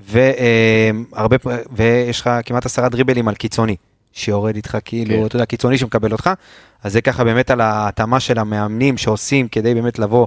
והרבה, 0.00 1.36
ויש 1.72 2.20
לך 2.20 2.30
כמעט 2.44 2.66
עשרה 2.66 2.88
דריבלים 2.88 3.28
על 3.28 3.34
קיצוני, 3.34 3.76
שיורד 4.12 4.56
איתך 4.56 4.78
כאילו, 4.84 5.14
כן. 5.20 5.26
אתה 5.26 5.36
יודע, 5.36 5.44
קיצוני 5.44 5.78
שמקבל 5.78 6.12
אותך, 6.12 6.30
אז 6.82 6.92
זה 6.92 7.00
ככה 7.00 7.24
באמת 7.24 7.50
על 7.50 7.60
ההתאמה 7.60 8.20
של 8.20 8.38
המאמנים 8.38 8.96
שעושים 8.96 9.48
כדי 9.48 9.74
באמת 9.74 9.98
לבוא 9.98 10.26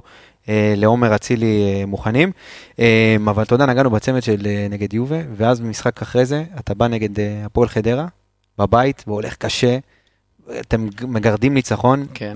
לעומר 0.76 1.14
אצילי 1.14 1.74
אה, 1.80 1.86
מוכנים. 1.86 2.32
אה, 2.78 3.16
אבל 3.24 3.42
אתה 3.42 3.54
יודע, 3.54 3.66
נגענו 3.66 3.90
בצמד 3.90 4.22
של 4.22 4.46
אה, 4.46 4.66
נגד 4.70 4.94
יובה, 4.94 5.18
ואז 5.36 5.60
במשחק 5.60 6.02
אחרי 6.02 6.24
זה, 6.24 6.44
אתה 6.58 6.74
בא 6.74 6.86
נגד 6.88 7.20
אה, 7.20 7.42
הפועל 7.44 7.68
חדרה, 7.68 8.06
בבית, 8.58 9.04
והולך 9.06 9.36
קשה, 9.36 9.78
אתם 10.60 10.88
מגרדים 11.02 11.54
ניצחון, 11.54 12.06
כן. 12.14 12.34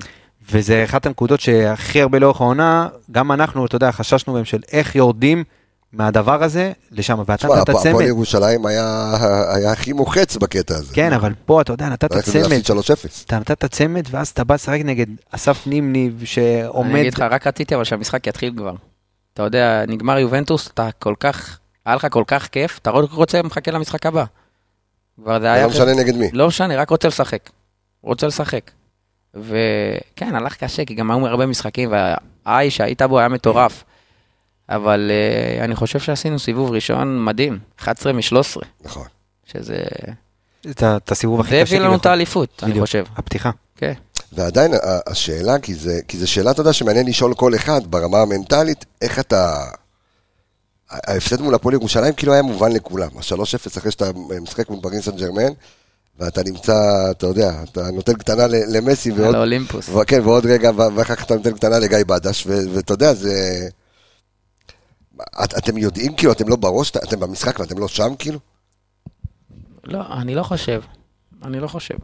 וזה 0.50 0.84
אחת 0.84 1.06
הנקודות 1.06 1.40
שהכי 1.40 2.02
הרבה 2.02 2.18
לאורך 2.18 2.40
העונה, 2.40 2.88
גם 3.12 3.32
אנחנו, 3.32 3.66
אתה 3.66 3.76
יודע, 3.76 3.92
חששנו 3.92 4.32
בהם 4.32 4.44
של 4.44 4.60
איך 4.72 4.96
יורדים 4.96 5.44
מהדבר 5.92 6.42
הזה 6.42 6.72
לשם, 6.90 7.18
ואתה 7.18 7.36
תשמע, 7.36 7.56
נתת 7.56 7.68
הפועל 7.68 7.84
צמד, 7.84 8.00
ירושלים 8.00 8.66
היה 8.66 9.12
היה 9.54 9.72
הכי 9.72 9.92
מוחץ 9.92 10.36
בקטע 10.36 10.74
הזה. 10.74 10.94
כן, 10.94 11.12
אבל 11.12 11.32
פה, 11.46 11.60
אתה 11.60 11.72
יודע, 11.72 11.88
נתת 11.88 12.12
אנחנו 12.12 12.32
צמד, 12.32 12.42
להפסיד 12.42 12.76
3-0. 12.76 13.24
אתה 13.26 13.38
נתת 13.38 13.64
צמד, 13.64 14.02
ואז 14.10 14.28
אתה 14.28 14.44
בא 14.44 14.54
לשחק 14.54 14.80
נגד 14.84 15.06
אסף 15.30 15.66
נימני, 15.66 16.10
אני 16.18 16.26
שעומד, 16.26 17.00
אגיד 17.00 17.14
לך, 17.14 17.20
רק 17.20 17.46
רציתי 17.46 17.74
אבל 17.74 17.84
שהמשחק 17.84 18.26
יתחיל 18.26 18.52
כבר. 18.56 18.74
אתה 19.34 19.42
יודע, 19.42 19.84
נגמר 19.88 20.18
יובנטוס, 20.18 20.70
אתה 20.74 20.88
כל 20.98 21.14
כך, 21.20 21.58
היה 21.86 21.96
לך 21.96 22.06
כל 22.10 22.24
כך 22.26 22.48
כיף, 22.48 22.78
אתה 22.78 22.90
רק 22.90 23.10
רוצה, 23.10 23.42
מחכה 23.42 23.70
למשחק 23.70 24.06
הבא. 24.06 24.24
כבר 25.22 25.40
זה 25.40 25.52
היה... 25.52 25.66
לא 25.66 25.70
משנה 25.70 25.94
נגד 25.94 26.16
מי. 26.16 26.30
לא 26.32 26.48
משנה, 26.48 26.76
רק 26.76 26.90
רוצה 26.90 27.08
לשחק. 27.08 27.50
רוצה 28.02 28.26
לשחק. 28.26 28.70
וכן, 29.34 30.34
הלך 30.34 30.56
קשה, 30.56 30.84
כי 30.84 30.94
גם 30.94 31.10
היו 31.10 31.26
הרבה 31.26 31.46
משחקים, 31.46 31.92
והאי 31.92 32.70
שהיית 32.70 33.02
בו 33.02 33.18
היה 33.18 33.28
מטורף. 33.28 33.84
אבל 34.68 35.10
uh, 35.10 35.64
אני 35.64 35.76
חושב 35.76 35.98
שעשינו 35.98 36.38
סיבוב 36.38 36.70
ראשון 36.70 37.24
מדהים, 37.24 37.58
11 37.80 38.12
מ-13, 38.12 38.34
נכון. 38.84 39.06
שזה... 39.46 39.84
את 40.70 40.82
את 40.82 41.12
הסיבוב 41.12 41.40
הכי 41.40 41.50
זה 41.50 41.62
קשה. 41.62 41.76
הביא 41.76 41.86
לנו 41.86 41.96
את. 41.96 42.06
האליפות, 42.06 42.60
אני 42.62 42.70
בדיוק, 42.70 42.86
חושב. 42.86 43.04
הפתיחה. 43.16 43.50
כן. 43.76 43.92
ועדיין 44.32 44.72
השאלה, 45.06 45.58
כי 45.58 45.74
זה, 45.74 46.00
כי 46.08 46.18
זו 46.18 46.30
שאלה, 46.30 46.50
אתה 46.50 46.60
יודע, 46.60 46.72
שמעניין 46.72 47.06
לשאול 47.06 47.34
כל 47.34 47.54
אחד 47.54 47.80
ברמה 47.86 48.18
המנטלית, 48.18 48.84
איך 49.02 49.18
אתה... 49.18 49.64
ההפסד 50.90 51.40
מול 51.40 51.54
הפועל 51.54 51.74
ירושלים 51.74 52.14
כאילו 52.14 52.32
היה 52.32 52.42
מובן 52.42 52.72
לכולם. 52.72 53.08
ה-3-0 53.16 53.78
אחרי 53.78 53.90
שאתה 53.90 54.10
משחק 54.40 54.70
מול 54.70 54.78
פריס 54.82 55.04
סן 55.04 55.16
ג'רמן, 55.16 55.52
ואתה 56.18 56.42
נמצא, 56.42 57.10
אתה 57.10 57.26
יודע, 57.26 57.52
אתה 57.72 57.90
נותן 57.90 58.14
קטנה 58.14 58.46
למסי, 58.48 59.10
ועוד, 59.10 59.28
על 59.28 59.34
האולימפוס. 59.34 59.90
כן, 60.06 60.20
ועוד 60.20 60.46
רגע, 60.46 60.70
ואחר 60.76 61.14
כך 61.14 61.24
אתה 61.24 61.34
נותן 61.34 61.52
קטנה 61.52 61.78
לגיא 61.78 61.98
בדש, 62.06 62.46
ואתה 62.46 62.92
יודע, 62.92 63.14
זה... 63.14 63.68
את, 65.44 65.58
אתם 65.58 65.78
יודעים, 65.78 66.14
כאילו, 66.16 66.32
אתם 66.32 66.48
לא 66.48 66.56
בראש, 66.56 66.90
אתם 66.90 67.20
במשחק 67.20 67.60
ואתם 67.60 67.78
לא 67.78 67.88
שם, 67.88 68.14
כאילו? 68.18 68.38
לא, 69.84 70.00
אני 70.12 70.34
לא 70.34 70.42
חושב. 70.42 70.82
אני 71.44 71.60
לא 71.60 71.68
חושב. 71.68 71.94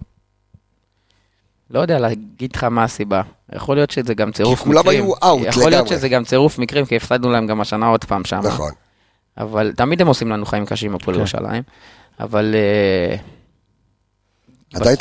לא 1.71 1.81
יודע 1.81 1.99
להגיד 1.99 2.57
לך 2.57 2.65
מה 2.65 2.85
הסיבה. 2.85 3.23
יכול 3.53 3.77
להיות 3.77 3.91
שזה 3.91 4.15
גם 4.15 4.33
צירוף 4.33 4.62
כולם 4.62 4.81
מקרים. 4.81 5.05
היו 5.05 5.15
out 5.15 5.49
יכול 5.49 5.62
להיות 5.62 5.73
לגמרי. 5.73 5.89
שזה 5.89 6.09
גם 6.09 6.25
צירוף 6.25 6.59
מקרים, 6.59 6.87
כי 6.87 6.97
הפסדנו 6.97 7.31
להם 7.31 7.47
גם 7.47 7.61
השנה 7.61 7.87
עוד 7.87 8.05
פעם 8.05 8.25
שם. 8.25 8.41
נכון. 8.45 8.73
אבל 9.39 9.73
תמיד 9.77 10.01
הם 10.01 10.07
עושים 10.07 10.31
לנו 10.31 10.47
חיים 10.47 10.67
קשים, 10.67 10.95
הפועל 10.95 11.15
כן. 11.15 11.21
ירושלים. 11.21 11.62
אבל 12.21 12.55
אה, 12.55 13.17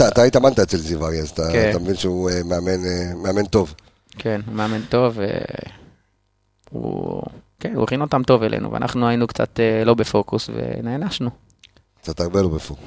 אתה 0.09 0.23
התאמנת 0.23 0.59
אצל 0.59 0.77
זיו 0.77 1.05
אריה, 1.05 1.21
אז 1.21 1.29
אתה 1.29 1.43
כן. 1.51 1.69
אתה 1.69 1.79
מבין 1.79 1.95
שהוא 1.95 2.29
אה, 2.29 2.43
מאמן, 2.43 2.85
אה, 2.85 3.15
מאמן 3.23 3.45
טוב. 3.45 3.73
כן, 4.17 4.41
הוא 4.45 4.55
מאמן 4.55 4.81
טוב, 4.89 5.19
והוא... 6.71 7.23
כן, 7.63 7.75
הוא 7.75 7.83
הכין 7.83 8.01
אותם 8.01 8.23
טוב 8.23 8.43
אלינו, 8.43 8.71
ואנחנו 8.71 9.07
היינו 9.07 9.27
קצת 9.27 9.59
אה, 9.59 9.83
לא 9.85 9.93
בפוקוס 9.93 10.49
ונענשנו. 10.53 11.29
קצת 12.01 12.19
הרבה 12.19 12.41
לא 12.41 12.47
בפור. 12.47 12.77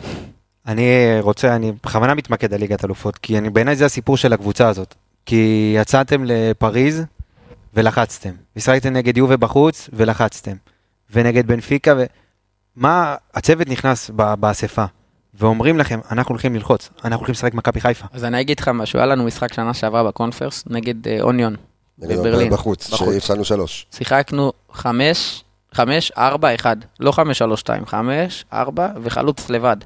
אני 0.66 0.84
רוצה, 1.20 1.56
אני 1.56 1.72
בכוונה 1.84 2.14
מתמקד 2.14 2.54
על 2.54 2.60
ליגת 2.60 2.84
אלופות, 2.84 3.18
כי 3.18 3.38
אני, 3.38 3.50
בעיניי 3.50 3.76
זה 3.76 3.84
הסיפור 3.84 4.16
של 4.16 4.32
הקבוצה 4.32 4.68
הזאת. 4.68 4.94
כי 5.26 5.72
יצאתם 5.76 6.24
לפריז 6.24 7.02
ולחצתם. 7.74 8.30
משחקתם 8.56 8.92
נגד 8.92 9.16
יובה 9.16 9.36
בחוץ 9.36 9.90
ולחצתם. 9.92 10.56
ונגד 11.10 11.46
בנפיקה 11.46 11.94
ו... 11.98 12.04
מה, 12.76 13.14
הצוות 13.34 13.68
נכנס 13.68 14.10
באספה, 14.10 14.84
ואומרים 15.34 15.78
לכם, 15.78 16.00
אנחנו 16.10 16.32
הולכים 16.32 16.54
ללחוץ, 16.54 16.90
אנחנו 17.04 17.16
הולכים 17.16 17.32
לשחק 17.32 17.54
מכבי 17.54 17.80
חיפה. 17.80 18.06
אז 18.12 18.24
אני 18.24 18.40
אגיד 18.40 18.60
לך 18.60 18.68
משהו, 18.68 18.98
היה 18.98 19.06
לנו 19.06 19.24
משחק 19.24 19.52
שנה 19.52 19.74
שעברה 19.74 20.04
בקונפרס 20.04 20.64
נגד 20.66 21.08
אה, 21.08 21.20
אוניון 21.20 21.56
בברלין. 21.98 22.50
בחוץ. 22.52 22.94
שהפסדנו 22.94 23.44
שלוש. 23.44 23.86
שיחקנו 23.92 24.52
חמש, 24.72 25.44
חמש, 25.74 26.12
ארבע, 26.18 26.54
אחד. 26.54 26.76
לא 27.00 27.12
חמש, 27.12 27.38
שלוש, 27.38 27.60
שתיים. 27.60 27.86
חמש, 27.86 28.44
ארבע, 28.52 28.88
וחלוץ 29.02 29.50
לבד. 29.50 29.76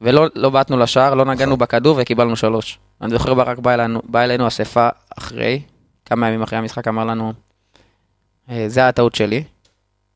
ולא 0.00 0.26
לא 0.34 0.50
בעטנו 0.50 0.78
לשער, 0.78 1.14
לא 1.14 1.24
נגענו 1.24 1.56
בכדור 1.56 1.98
וקיבלנו 2.02 2.36
שלוש. 2.36 2.78
אני 3.00 3.10
זוכר 3.10 3.34
ברק 3.34 3.58
בא 3.58 3.74
אלינו, 3.74 4.02
בא 4.04 4.20
אלינו 4.20 4.48
אספה 4.48 4.88
אחרי, 5.18 5.62
כמה 6.04 6.28
ימים 6.28 6.42
אחרי 6.42 6.58
המשחק, 6.58 6.88
אמר 6.88 7.04
לנו, 7.04 7.32
"אה, 8.50 8.64
זה 8.68 8.88
הטעות 8.88 9.14
שלי, 9.14 9.44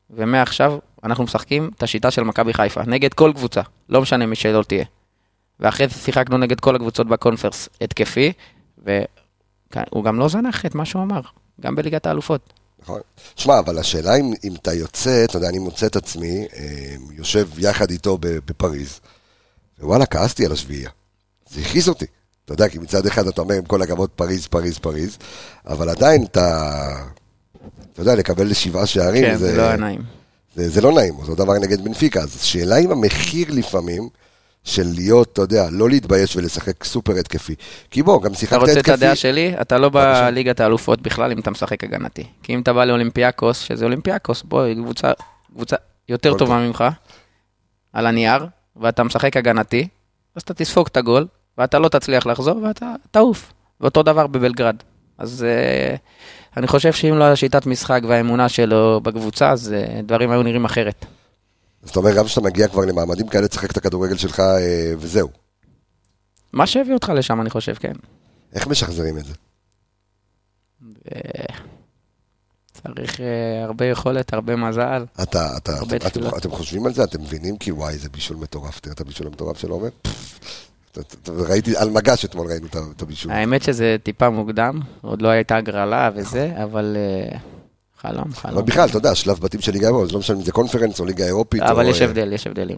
ומעכשיו 0.09 0.77
אנחנו 1.03 1.23
משחקים 1.23 1.71
את 1.77 1.83
השיטה 1.83 2.11
של 2.11 2.23
מכבי 2.23 2.53
חיפה, 2.53 2.81
נגד 2.87 3.13
כל 3.13 3.31
קבוצה, 3.35 3.61
לא 3.89 4.01
משנה 4.01 4.25
מי 4.25 4.35
שלא 4.35 4.63
תהיה. 4.63 4.85
ואחרי 5.59 5.87
זה 5.87 5.93
שיחקנו 5.95 6.37
נגד 6.37 6.59
כל 6.59 6.75
הקבוצות 6.75 7.07
בקונפרס 7.07 7.69
התקפי, 7.81 8.33
והוא 9.75 10.03
גם 10.03 10.19
לא 10.19 10.29
זנח 10.29 10.65
את 10.65 10.75
מה 10.75 10.85
שהוא 10.85 11.03
אמר, 11.03 11.21
גם 11.61 11.75
בליגת 11.75 12.05
האלופות. 12.05 12.53
נכון. 12.81 13.01
שמע, 13.35 13.59
אבל 13.59 13.79
השאלה 13.79 14.15
אם, 14.15 14.33
אם 14.43 14.55
אתה 14.55 14.73
יוצא, 14.73 15.23
אתה 15.23 15.37
יודע, 15.37 15.49
אני 15.49 15.59
מוצא 15.59 15.85
את 15.85 15.95
עצמי, 15.95 16.45
אה, 16.55 16.95
יושב 17.11 17.47
יחד 17.57 17.91
איתו 17.91 18.17
בפריז, 18.21 18.99
ווואלה, 19.79 20.05
כעסתי 20.05 20.45
על 20.45 20.51
השביעייה. 20.51 20.89
זה 21.49 21.61
הכעיס 21.61 21.87
אותי. 21.87 22.05
אתה 22.45 22.53
יודע, 22.53 22.69
כי 22.69 22.79
מצד 22.79 23.05
אחד 23.05 23.27
אתה 23.27 23.41
אומר, 23.41 23.55
עם 23.55 23.65
כל 23.65 23.81
הכבוד, 23.81 24.09
פריז, 24.09 24.47
פריז, 24.47 24.77
פריז, 24.77 25.17
אבל 25.65 25.89
עדיין 25.89 26.23
אתה, 26.23 26.69
אתה 27.93 28.01
יודע, 28.01 28.15
לקבל 28.15 28.53
שבעה 28.53 28.85
שערים, 28.85 29.23
כן, 29.23 29.37
זה 29.37 29.57
לא 29.57 29.61
היה 29.61 29.75
נעים. 29.77 30.01
זה, 30.55 30.69
זה 30.69 30.81
לא 30.81 30.91
נעים, 30.91 31.15
אותו 31.15 31.35
דבר 31.35 31.53
נגד 31.53 31.81
בנפיקה. 31.83 32.21
אז 32.21 32.35
השאלה 32.35 32.77
אם 32.77 32.91
המחיר 32.91 33.47
לפעמים, 33.51 34.09
של 34.67 34.87
להיות, 34.95 35.33
אתה 35.33 35.41
יודע, 35.41 35.67
לא 35.71 35.89
להתבייש 35.89 36.35
ולשחק 36.35 36.83
סופר 36.83 37.13
התקפי. 37.13 37.55
כי 37.91 38.03
בוא, 38.03 38.21
גם 38.21 38.31
אתה 38.31 38.39
שיחקת 38.39 38.57
רוצה 38.57 38.71
את 38.71 38.77
התקפי. 38.77 38.93
הדעה 38.93 39.15
שלי? 39.15 39.53
אתה 39.61 39.77
לא. 39.77 39.89
בליגת 39.89 40.59
האלופות 40.59 41.01
בכלל 41.01 41.31
אם 41.31 41.39
אתה 41.39 41.51
משחק 41.51 41.83
הגנתי. 41.83 42.23
כי 42.43 42.53
אם 42.53 42.61
אתה 42.61 42.73
בא 42.73 42.85
לאולימפיאקוס, 42.85 43.59
שזה 43.59 43.85
אולימפיאקוס, 43.85 44.43
בוא, 44.43 44.61
היא 44.61 44.75
קבוצה, 44.75 45.11
קבוצה 45.53 45.75
יותר 46.09 46.29
הכל 46.29 46.39
טובה 46.39 46.55
טוב. 46.55 46.67
ממך, 46.67 46.83
על 47.93 48.05
הנייר, 48.05 48.45
ואתה 48.75 49.03
משחק 49.03 49.37
הגנתי, 49.37 49.87
אז 50.35 50.41
אתה 50.41 50.53
תספוג 50.53 50.87
את 50.91 50.97
הגול, 50.97 51.27
ואתה 51.57 51.79
לא 51.79 51.89
תצליח 51.89 52.25
לחזור, 52.25 52.57
ואתה 52.63 52.93
תעוף. 53.11 53.53
ואותו 53.81 54.03
דבר 54.03 54.27
בבלגרד. 54.27 54.75
אז 55.17 55.45
uh, 55.45 55.97
אני 56.57 56.67
חושב 56.67 56.93
שאם 56.93 57.17
לא 57.17 57.23
השיטת 57.23 57.65
משחק 57.65 58.01
והאמונה 58.07 58.49
שלו 58.49 59.01
בקבוצה, 59.03 59.51
אז 59.51 59.75
uh, 59.75 60.01
דברים 60.05 60.31
היו 60.31 60.43
נראים 60.43 60.65
אחרת. 60.65 61.05
זאת 61.83 61.95
אומרת, 61.95 62.15
גם 62.15 62.25
כשאתה 62.25 62.41
מגיע 62.41 62.67
כבר 62.67 62.85
למעמדים 62.85 63.27
כאלה, 63.27 63.47
תשחק 63.47 63.71
את 63.71 63.77
הכדורגל 63.77 64.17
שלך 64.17 64.39
אה, 64.39 64.93
וזהו. 64.97 65.29
מה 66.53 66.67
שהביא 66.67 66.93
אותך 66.93 67.11
לשם, 67.15 67.41
אני 67.41 67.49
חושב, 67.49 67.73
כן. 67.73 67.93
איך 68.53 68.67
משחזרים 68.67 69.17
את 69.17 69.25
זה? 69.25 69.33
ו- 70.81 71.67
צריך 72.83 73.21
אה, 73.21 73.25
הרבה 73.63 73.85
יכולת, 73.85 74.33
הרבה 74.33 74.55
מזל. 74.55 75.05
אתה, 75.23 75.57
אתה, 75.57 75.77
הרבה 75.77 75.95
אתם, 75.95 76.09
תפילות. 76.09 76.37
אתם 76.37 76.51
חושבים 76.51 76.85
על 76.85 76.93
זה? 76.93 77.03
אתם 77.03 77.21
מבינים 77.21 77.57
כי 77.57 77.71
וואי, 77.71 77.97
זה 77.97 78.09
בישול 78.09 78.37
מטורף. 78.37 78.79
תראה 78.79 78.93
את 78.93 79.01
הבישול 79.01 79.27
המטורף 79.27 79.57
של 79.57 79.69
עומר. 79.69 79.89
אתה- 80.91 81.01
אתה- 81.01 81.31
ראיתי, 81.31 81.77
על 81.77 81.89
מגש 81.89 82.25
אתמול 82.25 82.47
ראינו 82.47 82.67
את 82.95 83.01
הבישול. 83.01 83.31
האמת 83.31 83.63
שזה 83.63 83.95
טיפה 84.03 84.29
מוקדם, 84.29 84.79
עוד 85.01 85.21
לא 85.21 85.27
הייתה 85.27 85.55
הגרלה 85.57 86.09
וזה, 86.15 86.53
אבל 86.63 86.97
אה, 88.05 88.11
חלום, 88.11 88.23
אבל 88.23 88.33
חלום. 88.33 88.65
בכלל, 88.65 88.89
אתה 88.89 88.97
יודע, 88.97 89.15
שלב 89.15 89.39
בתים 89.39 89.61
של 89.61 89.71
ליגה 89.71 89.87
אירופית, 89.87 90.07
זה 90.09 90.13
לא 90.13 90.19
משנה 90.19 90.37
אם 90.37 90.43
זה 90.43 90.51
קונפרנס 90.51 90.99
או 90.99 91.05
ליגה 91.05 91.25
אירופית. 91.25 91.61
אבל 91.61 91.85
יש 91.85 92.01
אה, 92.01 92.07
הבדל, 92.07 92.33
יש 92.33 92.47
הבדלים. 92.47 92.77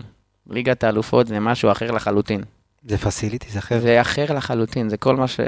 ליגת 0.49 0.83
האלופות 0.83 1.27
זה 1.27 1.39
משהו 1.39 1.71
אחר 1.71 1.91
לחלוטין. 1.91 2.41
זה 2.87 2.97
פסיליטיז 2.97 3.57
אחר. 3.57 3.79
זה 3.81 4.01
אחר 4.01 4.25
לחלוטין, 4.33 4.89
זה 4.89 4.97
כל 4.97 5.15
מה 5.15 5.27
ש... 5.27 5.39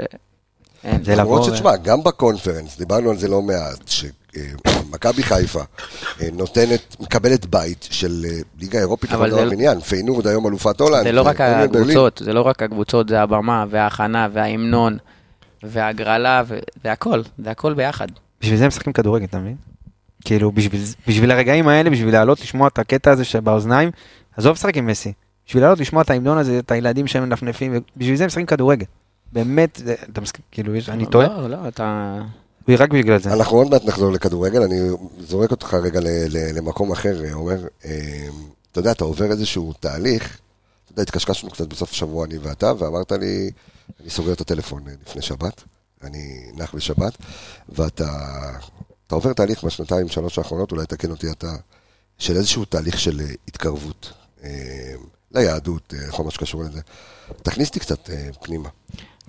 זה 1.02 1.14
למרות 1.16 1.40
לבוא- 1.42 1.50
שתשמע, 1.56 1.76
גם 1.76 2.02
בקונפרנס, 2.04 2.78
דיברנו 2.78 3.10
על 3.10 3.16
זה 3.16 3.28
לא 3.28 3.42
מעט, 3.42 3.88
שמכבי 3.88 5.22
חיפה 5.22 5.60
אה, 6.20 6.28
נותנת, 6.32 6.96
מקבלת 7.00 7.46
בית 7.46 7.88
של 7.90 8.24
אה, 8.28 8.38
ליגה 8.58 8.78
אירופית 8.78 9.10
אבל 9.12 9.26
לכל 9.26 9.36
זה- 9.36 9.40
דבר 9.42 9.50
ועניין, 9.50 9.80
פיינורד 9.80 10.26
היום 10.26 10.46
אלופת 10.46 10.80
הולנד. 10.80 11.02
זה 11.02 11.12
לא 11.12 11.22
רק. 11.22 11.40
הקבוצות, 11.40 12.22
זה 12.24 12.32
לא 12.32 12.40
רק 12.42 12.62
הקבוצות, 12.62 13.08
זה 13.08 13.20
הבמה 13.22 13.64
וההכנה 13.70 14.28
וההמנון 14.32 14.98
וההגרלה, 15.62 16.42
ו- 16.46 16.58
זה 16.84 16.92
הכל, 16.92 17.22
זה 17.44 17.50
הכל 17.50 17.74
ביחד. 17.74 18.06
בשביל 18.42 18.56
זה 18.58 18.64
הם 18.64 18.68
משחקים 18.68 18.92
כדורגל, 18.92 19.24
אתה 19.24 19.38
מבין? 19.38 19.56
כאילו, 20.24 20.52
בשביל, 20.52 20.80
בשביל 21.08 21.30
הרגעים 21.30 21.68
האלה, 21.68 21.90
בשביל 21.90 22.12
לעלות 22.12 22.40
לשמוע 22.40 22.68
את 22.68 22.78
הקטע 22.78 23.10
הזה 23.10 23.24
שבאוזניים, 23.24 23.90
עזוב 24.36 24.52
לשחק 24.52 24.76
עם 24.76 24.86
מסי. 24.86 25.12
בשביל 25.46 25.62
לעלות 25.62 25.78
לשמוע 25.80 26.02
את 26.02 26.10
ההמנון 26.10 26.38
הזה, 26.38 26.58
את 26.58 26.70
הילדים 26.70 27.06
שהם 27.06 27.22
מנפנפים, 27.22 27.74
בשביל 27.96 28.16
זה 28.16 28.24
הם 28.24 28.26
משחקים 28.26 28.46
כדורגל. 28.46 28.86
באמת, 29.32 29.80
זה- 29.84 29.94
אתה 30.12 30.20
מסכים, 30.20 30.44
כאילו, 30.50 30.74
יש- 30.76 30.88
אני 30.88 31.06
טועה? 31.06 31.26
לא, 31.28 31.50
לא, 31.50 31.68
אתה... 31.68 32.18
רק 32.68 32.90
בגלל 32.90 33.18
זה. 33.18 33.32
אנחנו 33.32 33.56
עוד 33.56 33.70
מעט 33.70 33.84
נחזור 33.84 34.12
לכדורגל, 34.12 34.62
אני 34.62 34.80
זורק 35.20 35.50
אותך 35.50 35.74
רגע 35.74 36.00
ל- 36.00 36.06
ל- 36.28 36.58
למקום 36.58 36.92
אחר, 36.92 37.16
עומר. 37.32 37.66
אה, 37.84 37.90
אתה 38.72 38.80
יודע, 38.80 38.92
אתה 38.92 39.04
עובר 39.04 39.30
איזשהו 39.30 39.72
תהליך, 39.80 40.38
אתה 40.84 40.92
יודע, 40.92 41.02
התקשקשנו 41.02 41.50
קצת 41.50 41.68
בסוף 41.68 41.90
השבוע, 41.90 42.26
אני 42.26 42.38
ואתה, 42.38 42.72
ואמרת 42.78 43.12
לי, 43.12 43.50
אני 44.00 44.10
סוגר 44.10 44.32
את 44.32 44.40
הטלפון 44.40 44.82
אה, 44.88 44.92
לפני 45.06 45.22
שבת, 45.22 45.62
אני 46.04 46.50
נח 46.54 46.74
בשבת, 46.74 47.16
ואתה 47.68 48.08
אתה 49.06 49.14
עובר 49.14 49.32
תהליך 49.32 49.64
בשנתיים, 49.64 50.08
שלוש 50.08 50.38
האחרונות, 50.38 50.72
אולי 50.72 50.86
תקן 50.86 51.10
אותי 51.10 51.30
אתה, 51.30 51.52
של 52.18 52.36
איזשהו 52.36 52.64
תהליך 52.64 53.00
של 53.00 53.20
אה, 53.20 53.26
התקרבות 53.48 54.12
אה, 54.44 54.94
ליהדות, 55.34 55.94
אה, 55.94 56.12
כל 56.12 56.24
מה 56.24 56.30
שקשור 56.30 56.62
לזה. 56.62 56.80
תכניס 57.42 57.68
אותי 57.68 57.80
קצת 57.80 58.10
פנימה. 58.42 58.68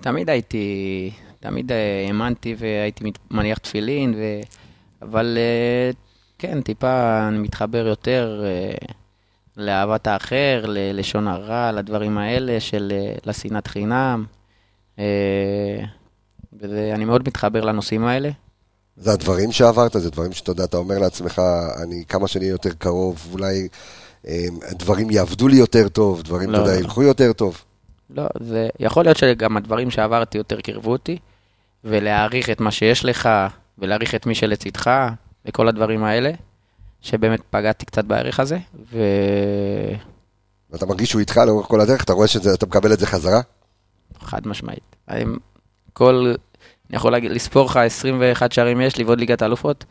תמיד 0.00 0.30
הייתי, 0.30 1.10
תמיד 1.40 1.72
האמנתי 1.72 2.54
והייתי 2.58 3.12
מניח 3.30 3.58
תפילין, 3.58 4.14
ו... 4.14 4.40
אבל 5.02 5.38
כן, 6.38 6.62
טיפה 6.62 7.28
אני 7.28 7.38
מתחבר 7.38 7.86
יותר 7.86 8.44
אה, 8.44 8.86
לאהבת 9.56 10.06
האחר, 10.06 10.64
ללשון 10.68 11.28
הרע, 11.28 11.72
לדברים 11.72 12.18
האלה 12.18 12.60
של 12.60 12.92
לשנאת 13.26 13.66
חינם. 13.66 14.24
ואני 16.60 17.04
מאוד 17.04 17.22
מתחבר 17.28 17.60
לנושאים 17.60 18.04
האלה. 18.04 18.30
זה 18.96 19.12
הדברים 19.12 19.52
שעברת, 19.52 19.92
זה 19.92 20.10
דברים 20.10 20.32
שאתה 20.32 20.50
יודע, 20.50 20.64
אתה 20.64 20.76
אומר 20.76 20.98
לעצמך, 20.98 21.42
אני 21.82 22.04
כמה 22.08 22.28
שאני 22.28 22.44
יותר 22.44 22.70
קרוב, 22.78 23.28
אולי 23.32 23.68
אה, 24.26 24.46
דברים 24.72 25.10
יעבדו 25.10 25.48
לי 25.48 25.56
יותר 25.56 25.88
טוב, 25.88 26.22
דברים, 26.22 26.50
לא. 26.50 26.56
אתה 26.56 26.66
יודע, 26.66 26.80
ילכו 26.80 27.02
יותר 27.02 27.32
טוב. 27.32 27.62
לא, 28.10 28.24
זה 28.40 28.68
יכול 28.80 29.04
להיות 29.04 29.16
שגם 29.16 29.56
הדברים 29.56 29.90
שעברתי 29.90 30.38
יותר 30.38 30.60
קירבו 30.60 30.92
אותי, 30.92 31.18
ולהעריך 31.84 32.50
את 32.50 32.60
מה 32.60 32.70
שיש 32.70 33.04
לך, 33.04 33.28
ולהעריך 33.78 34.14
את 34.14 34.26
מי 34.26 34.34
שלצידך, 34.34 34.90
וכל 35.46 35.68
הדברים 35.68 36.04
האלה, 36.04 36.30
שבאמת 37.00 37.40
פגעתי 37.50 37.86
קצת 37.86 38.04
בערך 38.04 38.40
הזה, 38.40 38.58
ו... 38.92 38.98
ואתה 40.70 40.86
מרגיש 40.86 41.10
שהוא 41.10 41.20
איתך 41.20 41.36
לאורך 41.36 41.66
כל 41.66 41.80
הדרך, 41.80 42.04
אתה 42.04 42.12
רואה 42.12 42.28
שאתה 42.28 42.66
מקבל 42.66 42.92
את 42.92 42.98
זה 42.98 43.06
חזרה? 43.06 43.40
חד 44.20 44.48
משמעית. 44.48 44.96
אני, 45.94 46.06
כל, 46.06 46.34
אני 46.90 46.96
יכול 46.96 47.12
להגיד, 47.12 47.30
לספור 47.30 47.66
לך 47.66 47.76
21 47.76 48.52
שערים 48.52 48.80
יש 48.80 48.96
לי 48.96 49.04
ועוד 49.04 49.18
ליגת 49.20 49.42
האלופות, 49.42 49.84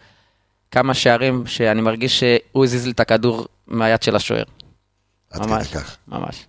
כמה 0.72 0.94
שערים 0.94 1.44
שאני 1.46 1.82
מרגיש 1.82 2.20
שהוא 2.24 2.64
הזיז 2.64 2.86
לי 2.86 2.92
את 2.92 3.00
הכדור 3.00 3.46
מהיד 3.68 4.04
של 4.04 4.16
השוער. 4.16 4.44
עד 5.32 5.42
כדי 5.42 5.52
ממש, 5.52 5.68
כך. 5.74 5.98
ממש. 6.08 6.46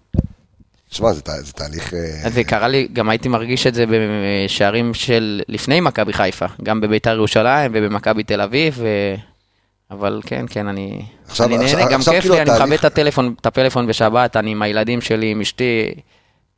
תשמע, 0.91 1.13
זה, 1.13 1.21
תה- 1.23 1.43
זה 1.43 1.53
תהליך... 1.53 1.95
אה, 1.95 2.31
זה 2.31 2.45
קרה 2.45 2.69
לי, 2.69 2.89
גם 2.93 3.09
הייתי 3.11 3.29
מרגיש 3.29 3.67
את 3.67 3.75
זה 3.75 3.85
בשערים 3.89 4.95
של 4.95 5.41
לפני 5.49 5.81
מכבי 5.81 6.13
חיפה, 6.13 6.47
גם 6.63 6.81
בביתר 6.81 7.15
ירושלים 7.15 7.71
ובמכבי 7.75 8.23
תל 8.25 8.41
אביב, 8.41 8.75
ו... 8.79 8.89
אבל 9.91 10.21
כן, 10.27 10.45
כן, 10.51 10.67
אני, 10.69 11.05
עכשיו- 11.29 11.47
אני 11.47 11.57
עכשיו- 11.65 11.79
נהנה, 11.79 11.91
גם 11.93 11.99
עכשיו 12.01 12.15
כיף 12.15 12.23
כאילו 12.23 12.35
לי, 12.35 12.43
אני 12.43 12.51
התהליך- 12.51 12.63
מכבד 12.67 12.79
את 12.79 12.85
הטלפון, 12.85 13.35
את 13.41 13.47
הפלאפון 13.47 13.87
בשבת, 13.87 14.37
אני 14.37 14.51
עם 14.51 14.63
הילדים 14.63 15.01
שלי, 15.01 15.31
עם 15.31 15.41
אשתי, 15.41 15.95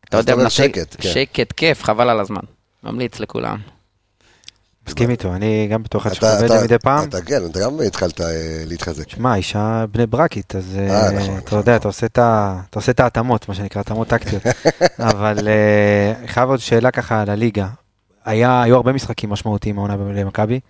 אתה 0.09 0.17
יודע, 0.19 0.35
מנתק- 0.37 0.49
שקט, 0.49 0.97
כן. 0.99 1.09
שקט, 1.09 1.53
כיף, 1.53 1.83
חבל 1.83 2.09
על 2.11 2.21
הזמן. 2.21 2.41
ממליץ 2.87 3.21
לכולם. 3.21 3.59
מסכים 4.89 5.11
איתו, 5.11 5.35
אני 5.35 5.69
גם 5.73 5.83
בתור 5.83 6.01
אחד 6.01 6.11
אתה- 6.11 6.17
שחווה 6.17 6.35
את 6.35 6.49
זה 6.49 6.55
אתה- 6.57 6.65
מדי 6.65 6.79
פעם. 6.79 7.09
אתה 7.09 7.23
כן, 7.23 7.41
אתה 7.51 7.61
גם 7.61 7.81
התחלת 7.87 8.21
אה, 8.21 8.27
להתחזק. 8.67 9.09
שמע, 9.09 9.35
אישה 9.35 9.85
בני 9.91 10.07
ברקית, 10.07 10.55
אז 10.57 10.77
אה, 10.79 11.07
אה, 11.07 11.13
נכון, 11.13 11.39
אתה 11.39 11.57
יודע. 11.57 11.77
אתה 11.77 11.89
עושה 12.75 12.93
את 12.93 13.01
ההתאמות, 13.01 13.49
מה 13.49 13.55
שנקרא, 13.55 13.81
התאמות 13.81 14.09
טקטיות. 14.09 14.43
אבל 15.11 15.49
אני 16.19 16.29
חייב 16.29 16.49
עוד 16.49 16.59
שאלה 16.59 16.91
ככה 16.91 17.23
על 17.23 17.31
הליגה. 17.31 17.69
היה- 18.25 18.63
היו 18.63 18.77
הרבה 18.77 18.93
משחקים 18.93 19.31
משמעותיים 19.31 19.79
העונה 19.79 19.97
למכבי. 19.97 20.61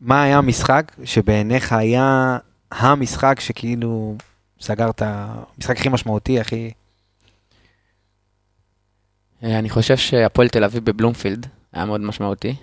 מה 0.00 0.22
היה 0.22 0.38
המשחק 0.38 0.92
שבעיניך 1.04 1.72
היה 1.72 2.38
המשחק 2.72 3.40
שכאילו 3.40 4.14
סגר 4.60 4.90
את 4.90 5.02
המשחק 5.04 5.76
הכי 5.76 5.88
משמעותי, 5.88 6.40
הכי... 6.40 6.70
אה, 9.44 9.58
אני 9.58 9.70
חושב 9.70 9.96
שהפועל 9.96 10.48
תל 10.48 10.64
אביב 10.64 10.84
בבלומפילד 10.84 11.46
היה 11.72 11.84
מאוד 11.84 12.00
משמעותי. 12.00 12.54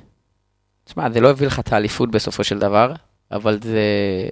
תשמע, 0.83 1.09
זה 1.09 1.21
לא 1.21 1.29
הביא 1.29 1.47
לך 1.47 1.59
את 1.59 1.73
האליפות 1.73 2.11
בסופו 2.11 2.43
של 2.43 2.59
דבר, 2.59 2.93
אבל 3.31 3.59
זה 3.63 3.81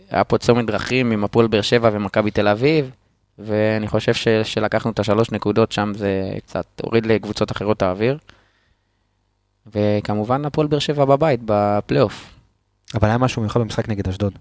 היה 0.10 0.24
פה 0.24 0.38
צומת 0.38 0.66
דרכים 0.66 1.12
עם 1.12 1.24
הפועל 1.24 1.48
באר 1.48 1.62
שבע 1.62 1.90
ומכבי 1.94 2.32
תל 2.32 2.48
אביב, 2.48 2.92
ואני 3.40 3.88
חושב 3.88 4.14
ש... 4.14 4.28
שלקחנו 4.28 4.92
את 4.92 5.00
השלוש 5.00 5.32
נקודות 5.32 5.72
שם, 5.72 5.92
זה 5.96 6.34
קצת 6.46 6.66
הוריד 6.84 7.06
לקבוצות 7.06 7.52
אחרות 7.52 7.82
האוויר. 7.82 8.18
וכמובן 9.68 10.46
הפועל 10.46 10.68
באר 10.68 10.80
שבע 10.80 11.06
בבית, 11.06 11.40
בפלייאוף. 11.46 12.34
אבל 12.94 13.08
היה 13.08 13.18
משהו 13.18 13.42
מיוחד 13.42 13.60
במשחק 13.60 13.90
נגד 13.90 14.08
אשדוד, 14.08 14.34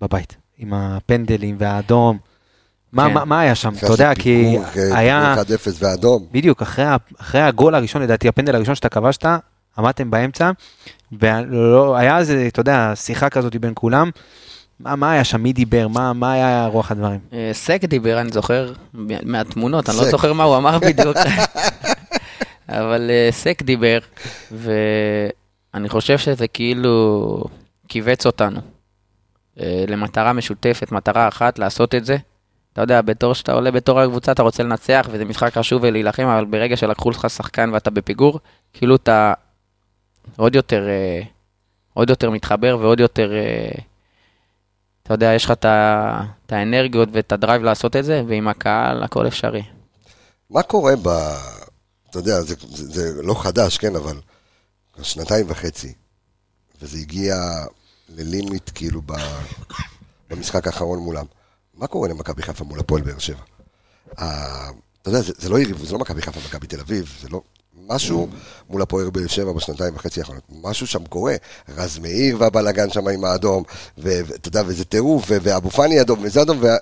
בבית, 0.00 0.36
עם 0.58 0.74
הפנדלים 0.74 1.56
והאדום. 1.58 2.18
מה, 2.92 3.08
כן. 3.08 3.14
מה, 3.14 3.24
מה 3.24 3.40
היה 3.40 3.54
שם? 3.54 3.72
אתה 3.78 3.86
יודע, 3.86 4.14
כי 4.14 4.58
היה... 4.94 5.34
פיגור 5.46 5.58
1-0 5.58 5.70
ואדום. 5.78 6.26
בדיוק, 6.32 6.62
אחרי, 6.62 6.84
אחרי 7.18 7.40
הגול 7.40 7.74
הראשון, 7.74 8.02
לדעתי, 8.02 8.28
הפנדל 8.28 8.54
הראשון 8.54 8.74
שאתה 8.74 8.88
כבשת, 8.88 9.26
עמדתם 9.78 10.10
באמצע, 10.10 10.50
והיה 11.12 12.18
איזה, 12.18 12.44
אתה 12.46 12.60
יודע, 12.60 12.92
שיחה 12.94 13.30
כזאת 13.30 13.56
בין 13.56 13.72
כולם. 13.74 14.10
מה, 14.80 14.96
מה 14.96 15.12
היה 15.12 15.24
שם? 15.24 15.42
מי 15.42 15.52
דיבר? 15.52 15.88
מה, 15.88 16.12
מה 16.12 16.32
היה 16.32 16.66
רוח 16.66 16.90
הדברים? 16.90 17.20
אה, 17.32 17.50
סק 17.52 17.84
דיבר, 17.84 18.20
אני 18.20 18.30
זוכר, 18.32 18.72
מהתמונות, 19.22 19.88
אני 19.88 19.96
לא. 19.96 20.10
זוכר 20.10 20.32
מה 20.32 20.44
הוא 20.44 20.56
אמר 20.56 20.78
בדיוק, 20.88 21.16
אבל 22.68 23.10
אה, 23.10 23.28
סק 23.30 23.62
דיבר, 23.62 23.98
ואני 24.52 25.88
חושב 25.88 26.18
שזה 26.18 26.48
כאילו 26.48 27.44
כיווץ 27.88 28.26
אותנו 28.26 28.60
אה, 29.60 29.84
למטרה 29.88 30.32
משותפת, 30.32 30.92
מטרה 30.92 31.28
אחת, 31.28 31.58
לעשות 31.58 31.94
את 31.94 32.04
זה. 32.04 32.16
אתה 32.72 32.80
יודע, 32.80 33.02
בתור 33.02 33.34
שאתה 33.34 33.52
עולה 33.52 33.70
בתור 33.70 34.00
הקבוצה, 34.00 34.32
אתה 34.32 34.42
רוצה 34.42 34.62
לנצח, 34.62 35.08
וזה 35.10 35.24
משחק 35.24 35.58
חשוב 35.58 35.82
ולהילחם, 35.82 36.26
אבל 36.26 36.44
ברגע 36.44 36.76
שלקחו 36.76 37.10
לך 37.10 37.30
שחקן 37.30 37.70
ואתה 37.72 37.90
בפיגור, 37.90 38.40
כאילו 38.72 38.96
אתה 38.96 39.34
עוד 40.36 40.54
יותר, 40.54 40.88
אה, 40.88 41.22
עוד 41.94 42.10
יותר 42.10 42.30
מתחבר 42.30 42.78
ועוד 42.80 43.00
יותר... 43.00 43.32
אה, 43.32 43.70
אתה 45.02 45.14
יודע, 45.14 45.32
יש 45.34 45.44
לך 45.44 45.50
את 45.50 46.52
האנרגיות 46.52 47.08
ואת 47.12 47.32
הדרייב 47.32 47.62
לעשות 47.62 47.96
את 47.96 48.04
זה, 48.04 48.22
ועם 48.28 48.48
הקהל 48.48 49.02
הכל 49.02 49.26
אפשרי. 49.26 49.62
מה 50.50 50.62
קורה 50.62 50.96
ב... 51.02 51.08
אתה 52.10 52.18
יודע, 52.18 52.40
זה, 52.40 52.54
זה, 52.68 53.12
זה 53.12 53.22
לא 53.22 53.34
חדש, 53.42 53.78
כן, 53.78 53.96
אבל 53.96 54.16
שנתיים 55.02 55.46
וחצי, 55.48 55.92
וזה 56.82 56.98
הגיע 56.98 57.36
ללימיט 58.08 58.70
כאילו 58.74 59.02
ב, 59.06 59.12
במשחק 60.30 60.66
האחרון 60.66 60.98
מולם. 60.98 61.24
מה 61.74 61.86
קורה 61.86 62.08
למכבי 62.08 62.42
חיפה 62.42 62.64
מול 62.64 62.80
הפועל 62.80 63.02
באר 63.02 63.18
שבע? 63.18 63.40
ה- 64.18 64.70
אתה 65.02 65.10
יודע, 65.10 65.20
זה, 65.20 65.48
לא 65.48 65.58
יריבות, 65.58 65.86
זה 65.86 65.92
לא 65.92 65.98
מכבי 65.98 66.22
חיפה 66.22 66.40
ומכבי 66.40 66.66
תל 66.66 66.80
אביב, 66.80 67.12
זה 67.22 67.28
לא... 67.28 67.40
משהו 67.88 68.28
מול 68.70 68.82
הפועל 68.82 69.10
באר 69.10 69.26
שבע 69.26 69.52
בשנתיים 69.52 69.94
וחצי 69.96 70.20
האחרונות, 70.20 70.42
משהו 70.62 70.86
שם 70.86 71.06
קורה. 71.06 71.34
רז 71.76 71.98
מאיר 71.98 72.36
והבלאגן 72.40 72.90
שם 72.90 73.08
עם 73.08 73.24
האדום, 73.24 73.62
ואתה 73.98 74.48
יודע, 74.48 74.62
וזה 74.66 74.84
טירוף, 74.84 75.24
ואבו 75.28 75.70
פאני 75.70 76.00
אדום, 76.00 76.18
וזה 76.22 76.42
אדום, 76.42 76.58
וה- 76.60 76.76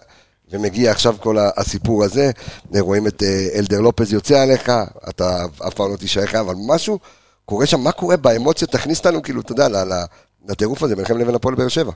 ומגיע 0.51 0.91
עכשיו 0.91 1.17
כל 1.21 1.37
הסיפור 1.57 2.05
הזה, 2.05 2.31
רואים 2.79 3.07
את 3.07 3.23
אה, 3.23 3.49
אלדר 3.55 3.81
לופז 3.81 4.13
יוצא 4.13 4.41
עליך, 4.43 4.73
אתה 5.09 5.45
אף 5.69 5.75
פעם 5.75 5.93
לא 5.93 5.97
תישאר 5.97 6.27
חייב, 6.27 6.47
אבל 6.49 6.55
משהו 6.67 6.99
קורה 7.45 7.67
שם, 7.67 7.81
מה 7.81 7.93
קורה 7.93 8.17
באמוציות, 8.17 8.71
תכניס 8.71 8.99
אותנו, 8.99 9.23
כאילו, 9.23 9.41
אתה 9.41 9.53
יודע, 9.53 9.69
לטירוף 10.49 10.83
הזה 10.83 10.97
ביניכם 10.97 11.19
לבין 11.19 11.35
הפועל 11.35 11.55
באר 11.55 11.69
שבע. 11.69 11.93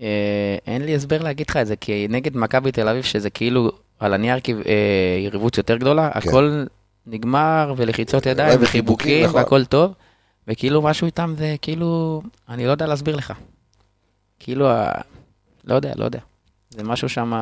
אה, 0.00 0.56
אין 0.66 0.82
לי 0.82 0.94
הסבר 0.94 1.22
להגיד 1.22 1.50
לך 1.50 1.56
את 1.56 1.66
זה, 1.66 1.76
כי 1.76 2.06
נגד 2.10 2.36
מכבי 2.36 2.72
תל 2.72 2.88
אביב, 2.88 3.02
שזה 3.02 3.30
כאילו 3.30 3.72
על 3.98 4.14
הנייר 4.14 4.36
אה, 4.66 4.72
יריבות 5.24 5.58
יותר 5.58 5.76
גדולה, 5.76 6.10
כן. 6.10 6.28
הכל 6.28 6.64
נגמר 7.06 7.74
ולחיצות 7.76 8.26
ידיים 8.26 8.58
וחיבוקים, 8.62 9.24
נכון. 9.24 9.36
והכל 9.36 9.64
טוב, 9.64 9.92
וכאילו 10.48 10.82
משהו 10.82 11.06
איתם 11.06 11.34
זה 11.38 11.54
כאילו, 11.62 12.22
אני 12.48 12.66
לא 12.66 12.70
יודע 12.70 12.86
להסביר 12.86 13.16
לך. 13.16 13.32
כאילו, 14.38 14.68
לא 15.64 15.74
יודע, 15.74 15.92
לא 15.96 16.04
יודע. 16.04 16.18
זה 16.70 16.82
משהו 16.82 17.08
שם... 17.08 17.32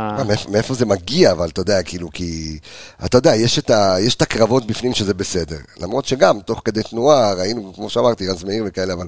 מאיפה 0.51 0.75
זה 0.75 0.87
מגיע, 0.87 1.33
אבל 1.33 1.49
אתה 1.49 1.61
יודע, 1.61 1.83
כאילו, 1.83 2.11
כי... 2.13 2.59
אתה 3.05 3.19
יודע, 3.19 3.35
יש 3.35 3.59
את, 3.59 3.71
ה, 3.71 3.97
יש 4.01 4.15
את 4.15 4.23
הקרבות 4.23 4.67
בפנים 4.67 4.95
שזה 4.95 5.15
בסדר. 5.15 5.59
למרות 5.81 6.05
שגם, 6.05 6.41
תוך 6.41 6.63
כדי 6.65 6.83
תנועה, 6.83 7.35
ראינו, 7.35 7.75
כמו 7.75 7.91
שאמרתי, 7.91 8.29
רז 8.29 8.45
מאיר 8.45 8.65
וכאלה, 8.67 8.93
אבל... 8.93 9.07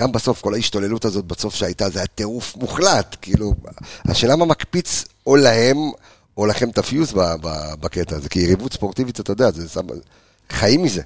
גם 0.00 0.12
בסוף, 0.12 0.40
כל 0.40 0.54
ההשתוללות 0.54 1.04
הזאת 1.04 1.24
בסוף 1.24 1.54
שהייתה, 1.54 1.88
זה 1.90 1.98
היה 1.98 2.06
טירוף 2.06 2.56
מוחלט. 2.56 3.16
כאילו, 3.22 3.54
השאלה 4.04 4.36
מה 4.36 4.44
מקפיץ 4.44 5.04
או 5.26 5.36
להם, 5.36 5.76
או 6.36 6.46
לכם 6.46 6.70
את 6.70 6.78
ב- 7.40 7.74
בקטע 7.80 8.16
הזה. 8.16 8.28
כי 8.28 8.40
יריבות 8.40 8.72
ספורטיבית, 8.72 9.20
אתה 9.20 9.32
יודע, 9.32 9.50
זה... 9.50 9.68
שם- 9.68 9.86
חיים 10.50 10.82
מזה. 10.82 11.02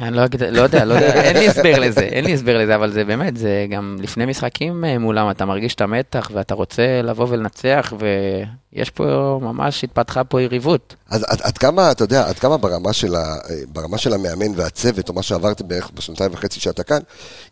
אני 0.00 0.16
לא 0.16 0.24
אגיד, 0.24 0.42
לא 0.42 0.62
יודע, 0.62 0.84
לא 0.84 0.94
יודע, 0.94 1.12
אין 1.22 1.36
לי 1.36 1.48
הסבר 1.48 1.78
לזה, 1.78 2.00
אין 2.00 2.24
לי 2.24 2.34
הסבר 2.34 2.58
לזה, 2.58 2.74
אבל 2.74 2.92
זה 2.92 3.04
באמת, 3.04 3.36
זה 3.36 3.66
גם 3.70 3.96
לפני 4.00 4.26
משחקים 4.26 4.84
אה, 4.84 4.98
מולם, 4.98 5.30
אתה 5.30 5.44
מרגיש 5.44 5.74
את 5.74 5.80
המתח 5.80 6.30
ואתה 6.34 6.54
רוצה 6.54 7.00
לבוא 7.02 7.26
ולנצח, 7.28 7.92
ויש 7.98 8.90
פה, 8.90 9.38
ממש 9.42 9.84
התפתחה 9.84 10.24
פה 10.24 10.42
יריבות. 10.42 10.94
אז 11.10 11.24
עד, 11.28 11.40
עד 11.42 11.58
כמה, 11.58 11.90
אתה 11.90 12.04
יודע, 12.04 12.28
עד 12.28 12.38
כמה 12.38 12.56
ברמה 12.56 12.92
של, 12.92 13.14
ה, 13.14 13.36
ברמה 13.68 13.98
של 13.98 14.12
המאמן 14.12 14.52
והצוות, 14.56 15.08
או 15.08 15.14
מה 15.14 15.22
שעברתם 15.22 15.68
בערך 15.68 15.90
בשנתיים 15.94 16.30
וחצי 16.32 16.60
שאתה 16.60 16.82
כאן, 16.82 17.00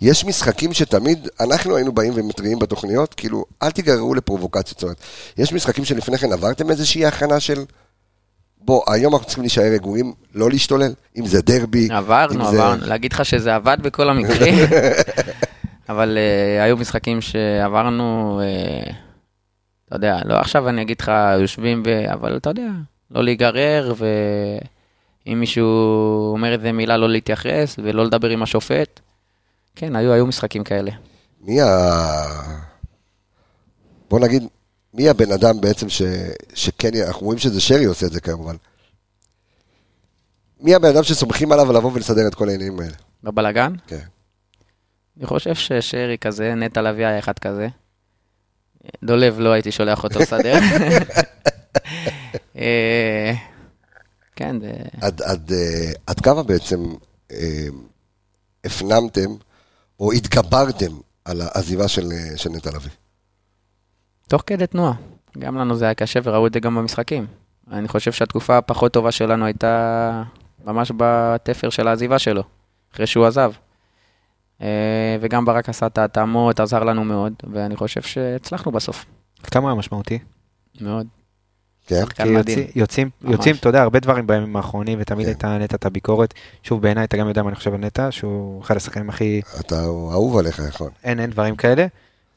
יש 0.01 0.25
משחקים 0.25 0.73
שתמיד 0.73 1.29
אנחנו 1.41 1.77
היינו 1.77 1.93
באים 1.93 2.13
ומתריעים 2.17 2.59
בתוכניות, 2.59 3.15
כאילו, 3.15 3.45
אל 3.63 3.71
תיגררו 3.71 4.15
לפרובוקציות. 4.15 4.79
זאת 4.79 4.83
אומרת, 4.83 5.01
יש 5.39 5.53
משחקים 5.53 5.85
שלפני 5.85 6.19
כן 6.19 6.33
עברתם 6.33 6.71
איזושהי 6.71 7.07
הכנה 7.07 7.41
של, 7.41 7.65
בוא, 8.65 8.83
היום 8.93 9.13
אנחנו 9.15 9.27
צריכים 9.27 9.43
להישאר 9.43 9.73
רגועים, 9.73 10.13
לא 10.35 10.51
להשתולל, 10.51 10.93
אם 11.17 11.27
זה 11.27 11.43
דרבי, 11.43 11.89
עברנו, 11.91 12.45
זה- 12.45 12.51
עברנו, 12.57 12.87
להגיד 12.87 13.13
לך 13.13 13.25
שזה 13.25 13.55
עבד 13.55 13.77
בכל 13.83 14.09
המקרים, 14.11 14.55
אבל 15.89 16.19
uh, 16.19 16.63
היו 16.63 16.77
משחקים 16.77 17.21
שעברנו, 17.21 18.41
uh, 18.41 18.93
אתה 19.89 19.97
יודע, 19.97 20.19
לא 20.25 20.35
עכשיו 20.35 20.69
אני 20.69 20.83
אגיד 20.83 21.01
לך, 21.01 21.13
יושבים, 21.41 21.83
ו... 21.87 22.13
אבל 22.13 22.37
אתה 22.37 22.51
יודע, 22.51 22.69
לא 23.11 23.25
להיגרר, 23.25 23.95
ואם 25.27 25.41
מישהו 25.41 25.67
אומר 26.33 26.53
איזה 26.53 26.73
מילה, 26.73 26.97
לא 26.97 27.09
להתייחס, 27.09 27.77
ולא 27.83 28.05
לדבר 28.05 28.29
עם 28.29 28.43
השופט. 28.43 29.01
כן, 29.77 29.97
היו, 29.97 30.13
היו 30.13 30.27
משחקים 30.27 30.65
כאלה. 30.65 30.91
מי 31.41 31.61
ה... 31.61 31.67
בוא 34.11 34.21
נגיד, 34.21 34.43
מי 34.95 35.09
הבן 35.09 35.33
אדם 35.33 35.61
בעצם 35.61 35.89
ש... 35.89 36.03
שכן, 36.55 36.91
אנחנו 37.07 37.27
רואים 37.27 37.39
שזה 37.39 37.61
שרי 37.61 37.85
עושה 37.85 38.07
את 38.07 38.13
זה 38.13 38.21
כמובן. 38.21 38.57
מי 40.61 40.75
הבן 40.75 40.89
אדם 40.89 41.03
שסומכים 41.03 41.53
עליו 41.53 41.73
לבוא 41.73 41.91
ולסדר 41.95 42.27
את 42.27 42.35
כל 42.35 42.49
העניינים 42.49 42.81
האלה? 42.81 42.95
בבלגן? 43.23 43.73
כן. 43.87 44.05
אני 45.19 45.27
חושב 45.27 45.55
ששרי 45.55 46.19
כזה, 46.21 46.55
נטע 46.55 46.83
לביא 46.83 47.07
היה 47.07 47.19
אחד 47.19 47.39
כזה. 47.39 47.69
דולב 49.05 49.39
לא 49.39 49.53
הייתי 49.53 49.73
שולח 49.73 50.05
אותו 50.05 50.21
לסדר. 50.21 50.55
אה, 52.57 53.33
כן, 54.37 54.61
זה... 54.61 54.73
עד, 55.01 55.23
עד, 55.23 55.53
אה, 55.53 55.93
עד 56.07 56.21
כמה 56.21 56.43
בעצם 56.43 56.95
אה, 57.33 57.67
הפנמתם 58.65 59.31
או 60.01 60.13
התגברתם 60.13 60.93
על 61.25 61.41
העזיבה 61.41 61.89
של, 61.89 62.09
של 62.37 62.51
נטע 62.51 62.71
לביא? 62.71 62.91
תוך 64.29 64.43
כדי 64.47 64.67
תנועה. 64.67 64.93
גם 65.39 65.57
לנו 65.57 65.75
זה 65.75 65.85
היה 65.85 65.95
קשה 65.95 66.21
וראו 66.23 66.47
את 66.47 66.55
זה 66.55 66.61
גם 66.61 66.75
במשחקים. 66.75 67.27
אני 67.71 67.89
חושב 67.89 68.13
שהתקופה 68.13 68.59
הפחות 68.59 68.93
טובה 68.93 69.13
שלנו 69.13 69.45
הייתה 69.45 70.23
ממש 70.65 70.93
בתפר 70.97 71.71
של 71.71 71.89
העזיבה 71.89 72.19
שלו, 72.19 72.43
אחרי 72.95 73.07
שהוא 73.07 73.27
עזב. 73.27 73.53
אה, 74.63 75.17
וגם 75.21 75.45
ברק 75.45 75.69
עשה 75.69 75.87
את 75.87 75.99
ההתאמות, 75.99 76.61
עזר 76.61 76.85
לנו 76.85 77.05
מאוד, 77.05 77.33
ואני 77.53 77.77
חושב 77.77 78.03
שהצלחנו 78.03 78.73
בסוף. 78.73 79.05
עד 79.45 79.49
כמה 79.49 79.69
היה 79.69 79.75
משמעותי? 79.75 80.19
מאוד. 80.81 81.07
כן? 81.87 82.01
שחקן 82.01 82.25
כי 82.25 82.31
מדהים. 82.31 82.67
יוצאים. 82.75 83.11
יוצאים, 83.23 83.57
אתה 83.57 83.69
יודע, 83.69 83.83
הרבה 83.83 84.01
דברים 84.01 84.27
בימים 84.27 84.57
האחרונים, 84.57 84.99
ותמיד 85.01 85.27
כן. 85.27 85.33
הייתה 85.33 85.59
נטע 85.59 85.77
את 85.77 85.87
הביקורת. 85.87 86.35
שוב, 86.63 86.83
בעיניי 86.83 87.05
אתה 87.05 87.17
גם 87.17 87.29
יודע 87.29 87.43
מה 87.43 87.49
אני 87.49 87.57
חושב 87.57 87.75
על 87.75 87.81
נטע, 87.81 88.11
שהוא 88.11 88.63
אחד 88.63 88.77
השחקנים 88.77 89.09
הכי... 89.09 89.41
אתה 89.61 89.85
אהוב 89.85 90.37
עליך, 90.39 90.61
נכון. 90.61 90.91
אין, 91.05 91.21
אין 91.21 91.31
דברים 91.31 91.57
כאלה. 91.57 91.87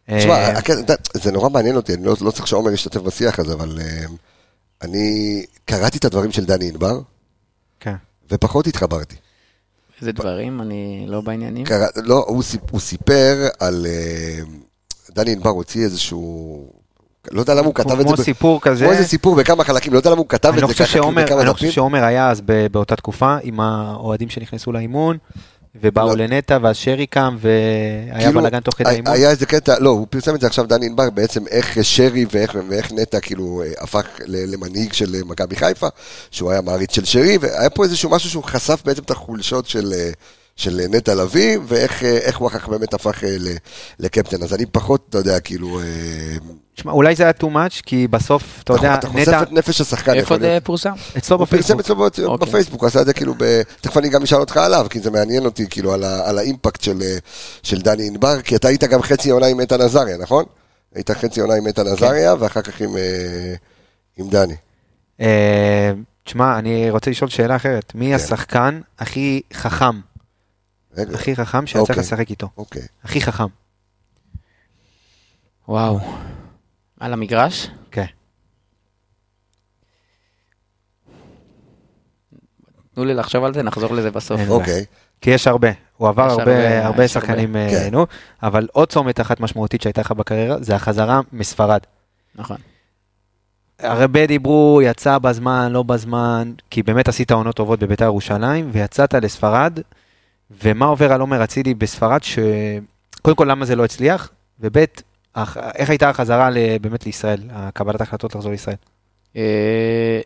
תשמע, 0.10 0.34
אה, 0.34 0.60
יודע, 0.70 0.96
זה 1.14 1.32
נורא 1.32 1.50
מעניין 1.50 1.76
אותי, 1.76 1.94
אני 1.94 2.06
לא, 2.06 2.16
לא 2.22 2.32
צריך 2.32 2.48
שעומר 2.48 2.72
ישתתף 2.72 3.02
בשיח 3.02 3.40
הזה, 3.40 3.54
אבל 3.54 3.78
אה, 3.82 4.06
אני 4.82 5.46
קראתי 5.66 5.98
את 5.98 6.06
הדברים 6.06 6.32
של 6.32 6.46
דני 6.46 6.70
ענבר, 6.70 7.00
כן. 7.80 7.96
ופחות 8.32 8.68
התחברתי. 8.68 9.16
איזה 10.02 10.12
דברים, 10.12 10.62
אני 10.62 11.06
לא 11.08 11.22
בעניינים. 11.22 11.66
לא, 11.96 12.26
הוא, 12.28 12.44
סיפ, 12.44 12.62
הוא 12.72 12.80
סיפר 12.80 13.48
על... 13.60 13.86
אה, 13.90 14.40
דני 15.16 15.32
ענבר 15.32 15.50
הוציא 15.50 15.84
איזשהו... 15.84 16.70
לא 17.32 17.40
יודע 17.40 17.54
למה 17.54 17.66
הוא 17.66 17.76
כתב 17.76 17.92
את 17.92 18.08
זה. 18.08 18.14
כמו 18.16 18.24
סיפור 18.24 18.62
כזה. 18.62 18.86
כמו 18.86 18.94
איזה 18.94 19.08
סיפור 19.08 19.36
בכמה 19.36 19.64
חלקים, 19.64 19.94
לא 19.94 19.98
יודע 19.98 20.10
למה 20.10 20.20
הוא 20.20 20.30
כתב 20.30 20.54
את 20.56 20.62
לא 20.62 20.68
זה 20.68 20.74
ככה, 20.74 21.00
אני 21.40 21.46
לא 21.46 21.54
חושב. 21.54 21.72
שעומר 21.72 22.04
היה 22.04 22.30
אז 22.30 22.42
ב- 22.46 22.68
באותה 22.68 22.96
תקופה 22.96 23.38
עם 23.44 23.60
האוהדים 23.60 24.30
שנכנסו 24.30 24.72
לאימון, 24.72 25.18
ובאו 25.82 26.08
לא. 26.08 26.16
לנטע, 26.16 26.58
ואז 26.62 26.78
שרי 26.78 27.08
קם, 27.08 27.38
והיה 27.40 28.26
כאילו, 28.26 28.42
בלאגן 28.42 28.60
תוך 28.60 28.76
כדי 28.76 28.90
האימון. 28.90 29.14
היה 29.14 29.30
איזה 29.30 29.46
קטע, 29.46 29.80
לא, 29.80 29.90
הוא 29.90 30.08
פרסם 30.10 30.36
את 30.36 30.42
זה 30.42 30.48
עכשיו, 30.48 30.66
דני 30.66 30.86
ענבר, 30.86 31.10
בעצם 31.10 31.48
איך 31.48 31.78
שרי 31.82 32.26
ואיך, 32.32 32.58
ואיך 32.70 32.92
נטע 32.92 33.20
כאילו 33.20 33.64
אה, 33.66 33.72
הפך 33.84 34.08
למנהיג 34.28 34.94
של 34.94 35.16
אה, 35.16 35.20
מכבי 35.26 35.56
חיפה, 35.56 35.88
שהוא 36.32 36.52
היה 36.52 36.62
מעריץ 36.62 36.96
של 36.96 37.06
שרי, 37.06 37.38
והיה 37.42 37.70
פה 37.70 37.84
איזשהו 37.84 38.10
משהו 38.10 38.30
שהוא 38.30 38.44
חשף 38.44 38.82
בעצם 38.86 39.02
את 39.02 39.12
החולשות 39.12 39.68
של, 39.68 39.94
אה, 39.94 40.10
של 40.56 40.80
אה, 40.80 40.88
נטע 40.88 41.16
לביא, 41.16 41.58
ואיך 41.68 42.04
אה, 42.04 42.18
איך 42.18 42.38
הוא 42.38 42.48
אחר 42.48 42.60
כך 42.60 42.68
באמת 42.68 42.94
הפך 42.94 43.24
אה, 43.24 43.36
לקפטן. 44.00 44.44
אז 44.44 44.54
אני 44.54 44.66
פחות, 44.66 45.06
אתה 45.10 45.18
יודע, 45.18 45.40
כאילו, 45.40 45.80
אה, 45.80 45.86
תשמע, 46.76 46.92
אולי 46.92 47.16
זה 47.16 47.24
היה 47.24 47.32
too 47.40 47.44
much, 47.46 47.82
כי 47.86 48.08
בסוף, 48.08 48.62
אתה 48.64 48.74
יודע, 48.74 48.94
אתה 48.94 49.08
חושף 49.08 49.28
נטע, 49.28 49.42
את 49.42 49.52
נפש 49.52 49.82
השחקן, 49.82 50.14
איפה. 50.14 50.40
זה 50.40 50.58
פורסם? 50.64 50.94
אצלו 51.18 51.38
הוא 51.38 51.46
פרסם 51.46 51.78
בפייסבוק. 51.78 52.08
אצלו 52.08 52.28
אוקיי. 52.28 52.48
בפייסבוק, 52.48 52.82
הוא 52.82 52.88
עשה 52.88 53.02
את 53.02 53.06
זה 53.06 53.14
כאילו, 53.14 53.34
ב... 53.38 53.62
תכף 53.82 53.98
אני 53.98 54.10
גם 54.10 54.24
אשאל 54.24 54.40
אותך 54.40 54.58
עליו, 54.58 54.88
כי 54.90 55.00
זה 55.00 55.12
מעניין 55.12 55.46
אותי, 55.46 55.66
כאילו, 55.70 55.94
על, 55.94 56.04
ה... 56.04 56.30
על 56.30 56.38
האימפקט 56.38 56.82
של, 56.82 57.02
אה, 57.02 57.18
של 57.64 57.82
דני 57.82 58.08
ענבר, 58.08 58.42
כי 58.42 58.56
אתה 58.56 58.68
היית 58.68 58.84
גם 58.84 59.02
חצי 59.02 59.30
עונה 59.30 59.46
עם 59.46 59.60
איתן 59.60 59.82
עזריה, 59.82 60.18
נכון? 60.18 60.46
היית 60.96 61.12
חצי 61.12 61.42
עונה 61.42 61.54
עם 61.54 61.68
איתן 61.68 61.88
עזריה, 61.88 62.36
ואחר 62.40 62.62
כך 62.62 62.82
עם, 62.82 62.98
אה, 62.98 63.56
עם 64.18 64.30
דני. 64.30 64.56
אה, 65.22 65.92
תשמע, 66.24 66.60
אני 66.60 66.90
רוצה 66.90 67.12
לשאול 67.12 67.30
שאלה 67.30 67.56
אחרת. 67.56 67.92
מי 67.96 68.08
כן. 68.08 68.14
השחקן 68.14 68.82
הכי 69.00 69.42
חכם, 69.54 70.00
רגע, 70.98 71.14
הכי 71.14 71.36
חכם 71.36 71.68
שיצא 71.68 71.80
לך 71.82 71.90
אוקיי. 71.90 72.04
לשחק 72.04 72.30
איתו? 72.30 72.50
אוקיי. 72.58 72.82
הכי 73.04 73.22
חכם. 73.22 73.48
וואו. 75.68 76.00
על 77.00 77.14
המגרש? 77.14 77.68
כן. 77.92 78.06
תנו 82.94 83.06
לי 83.06 83.14
לחשוב 83.14 83.44
על 83.44 83.54
זה, 83.54 83.64
נחזור 83.64 83.94
לזה 83.94 84.12
בסוף. 84.12 84.42
אוקיי. 84.50 84.86
כי 85.22 85.30
יש 85.30 85.48
הרבה, 85.48 85.68
הוא 85.98 86.10
עבר 86.10 86.32
הרבה, 86.32 86.86
הרבה, 86.86 87.08
שחקנים. 87.08 87.56
אה, 87.56 87.68
כן. 87.70 87.90
נו, 87.92 88.06
אבל 88.44 88.68
עוד 88.72 88.90
צומת 88.90 89.22
אחת 89.22 89.40
משמעותית 89.40 89.82
שהייתה 89.82 90.02
לך 90.02 90.12
בקריירה, 90.12 90.58
זה 90.62 90.76
החזרה 90.76 91.22
מספרד. 91.34 91.80
נכון. 92.36 92.58
הרבה 93.80 94.26
דיברו, 94.26 94.82
יצא 94.84 95.18
בזמן, 95.18 95.72
לא 95.72 95.84
בזמן, 95.84 96.54
כי 96.70 96.84
באמת 96.84 97.08
עשית 97.08 97.32
עונות 97.32 97.56
טובות 97.56 97.80
בביתר 97.80 98.06
ירושלים, 98.06 98.70
ויצאת 98.72 99.14
לספרד, 99.14 99.80
ומה 100.64 100.86
עובר 100.86 101.14
על 101.14 101.22
עומר 101.22 101.44
אצילי 101.44 101.74
בספרד, 101.74 102.22
שקודם 102.24 103.36
כל 103.36 103.46
למה 103.50 103.66
זה 103.66 103.76
לא 103.76 103.86
הצליח, 103.86 104.30
וב' 104.60 104.78
איך 105.76 105.90
הייתה 105.90 106.10
החזרה 106.10 106.50
באמת 106.82 107.06
לישראל, 107.06 107.40
הקבלת 107.52 108.02
ההחלטות 108.02 108.36
לחזור 108.36 108.52
לישראל? 108.52 108.76
אה, 109.36 110.20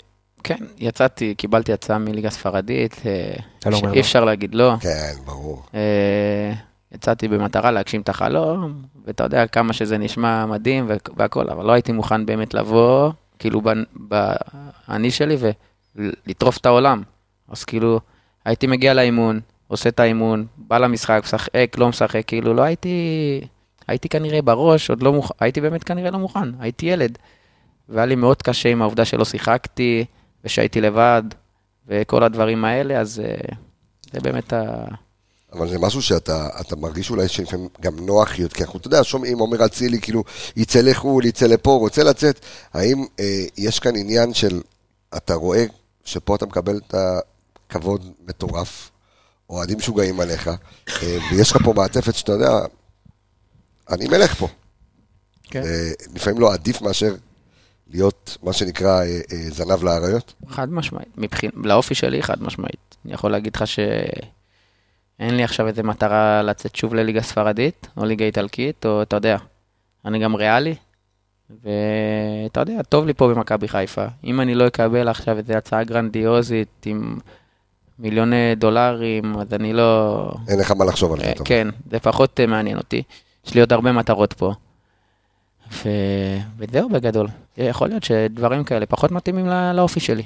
כן, 0.44 0.58
יצאתי, 0.78 1.36
קיבלתי 1.36 1.74
הצעה 1.74 1.98
מליגה 1.98 2.30
ספרדית, 2.30 3.02
אה, 3.06 3.72
לא 3.72 3.82
אי. 3.94 4.00
אפשר 4.00 4.26
להגיד 4.26 4.56
לא. 4.56 4.74
כן, 4.80 5.14
ברור. 5.26 5.64
אה, 5.74 6.54
יצאתי 6.92 7.28
במטרה 7.28 7.72
להגשים 7.72 8.02
את 8.02 8.10
החלום, 8.10 8.82
ואתה 9.06 9.24
יודע 9.24 9.48
כמה 9.48 9.74
שזה 9.74 9.98
נשמע 9.98 10.46
מדהים 10.46 10.90
והכל, 11.18 11.50
אבל 11.50 11.66
לא 11.66 11.72
הייתי 11.72 11.92
מוכן 11.92 12.26
באמת 12.26 12.54
לבוא, 12.54 13.12
כאילו, 13.40 13.62
באני 13.96 15.12
שלי, 15.12 15.38
ולטרוף 15.96 16.58
את 16.58 16.66
העולם. 16.66 17.04
אז 17.50 17.64
כאילו, 17.64 18.00
הייתי 18.46 18.68
מגיע 18.68 18.94
לאימון, 18.94 19.40
עושה 19.70 19.90
את 19.90 20.00
האימון, 20.00 20.46
בא 20.58 20.78
למשחק, 20.78 21.22
משחק, 21.24 21.76
לא 21.78 21.90
משחק, 21.90 22.22
כאילו, 22.28 22.54
לא 22.54 22.62
הייתי... 22.62 23.42
הייתי 23.88 24.10
כנראה 24.10 24.42
בראש, 24.42 24.90
עוד 24.90 25.04
לא 25.04 25.14
מוכן, 25.14 25.34
הייתי 25.40 25.62
באמת 25.62 25.84
כנראה 25.84 26.12
לא 26.12 26.20
מוכן, 26.20 26.50
הייתי 26.60 26.86
ילד. 26.86 27.18
והיה 27.90 28.06
לי 28.06 28.16
מאוד 28.16 28.42
קשה 28.42 28.70
עם 28.70 28.82
העובדה 28.82 29.06
שלא 29.06 29.26
שיחקתי, 29.26 30.06
ושהייתי 30.44 30.82
לבד, 30.82 31.24
וכל 31.88 32.24
הדברים 32.24 32.66
האלה, 32.66 33.00
אז 33.00 33.22
אה, 33.26 33.56
זה 34.14 34.20
באמת 34.20 34.54
ה... 34.54 34.86
אבל 35.54 35.70
זה 35.70 35.80
משהו 35.80 36.02
שאתה 36.02 36.48
אתה 36.62 36.76
מרגיש 36.76 37.10
אולי 37.10 37.28
שלפעמים 37.28 37.68
גם 37.82 38.06
נוח 38.06 38.32
כי 38.32 38.44
אנחנו, 38.62 38.80
אתה 38.80 38.88
יודע, 38.88 39.04
שומעים, 39.04 39.40
עומר 39.40 39.66
אצילי, 39.66 40.02
כאילו, 40.02 40.24
יצא 40.56 40.82
לחו"ל, 40.82 41.26
יצא 41.26 41.46
לפה, 41.46 41.72
רוצה 41.72 42.04
לצאת. 42.04 42.40
האם 42.74 43.06
אה, 43.20 43.46
יש 43.58 43.80
כאן 43.80 43.96
עניין 43.96 44.34
של, 44.34 44.62
אתה 45.18 45.34
רואה 45.34 45.66
שפה 46.06 46.36
אתה 46.36 46.46
מקבל 46.46 46.78
את 46.78 46.96
הכבוד 47.68 48.12
מטורף, 48.28 48.92
אוהדים 49.50 49.78
משוגעים 49.78 50.20
עליך, 50.20 50.48
אה, 50.48 51.18
ויש 51.32 51.52
לך 51.52 51.58
פה 51.64 51.74
מעטפת 51.74 52.16
שאתה 52.16 52.32
יודע, 52.32 52.52
אני 53.90 54.08
מלך 54.08 54.34
פה. 54.34 54.48
כן. 55.44 55.64
אה, 55.64 55.92
לפעמים 56.16 56.42
לא 56.42 56.54
עדיף 56.54 56.82
מאשר 56.82 57.16
להיות, 57.88 58.38
מה 58.44 58.54
שנקרא, 58.54 59.04
אה, 59.04 59.50
זנב 59.50 59.84
לאריות. 59.84 60.34
חד 60.48 60.74
משמעית, 60.74 61.18
מבחין... 61.18 61.52
לאופי 61.56 61.96
שלי 61.96 62.24
חד 62.24 62.44
משמעית. 62.44 62.96
אני 63.06 63.14
יכול 63.14 63.32
להגיד 63.32 63.56
לך 63.56 63.68
שאין 63.68 65.36
לי 65.36 65.44
עכשיו 65.44 65.68
איזה 65.68 65.84
מטרה 65.84 66.42
לצאת 66.44 66.76
שוב 66.76 66.94
לליגה 66.94 67.22
ספרדית, 67.22 67.88
או 67.98 68.06
ליגה 68.06 68.26
איטלקית, 68.26 68.86
או 68.86 69.02
אתה 69.02 69.16
יודע, 69.16 69.38
אני 70.06 70.20
גם 70.20 70.36
ריאלי, 70.36 70.76
ואתה 71.50 72.60
יודע, 72.60 72.82
טוב 72.82 73.06
לי 73.06 73.14
פה 73.14 73.28
במכבי 73.28 73.68
חיפה. 73.68 74.06
אם 74.24 74.42
אני 74.42 74.56
לא 74.56 74.68
אקבל 74.68 75.08
עכשיו 75.08 75.38
איזו 75.38 75.54
הצעה 75.54 75.84
גרנדיוזית 75.84 76.86
עם 76.86 77.20
מיליוני 78.00 78.56
דולרים, 78.56 79.36
אז 79.40 79.48
אני 79.54 79.74
לא... 79.74 80.32
אין 80.48 80.60
לך 80.60 80.72
מה 80.72 80.86
לחשוב 80.86 81.14
על 81.14 81.20
זה. 81.20 81.26
אה. 81.26 81.34
כן, 81.46 81.68
זה 81.92 82.00
פחות 82.00 82.40
אה, 82.40 82.46
מעניין 82.46 82.78
אותי. 82.78 83.04
יש 83.48 83.54
לי 83.54 83.62
עוד 83.62 83.74
הרבה 83.74 83.92
מטרות 83.92 84.34
פה. 84.34 84.54
ו... 85.74 85.90
וזהו 86.58 86.90
בגדול. 86.90 87.28
יכול 87.58 87.88
להיות 87.88 88.04
שדברים 88.04 88.64
כאלה 88.64 88.86
פחות 88.86 89.12
מתאימים 89.12 89.48
לא- 89.48 89.72
לאופי 89.72 90.00
שלי. 90.00 90.24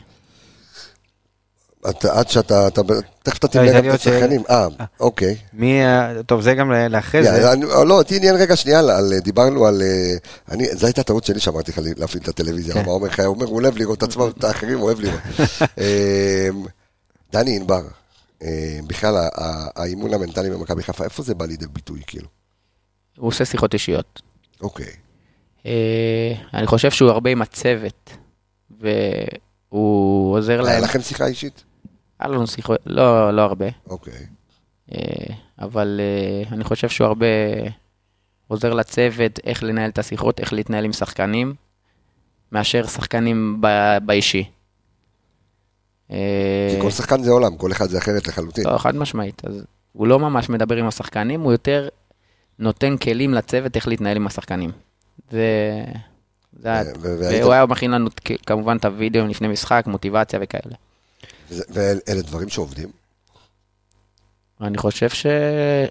אתה- 1.90 2.20
עד 2.20 2.30
שאתה, 2.30 2.68
אתה- 2.68 2.82
תכף 3.24 3.38
אתה 3.38 3.48
לא, 3.64 3.68
תמנה 3.68 3.82
גם 3.82 3.90
את. 3.90 3.94
השחקנים. 3.96 4.44
אה, 4.50 4.68
אוקיי. 5.00 5.36
מי, 5.54 5.80
טוב, 6.26 6.42
זה 6.42 6.54
גם 6.54 6.72
לאחרי 6.72 7.24
זה. 7.24 7.56
לא, 7.88 7.98
אותי 7.98 8.16
עניין 8.16 8.36
רגע 8.36 8.56
שנייה, 8.56 8.82
דיברנו 9.24 9.66
על... 9.66 9.82
אה, 9.82 10.14
אני, 10.52 10.66
זו 10.76 10.86
הייתה 10.88 11.04
טעות 11.04 11.24
שלי 11.24 11.40
שאמרתי 11.40 11.72
לך 11.72 11.80
להפעיל 11.98 12.24
את 12.24 12.28
הטלוויזיה, 12.28 12.74
כן. 12.74 12.80
למה 12.82 12.92
עומר 12.92 13.10
חיה 13.10 13.26
אומר, 13.26 13.46
הוא 13.46 13.62
אוהב 13.62 13.78
לראות 13.78 13.98
את 13.98 14.04
עצמו, 14.04 14.28
את 14.28 14.44
האחרים 14.44 14.78
הוא 14.80 14.86
אוהב 14.86 15.00
לראות. 15.00 15.20
דני 17.34 17.56
ענבר, 17.56 17.82
אה, 18.44 18.80
בכלל 18.88 19.14
האימון 19.76 20.14
המנטלי 20.14 20.50
במכבי 20.50 20.84
חיפה, 20.84 21.04
איפה 21.04 21.24
זה 21.24 21.36
בא 21.36 21.46
לידי 21.46 21.68
ביטוי, 21.68 22.02
כאילו? 22.08 22.28
הוא 23.18 23.28
עושה 23.28 23.46
שיחות 23.46 23.74
אישיות. 23.74 24.22
אוקיי. 24.62 24.92
אה, 25.66 26.34
אני 26.54 26.68
חושב 26.68 26.92
שהוא 26.92 27.10
הרבה 27.10 27.30
עם 27.30 27.42
הצוות, 27.42 28.18
והוא 28.80 30.38
עוזר 30.38 30.54
היה 30.54 30.62
להם. 30.62 30.84
לכם 30.84 31.02
שיחה 31.02 31.26
אישית? 31.26 31.64
היה 32.20 32.30
לנו 32.30 32.48
שיחות, 32.48 32.80
לא, 32.86 33.32
לא 33.36 33.42
הרבה, 33.42 33.66
אוקיי. 33.88 34.26
אה, 34.92 35.00
אבל 35.60 36.02
אני 36.52 36.64
חושב 36.64 36.90
שהוא 36.90 37.08
הרבה 37.08 37.26
עוזר 38.48 38.74
לצוות 38.74 39.40
איך 39.44 39.64
לנהל 39.64 39.90
את 39.90 40.00
השיחות, 40.00 40.40
איך 40.40 40.54
להתנהל 40.54 40.86
עם 40.86 40.94
שחקנים, 40.94 41.56
מאשר 42.52 42.88
שחקנים 42.88 43.62
באישי. 44.06 44.50
אה, 46.14 46.18
כי 46.76 46.82
כל 46.82 46.92
שחקן 46.92 47.24
זה 47.24 47.32
עולם, 47.32 47.58
כל 47.58 47.72
אחד 47.72 47.90
זה 47.90 47.98
אחרת 47.98 48.28
לחלוטין. 48.28 48.66
לא, 48.68 48.78
חד 48.78 48.96
משמעית. 48.96 49.42
אז 49.46 49.64
הוא 49.94 50.08
לא 50.08 50.20
ממש 50.20 50.50
מדבר 50.50 50.76
עם 50.76 50.88
השחקנים, 50.88 51.42
הוא 51.42 51.52
יותר 51.52 51.88
נותן 52.60 52.98
כלים 52.98 53.34
לצוות 53.34 53.76
איך 53.76 53.88
להתנהל 53.88 54.16
עם 54.18 54.28
השחקנים. 54.28 54.72
זה... 55.32 55.40
זה 56.60 56.70
והיית- 57.20 57.42
והוא 57.44 57.54
היה 57.54 57.66
מכין 57.66 57.92
לנו 57.92 58.10
כמובן 58.46 58.78
את 58.78 58.86
הוידאו 58.86 59.28
לפני 59.28 59.48
משחק, 59.48 59.84
מוטיבציה 59.88 60.40
וכאלה. 60.42 60.76
ואלה 61.70 62.22
דברים 62.22 62.50
שעובדים. 62.50 62.90
אני 64.62 64.78
חושב 64.78 65.10
ש... 65.10 65.26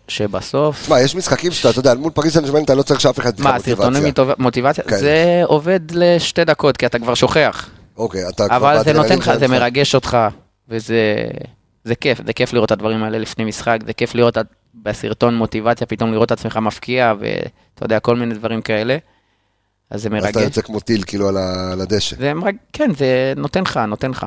שבסוף... 0.09 0.83
תשמע, 0.83 1.01
יש 1.01 1.14
משחקים 1.16 1.53
שאתה, 1.53 1.70
אתה 1.70 1.79
יודע, 1.79 1.95
מול 1.95 2.12
פריס 2.12 2.35
סן 2.35 2.64
אתה 2.64 2.75
לא 2.75 2.83
צריך 2.83 3.01
שאף 3.01 3.18
אחד 3.18 3.31
ייתן 3.31 3.43
לך 3.43 3.49
מה, 3.51 3.59
סרטונים 3.59 4.03
מוטיבציה. 4.05 4.25
מוטיב- 4.25 4.43
מוטיבציה? 4.43 4.85
כאלה. 4.85 5.01
זה 5.01 5.43
עובד 5.45 5.81
לשתי 5.91 6.45
דקות, 6.45 6.77
כי 6.77 6.87
אתה 6.87 6.99
כבר 6.99 7.14
שוכח. 7.14 7.70
אוקיי, 7.97 8.28
אתה 8.28 8.47
כבר 8.49 8.57
אבל 8.57 8.84
זה 8.84 8.93
נותן 8.93 9.18
לך, 9.18 9.32
זה. 9.38 9.49
מרגש 9.49 9.95
אותך, 9.95 10.18
וזה 10.68 10.97
זה 11.84 11.95
כיף, 11.95 12.20
זה 12.26 12.32
כיף 12.32 12.53
לראות 12.53 12.66
את 12.66 12.72
הדברים 12.72 13.03
האלה 13.03 13.18
לפני 13.18 13.45
משחק, 13.45 13.78
זה 13.86 13.93
כיף 13.93 14.14
לראות 14.14 14.38
את- 14.38 14.47
בסרטון 14.74 15.34
מוטיבציה, 15.34 15.86
פתאום 15.86 16.12
לראות 16.12 16.26
את 16.26 16.38
עצמך 16.38 16.57
מפקיע, 16.57 17.12
ואתה 17.20 17.84
יודע, 17.84 18.01
כל 18.01 18.16
מיני 18.16 18.34
דברים 18.34 18.62
כאלה. 18.62 18.97
אז 19.90 20.03
זה 20.03 20.09
אז 20.09 20.14
אתה 20.24 20.24
מרגש. 20.38 20.43
יוצא 20.43 20.61
כמו 20.62 20.80
טיל, 20.80 21.03
כאילו, 21.07 21.28
על 21.72 21.80
הדשא. 21.80 22.16
זה 22.16 22.34
מרג... 22.34 22.57
כן, 22.72 22.90
זה 22.99 23.32
נותן 23.36 23.61
לך, 23.62 23.76
נותן 23.76 24.11
לך. 24.11 24.26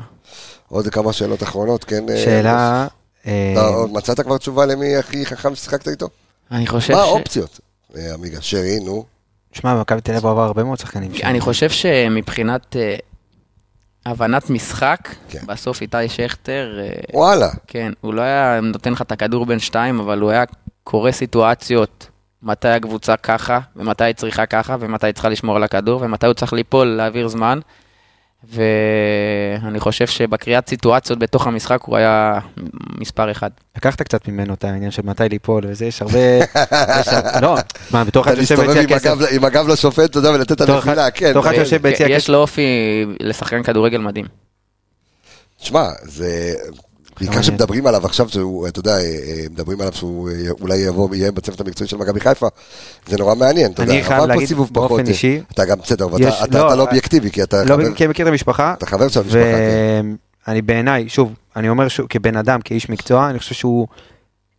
עוד 0.68 0.88
כמה 0.88 1.12
שאלות 1.12 1.42
אחרונות, 1.42 1.84
כן? 1.84 2.04
אה, 2.10 2.16
שאלה... 2.24 2.86
אה, 3.26 3.52
אתה 3.52 3.66
עוד 3.66 3.92
מצאת 3.92 4.20
כבר 4.20 4.38
תשובה 4.38 4.66
למי 4.66 4.96
הכי 4.96 5.26
חכם 5.26 5.54
ששיחקת 5.54 5.88
איתו? 5.88 6.08
אני 6.50 6.66
חושב 6.66 6.94
מה 6.94 6.98
ש... 6.98 7.02
האופציות? 7.08 7.60
אה, 7.96 8.14
עמיגה, 8.14 8.38
שרי, 8.40 8.80
נו. 8.84 9.04
שמע, 9.52 9.74
במכבי 9.74 10.00
תל 10.00 10.12
אביב 10.12 10.26
עבר 10.26 10.40
הרבה 10.42 10.64
מאוד 10.64 10.78
שחקנים. 10.78 11.10
אני 11.24 11.40
חושב 11.40 11.70
שמבחינת 11.70 12.76
אה, 12.76 12.96
הבנת 14.06 14.50
משחק, 14.50 15.08
כן. 15.28 15.38
בסוף 15.46 15.82
איתי 15.82 16.08
שכטר, 16.08 16.78
אה, 16.80 16.90
וואלה. 17.14 17.48
כן, 17.66 17.92
הוא 18.00 18.14
לא 18.14 18.22
היה 18.22 18.60
נותן 18.60 18.92
לך 18.92 19.02
את 19.02 19.12
הכדור 19.12 19.46
בין 19.46 19.58
שתיים, 19.58 20.00
אבל 20.00 20.20
הוא 20.20 20.30
היה 20.30 20.44
קורא 20.84 21.10
סיטואציות, 21.10 22.08
מתי 22.42 22.68
הקבוצה 22.68 23.16
ככה, 23.16 23.60
ומתי 23.76 24.04
היא 24.04 24.14
צריכה 24.14 24.46
ככה, 24.46 24.76
ומתי 24.80 25.06
היא 25.06 25.12
צריכה 25.12 25.28
לשמור 25.28 25.56
על 25.56 25.62
הכדור, 25.62 26.02
ומתי 26.02 26.26
הוא 26.26 26.34
צריך 26.34 26.52
ליפול, 26.52 26.86
להעביר 26.86 27.28
זמן. 27.28 27.58
ואני 28.44 29.80
חושב 29.80 30.06
שבקריאת 30.06 30.68
סיטואציות 30.68 31.18
בתוך 31.18 31.46
המשחק 31.46 31.82
הוא 31.82 31.96
היה 31.96 32.38
מספר 32.98 33.30
אחד. 33.30 33.50
לקחת 33.76 34.02
קצת 34.02 34.28
ממנו 34.28 34.54
את 34.54 34.64
העניין 34.64 34.90
של 34.90 35.02
מתי 35.04 35.22
ליפול 35.30 35.64
וזה, 35.68 35.84
יש 35.86 36.02
הרבה... 36.02 36.18
יש- 37.00 37.08
לא, 37.42 37.56
מה, 37.90 38.04
בתור 38.04 38.24
אחד 38.24 38.34
שיושב 38.34 38.60
ביציע 38.60 38.86
כסף. 38.86 39.14
עם 39.32 39.44
הגב 39.44 39.68
לשופט, 39.68 40.10
אתה 40.10 40.18
יודע, 40.18 40.30
ולתת 40.30 40.52
את 40.52 40.68
הנפילה, 40.68 41.10
כן. 41.10 41.30
בתור 41.30 41.42
אחד 41.42 41.50
ברור. 41.52 41.64
שיושב 41.64 41.82
ביציע 41.82 42.06
יש 42.08 42.16
כסף. 42.22 42.28
לו 42.28 42.38
אופי 42.38 42.62
לשחקן 43.20 43.62
כדורגל 43.62 43.98
מדהים. 43.98 44.26
תשמע, 45.60 45.84
זה... 46.02 46.54
בעיקר. 47.20 47.42
שמדברים 47.42 47.86
עליו 47.86 48.04
עכשיו, 48.06 48.28
שהוא, 48.28 48.68
אתה 48.68 48.78
יודע, 48.80 48.90
אה, 48.90 48.98
אה, 49.00 49.44
מדברים 49.50 49.80
עליו 49.80 49.92
שהוא 49.92 50.30
אה, 50.30 50.34
אולי 50.60 50.76
יבוא, 50.76 51.14
יהיה 51.14 51.32
בצוות 51.32 51.60
המקצועי 51.60 51.88
של 51.90 51.96
מכבי 51.96 52.20
חיפה, 52.20 52.46
זה 53.06 53.16
נורא 53.18 53.34
מעניין, 53.34 53.72
אתה 53.72 53.82
אני 53.82 53.92
יודע, 53.92 54.04
חייב 54.08 54.16
עבר 54.20 54.26
פה 54.26 54.34
להגיד 54.34 54.48
סיבוב 54.48 54.68
באופן 54.72 54.86
פחות, 54.88 55.00
אה, 55.00 55.10
אישי, 55.10 55.40
אתה 55.54 55.64
גם 55.64 55.78
בסדר, 55.82 56.04
אבל 56.04 56.22
יש- 56.22 56.34
אתה- 56.34 56.44
אתה 56.44 56.58
לא, 56.58 56.66
אתה 56.66 56.74
לא 56.76 56.82
אובייקטיבי, 56.82 57.30
כי 57.30 57.42
אתה 57.42 57.64
לא, 57.64 57.74
חבר- 57.74 57.94
כי 57.94 58.04
אני 58.04 58.10
מכיר 58.10 58.26
את 58.26 58.30
המשפחה. 58.30 58.74
אתה 58.78 58.86
חבר 58.86 59.08
של 59.08 59.20
המשפחה, 59.20 59.38
כן. 59.42 60.06
ואני 60.48 60.62
בעיניי, 60.62 61.08
שוב, 61.08 61.32
אני 61.56 61.68
אומר 61.68 61.88
שהוא 61.88 62.08
כבן 62.08 62.36
אדם, 62.36 62.60
כאיש 62.60 62.90
מקצוע, 62.90 63.30
אני 63.30 63.38
חושב 63.38 63.54
שהוא 63.54 63.86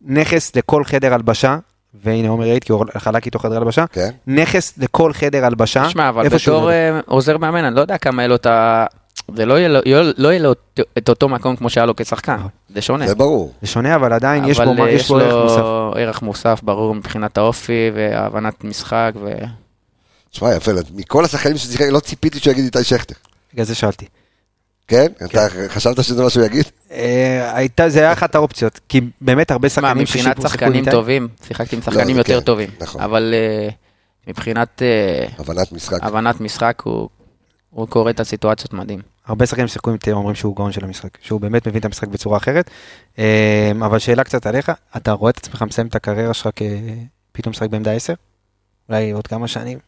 נכס 0.06 0.56
לכל 0.56 0.84
חדר 0.84 1.14
הלבשה, 1.14 1.58
והנה 2.04 2.28
עומר 2.28 2.44
העיד, 2.44 2.64
כי 2.64 2.72
הוא 2.72 2.84
חלק 2.98 3.26
איתו 3.26 3.38
חדר 3.38 3.56
הלבשה, 3.56 3.84
כן. 3.92 4.10
נכס 4.26 4.72
לכל 4.78 5.12
חדר 5.12 5.44
הלבשה. 5.44 5.84
תשמע, 5.88 6.08
אבל 6.08 6.28
בתור 6.28 6.70
עוזר 7.06 7.38
מאמן, 7.38 7.64
אני 7.64 7.74
לא 7.76 7.80
יודע 7.80 7.98
כמה 7.98 8.22
יהיה 8.22 8.28
לו 8.28 8.34
את 8.34 8.46
ה... 8.46 8.86
זה 9.34 9.46
לא 9.46 9.54
יהיה 9.58 9.68
לו- 9.68 9.80
לא 10.16 10.28
יהיה 10.28 10.38
לו 10.42 10.52
את 10.98 11.08
אותו 11.08 11.28
מקום 11.28 11.56
כמו 11.56 11.70
שהיה 11.70 11.86
לו 11.86 11.96
כשחקן, 11.96 12.36
זה 12.74 12.82
שונה. 12.82 13.06
זה 13.08 13.14
ברור. 13.14 13.52
זה 13.62 13.66
שונה, 13.68 13.94
אבל 13.94 14.12
עדיין 14.12 14.44
יש 14.44 14.60
אבל 14.60 14.74
בו 14.76 14.84
אה, 14.84 14.90
יש 14.90 15.08
בו 15.08 15.16
ערך 15.18 15.32
מוסף. 15.44 15.62
ערך 15.98 16.22
מוסף, 16.22 16.60
ברור, 16.62 16.94
מבחינת 16.94 17.38
האופי 17.38 17.90
והבנת 17.94 18.64
משחק. 18.64 19.12
ו... 19.20 19.30
תשמע, 20.30 20.54
יפה, 20.54 20.70
מכל 20.94 21.24
השחקנים 21.24 21.56
ששיחק, 21.56 21.86
לא 21.90 22.00
ציפיתי 22.00 22.38
שהוא 22.38 22.52
יגיד 22.52 22.64
איתי 22.64 22.84
שכטר. 22.84 23.14
בגלל 23.54 23.64
זה 23.66 23.74
שאלתי. 23.74 24.06
כן? 24.88 25.06
אתה 25.24 25.38
חשבת 25.68 26.04
שזה 26.04 26.22
מה 26.22 26.30
שהוא 26.30 26.44
יגיד? 26.44 26.64
אה, 26.90 27.50
הייתה, 27.54 27.88
זה 27.88 27.98
היה 28.00 28.12
אחת 28.12 28.34
האופציות, 28.34 28.80
כי 28.88 29.00
באמת 29.20 29.50
הרבה 29.50 29.66
מה, 29.66 29.70
שחקנים 29.70 29.96
מבחינת 29.98 30.36
ששיחקו- 30.36 30.42
שיחקו 30.42 30.48
שחקנים 30.64 30.90
טובים, 30.90 31.28
שיחקתי 31.46 31.76
עם 31.76 31.82
לא, 31.86 31.92
שחקנים 31.92 32.14
זה 32.14 32.20
יותר 32.20 32.38
כן, 32.40 32.44
טובים. 32.46 32.70
נכון. 32.80 33.00
אבל 33.00 33.34
אה, 33.36 33.68
מבחינת 34.26 34.82
הבנת 35.38 35.72
משחק. 35.72 35.98
הבנת 36.02 36.40
משחק, 36.40 36.82
הוא- 36.84 37.08
הוא 37.78 37.88
קורא 37.88 38.10
את 38.10 38.20
הסיטואציות 38.20 38.72
מדהים. 38.72 39.00
הרבה 39.26 39.46
שחקנים 39.46 39.68
ששיחקו 39.68 39.90
עם 39.90 39.96
תיאו 39.96 40.16
אומרים 40.16 40.34
שהוא 40.34 40.56
גאון 40.56 40.72
של 40.72 40.84
המשחק, 40.84 41.08
שהוא 41.20 41.40
באמת 41.40 41.68
מבין 41.68 41.80
את 41.80 41.84
המשחק 41.84 42.08
בצורה 42.08 42.36
אחרת. 42.36 42.70
אה, 43.18 43.72
אבל 43.86 43.98
שאלה 43.98 44.24
קצת 44.24 44.46
עליך, 44.46 44.72
אתה 44.96 45.12
רואה 45.12 45.30
את 45.30 45.36
עצמך 45.36 45.62
מסיים 45.62 45.86
את 45.86 45.94
הקריירה 45.94 46.34
שלך 46.34 46.48
כפתאום 46.56 47.50
משחק 47.50 47.70
בעמדה 47.70 47.92
10? 47.92 48.12
אולי 48.88 49.10
עוד 49.10 49.26
כמה 49.26 49.48
שנים? 49.48 49.78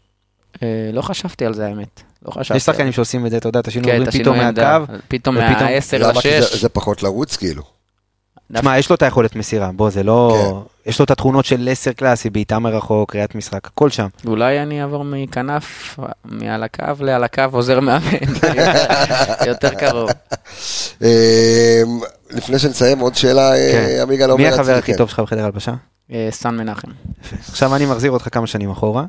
אה, 0.63 0.91
לא 0.93 1.03
חשבתי 1.03 1.47
על 1.47 1.55
זה 1.55 1.67
האמת. 1.67 2.03
לא 2.27 2.31
חשבתי. 2.31 2.57
יש 2.57 2.63
שחקנים 2.63 2.93
שעושים 2.93 3.27
את 3.27 3.31
זה, 3.31 3.37
אתה 3.37 3.49
יודע, 3.49 3.61
את 3.61 3.69
השינוי 3.69 3.91
כן, 3.93 4.11
פתאום. 4.11 4.37
מהקו. 4.39 4.93
פתאום 5.09 5.37
ופתאום- 5.37 5.37
מה-10 5.37 5.99
למה? 5.99 6.21
כי 6.23 6.29
זה- 6.31 6.39
ל-6. 6.41 6.57
זה 6.61 6.69
פחות 6.69 7.03
לרוץ, 7.03 7.37
כאילו. 7.37 7.63
תשמע, 8.55 8.79
יש 8.79 8.91
לו 8.91 8.97
את 8.97 9.03
היכולת 9.03 9.37
מסירה, 9.37 9.71
בוא, 9.73 9.91
זה 9.91 10.03
לא... 10.03 10.37
כן. 10.85 10.91
יש 10.91 10.99
לו 10.99 11.05
את 11.05 11.11
התכונות 11.11 11.45
של 11.45 11.69
10 11.73 11.93
קלאסי, 11.93 12.31
בעיטה 12.31 12.59
מרחוק, 12.59 13.13
קריאת 13.13 13.35
משחק, 13.35 13.67
הכל 13.67 13.91
שם. 13.91 14.07
אולי 14.27 14.63
אני 14.63 14.83
אעבור 14.83 15.05
מכנף, 15.05 15.99
מעל 16.25 16.63
הקו 16.63 16.85
לעל 17.01 17.25
הקו, 17.25 17.43
עוזר 17.53 17.81
מאמן. 17.81 18.07
יותר 19.47 19.75
קרוב. 19.75 20.11
אמ, 21.03 21.07
לפני 22.31 22.59
שנסיים, 22.59 22.99
עוד 22.99 23.15
שאלה, 23.15 23.53
אה, 23.55 23.73
כן. 23.73 24.03
עמיגה 24.03 24.27
לא 24.27 24.37
מי 24.37 24.43
אומר 24.45 24.55
החבר 24.55 24.63
אצלי, 24.71 24.79
הכי 24.79 24.93
כן. 24.93 24.99
טוב 24.99 25.09
שלך 25.09 25.21
בחדר 25.21 25.45
הלבשה? 25.45 25.73
אה, 26.13 26.29
סן 26.31 26.57
מנחם. 26.57 26.89
עכשיו 27.49 27.75
אני 27.77 27.87
מחזיר 27.87 28.11
אותך 28.11 28.29
כמה 28.33 28.47
שנים 28.47 28.71
אחורה. 28.71 29.05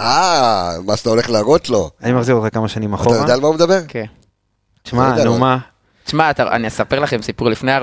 אה, 0.00 0.72
מה 0.86 0.96
שאתה 0.96 1.10
הולך 1.10 1.30
להראות 1.30 1.68
לו. 1.70 1.90
אני 2.02 2.12
מחזיר 2.12 2.34
אותך 2.34 2.54
כמה 2.54 2.68
שנים 2.68 2.94
אתה 2.94 3.02
אחורה. 3.02 3.16
יודע 3.16 3.34
על 3.34 3.40
מה 3.40 3.46
הוא 3.46 3.54
מדבר? 3.54 3.80
כן. 3.88 4.04
אתה 4.04 4.82
תשמע, 4.82 5.08
יודע, 5.10 5.24
נו 5.24 5.30
לא. 5.32 5.38
מה, 5.38 5.58
תשמע, 6.04 6.30
אתה- 6.30 6.48
אני 6.52 6.68
אספר 6.68 6.98
לכם 6.98 7.22
סיפור 7.22 7.48
לפני 7.50 7.76
4-3, 7.76 7.80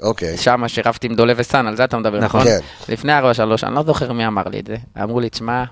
אוקיי. 0.00 0.36
שמה 0.36 0.68
שרבתי 0.68 1.06
עם 1.06 1.14
דולב 1.14 1.36
וסאן, 1.40 1.66
על 1.66 1.76
זה 1.76 1.84
אתה 1.84 1.98
מדבר, 1.98 2.18
נכון. 2.20 2.40
נכון? 2.40 2.52
כן. 2.52 2.92
לפני 2.92 3.18
4-3, 3.18 3.22
אני 3.62 3.74
לא 3.74 3.82
זוכר 3.82 4.12
מי 4.12 4.26
אמר 4.26 4.42
לי 4.48 4.60
את 4.60 4.66
זה. 4.66 4.76
אמרו 5.02 5.20
לי, 5.20 5.30
תשמע, 5.30 5.64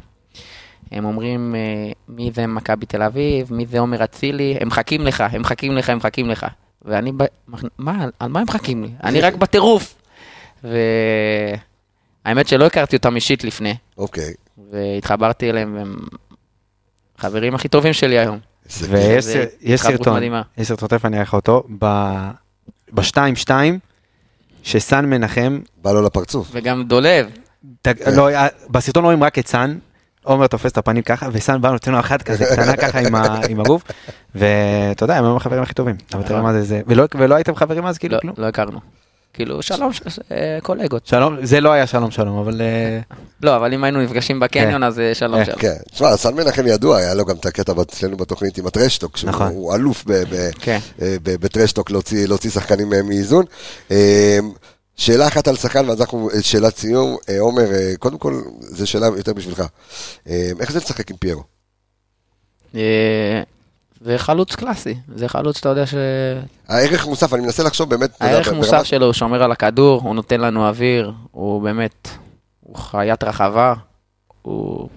הם 0.92 1.04
אומרים, 1.04 1.54
אה, 1.54 1.92
מי 2.08 2.30
זה 2.34 2.46
מכבי 2.46 2.86
תל 2.86 3.02
אביב, 3.02 3.52
מי 3.52 3.66
זה 3.66 3.78
עומר 3.78 4.04
אצילי, 4.04 4.56
הם 4.60 4.68
מחכים 4.68 5.06
לך, 5.06 5.24
הם 5.32 5.40
מחכים 5.40 5.76
לך, 5.76 5.90
הם 5.90 5.96
מחכים 5.96 6.28
לך. 6.28 6.46
ואני, 6.82 7.12
ב... 7.16 7.24
מה, 7.78 8.06
על 8.18 8.28
מה 8.28 8.40
הם 8.40 8.46
מחכים 8.46 8.82
לי? 8.82 8.90
אני 9.04 9.20
רק 9.20 9.34
בטירוף. 9.34 9.94
והאמת 12.24 12.48
שלא 12.48 12.66
הכרתי 12.66 12.96
אותם 12.96 13.16
אישית 13.16 13.44
לפני, 13.44 13.74
אוקיי. 13.98 14.34
והתחברתי 14.70 15.50
אליהם, 15.50 15.74
והם 15.76 15.96
חברים 17.18 17.54
הכי 17.54 17.68
טובים 17.68 17.92
שלי 17.92 18.18
היום. 18.18 18.38
ויש 18.88 19.24
סרטון. 19.24 20.22
יש 20.56 20.66
סרטון, 20.68 20.88
תכף 20.88 21.04
אני 21.04 21.16
אראה 21.16 21.22
לך 21.22 21.34
אותו, 21.34 21.64
ב-2-2, 21.78 23.50
שסן 24.62 25.04
מנחם, 25.06 25.58
בא 25.82 25.92
לו 25.92 26.02
לפרצוף. 26.02 26.48
וגם 26.52 26.82
דולב, 26.84 27.26
ת- 27.82 28.06
לא, 28.16 28.28
בסרטון 28.70 29.04
רואים 29.04 29.24
רק 29.24 29.38
את 29.38 29.46
סן, 29.46 29.78
עומר 30.24 30.46
תופס 30.46 30.72
את 30.72 30.78
הפנים 30.78 31.02
ככה, 31.02 31.28
וסן 31.32 31.60
בא 31.60 31.70
נותן 31.70 31.92
לו 31.92 32.00
אחת 32.00 32.22
כזה 32.22 32.44
קטנה 32.44 32.76
ככה 32.76 32.98
עם 33.00 33.14
ה- 33.14 33.40
עם 33.48 33.60
הגוף, 33.60 33.82
ואתה 34.34 35.04
יודע, 35.04 35.16
הם 35.16 35.24
היו 35.24 35.36
החברים 35.36 35.62
הכי 35.62 35.74
טובים, 35.74 35.96
אבל 36.14 36.22
תראה 36.22 36.42
מה 36.42 36.52
זה 36.52 36.62
זה, 36.62 36.80
ולא- 36.86 37.04
ולא 37.14 37.34
הייתם 37.34 37.54
חברים 37.54 37.86
אז 37.86 37.98
כאילו 37.98 38.14
לא, 38.16 38.20
כלום? 38.20 38.34
לא 38.38 38.46
הכרנו. 38.46 38.80
כאילו, 39.32 39.62
שלום, 39.62 39.92
ש- 39.92 40.00
אה, 40.32 40.58
קולגות. 40.62 41.06
שלום, 41.06 41.36
זה 41.46 41.60
לא 41.60 41.72
היה 41.72 41.86
שלום 41.86 42.10
שלום, 42.10 42.38
אבל 42.38 42.60
אה, 42.60 43.00
לא, 43.42 43.56
אבל 43.56 43.74
אם 43.74 43.84
היינו 43.84 44.02
נפגשים 44.02 44.40
בקניון, 44.40 44.82
אז 44.82 44.98
אה, 45.00 45.14
שלום 45.14 45.44
שלום. 45.44 45.58
כן. 45.58 45.76
תשמע, 45.90 46.16
סן 46.16 46.34
מנחם 46.34 46.66
ידוע, 46.66 46.96
היה 46.98 47.14
לו 47.14 47.24
גם 47.24 47.36
את 47.36 47.46
הקטע 47.46 47.72
אצלנו 47.82 48.16
בתוכנית 48.16 48.58
עם 48.58 48.66
הטרשטוק, 48.66 49.16
שהוא 49.16 49.28
נכון. 49.30 49.46
הוא 49.46 49.74
אלוף 49.74 50.04
ב- 50.06 50.12
ב- 50.12 50.50
כן. 50.60 50.78
ב- 50.98 51.36
בטרשטוק 51.40 51.90
להוציא 51.90 52.50
שחקנים 52.50 52.88
מאיזון. 53.04 53.44
שאלה 54.96 55.28
אחת 55.28 55.48
על 55.48 55.56
שחקן, 55.56 55.88
ואז 55.88 56.00
אנחנו, 56.00 56.30
שאלת 56.40 56.76
סיום. 56.76 57.16
עומר, 57.38 57.64
קודם 57.98 58.18
כל, 58.18 58.40
זו 58.60 58.86
שאלה 58.86 59.06
יותר 59.06 59.32
בשבילך. 59.32 59.62
איך 60.60 60.72
זה 60.72 60.78
לשחק 60.78 61.10
עם 61.10 61.16
פיירו? 61.16 61.42
אה, 64.00 64.06
זה 64.06 64.18
חלוץ 64.18 64.54
קלאסי, 64.54 64.94
זה 65.14 65.28
חלוץ, 65.28 65.58
אתה 65.58 65.68
יודע 65.68 65.86
ש... 65.86 65.94
הערך 66.68 67.06
מוסף, 67.06 67.34
אני 67.34 67.42
מנסה 67.42 67.62
לחשוב 67.62 67.90
באמת, 67.90 68.10
יודע, 68.20 68.32
הערך 68.32 68.46
ברמת- 68.46 68.56
מוסף 68.56 68.82
שלו, 68.82 69.06
הוא 69.06 69.12
שומר 69.12 69.42
על 69.42 69.52
הכדור, 69.52 70.00
הוא 70.02 70.14
נותן 70.14 70.40
לנו 70.40 70.68
אוויר, 70.68 71.12
הוא 71.30 71.62
באמת, 71.62 72.08
הוא 72.60 72.76
חיית 72.76 73.24
רחבה, 73.24 73.74
הוא... 74.42 74.88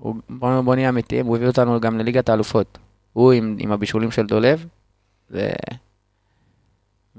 הוא 0.00 0.14
בוא, 0.28 0.60
בוא 0.60 0.74
נהיה 0.74 0.88
אמיתיים, 0.88 1.26
הוא 1.26 1.36
הביא 1.36 1.46
אותנו 1.46 1.80
גם 1.80 1.98
לליגת 1.98 2.28
האלופות. 2.28 2.78
הוא 3.12 3.32
עם, 3.32 3.56
עם 3.58 3.72
הבישולים 3.72 4.10
של 4.10 4.26
דולב, 4.26 4.64
ו... 5.30 5.48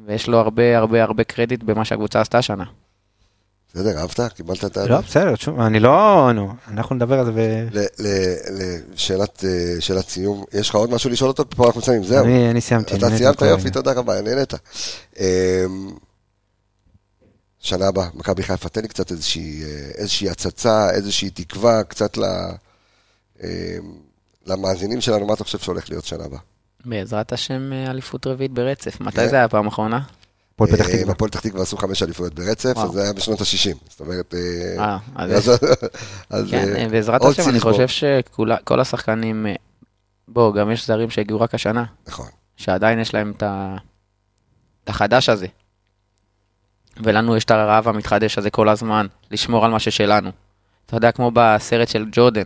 ויש 0.05 0.27
לו 0.27 0.37
הרבה 0.39 0.77
הרבה 0.77 1.03
הרבה 1.03 1.23
קרדיט 1.23 1.63
במה 1.63 1.85
שהקבוצה 1.85 2.21
עשתה 2.21 2.37
השנה. 2.37 2.63
בסדר, 3.73 3.97
אהבת? 3.97 4.19
קיבלת 4.33 4.65
את 4.65 4.77
ה... 4.77 4.87
לא, 4.87 4.99
בסדר, 5.01 5.35
שוב, 5.35 5.59
אני 5.59 5.79
לא, 5.79 6.29
נו, 6.35 6.53
אנחנו 6.67 6.95
נדבר 6.95 7.19
על 7.19 7.25
זה, 7.25 7.67
ל- 7.71 7.85
לשאלת 8.93 9.43
אה, 9.47 9.81
שאלת 9.81 10.09
סיום, 10.09 10.43
יש 10.53 10.69
לך 10.69 10.75
עוד 10.75 10.89
משהו 10.89 11.09
לשאול 11.09 11.29
אותו? 11.29 11.49
פה 11.49 11.65
אנחנו 11.67 11.81
מסיימים, 11.81 12.03
זהו. 12.03 12.25
אני 12.25 12.51
אני 12.51 12.61
סיימתי. 12.61 12.95
אתה 12.95 13.17
סיימת 13.17 13.41
יופי. 13.41 13.69
תודה 13.71 13.91
רבה, 13.93 14.21
נהנית. 14.21 14.53
אמ, 15.19 15.25
שנה 17.59 17.87
הבאה, 17.87 18.07
מכבי 18.13 18.43
חיפה, 18.43 18.69
תן 18.69 18.81
לי 18.81 18.87
קצת 18.87 19.11
איזושהי, 19.11 19.63
אה, 19.63 19.67
איזושהי 19.97 20.29
הצצה, 20.29 20.89
איזושהי 20.91 21.29
תקווה, 21.29 21.83
קצת 21.83 22.17
ל, 22.17 22.23
אמ, 23.43 23.47
למאזינים 24.45 25.01
שלנו, 25.01 25.25
מה 25.27 25.33
אתה 25.33 25.43
חושב 25.43 25.59
שהולך 25.59 25.89
להיות 25.89 26.05
שנה 26.05 26.23
הבאה? 26.25 26.39
בעזרת 26.85 27.33
השם, 27.33 27.73
אה, 27.73 27.91
אליפות 27.91 28.27
רביעית 28.27 28.51
ברצף. 28.53 28.97
כן. 28.97 29.03
מתי 29.03 29.29
זה 29.29 29.35
היה 29.35 29.45
הפעם 29.45 29.65
האחרונה? 29.65 29.99
הפועל 30.63 30.71
פתח 30.77 30.89
אה, 30.89 30.97
תקווה. 30.97 31.11
הפועל 31.13 31.29
פתח 31.31 31.39
תקווה 31.39 31.61
עשו 31.61 31.77
חמש 31.77 32.03
אליפויות 32.03 32.33
ברצף. 32.33 32.73
אז 32.77 32.91
זה 32.91 33.01
היה 33.03 33.13
בשנות 33.13 33.41
ה-60. 33.41 33.77
זאת 33.89 33.99
אומרת, 33.99 34.33
אה, 34.35 34.83
אה, 34.85 34.97
אז 35.15 35.31
אז- 35.49 35.59
אז, 36.29 36.51
כן, 36.51 36.91
בעזרת 36.91 37.21
השם, 37.25 37.49
אני. 37.49 37.59
חושב 37.59 37.87
שכל 37.87 38.79
השחקנים, 38.79 39.47
אה, 39.47 39.53
בוא, 40.27 40.53
גם 40.53 40.71
יש 40.71 40.87
זרים 40.87 41.09
שהגיעו 41.09 41.39
רק 41.41 41.55
השנה, 41.55 41.83
נכון. 42.07 42.27
שעדיין 42.57 42.99
יש 42.99 43.13
להם 43.13 43.33
את 43.37 43.43
החדש 44.89 45.29
הזה. 45.29 45.47
ולנו 47.03 47.35
יש 47.37 47.43
את 47.43 47.51
הרעב 47.51 47.87
המתחדש 47.87 48.37
הזה 48.37 48.49
כל 48.49 48.69
הזמן, 48.69 49.07
לשמור 49.31 49.65
על 49.65 49.71
מה 49.71 49.79
ששלנו. 49.79 50.29
אתה 50.85 50.97
יודע, 50.97 51.11
כמו 51.11 51.31
בסרט 51.33 51.87
של 51.87 52.05
ג'ורדן, 52.11 52.43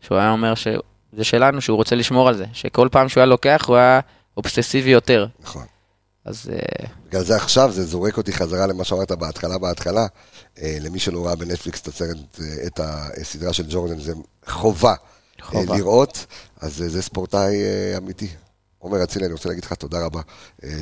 שהוא 0.00 0.18
היה 0.18 0.30
אומר 0.30 0.54
שזה 0.54 0.78
שלנו, 1.24 1.60
שהוא 1.60 1.76
רוצה 1.76 1.96
לשמור 1.96 2.28
על 2.28 2.34
זה, 2.36 2.44
שכל 2.52 2.88
פעם 2.92 3.08
שהוא 3.08 3.20
היה 3.20 3.26
לוקח, 3.26 3.64
הוא 3.68 3.76
היה 3.76 4.00
אובססיבי 4.36 4.90
יותר. 4.90 5.26
נכון. 5.40 5.64
אז 6.24 6.50
אה, 6.52 6.86
בגלל 7.08 7.24
זה 7.24 7.36
עכשיו 7.36 7.72
זה 7.72 7.84
זורק 7.86 8.16
אותי 8.16 8.32
חזרה 8.32 8.66
למה 8.66 8.84
שאמרת 8.84 9.12
בהתחלה 9.12 9.58
בהתחלה. 9.58 10.06
אה, 10.62 10.76
למי 10.80 10.98
שלא 10.98 11.26
ראה 11.26 11.36
בנטפליקס 11.36 11.80
את 11.80 11.88
הסרט, 11.88 12.16
אה, 12.40 12.66
את 12.66 12.80
הסדרה 13.20 13.52
של 13.52 13.66
ג'ורדן, 13.68 13.98
זה 13.98 14.12
חובה, 14.46 14.94
חובה. 15.42 15.76
לראות, 15.76 16.26
אז 16.60 16.84
זה 16.86 17.02
ספורטאי 17.02 17.56
אמיתי. 17.96 18.28
עומר 18.78 19.04
אצילי, 19.04 19.24
אני 19.24 19.32
רוצה 19.32 19.48
להגיד 19.48 19.64
לך 19.64 19.72
תודה 19.72 20.06
רבה 20.06 20.20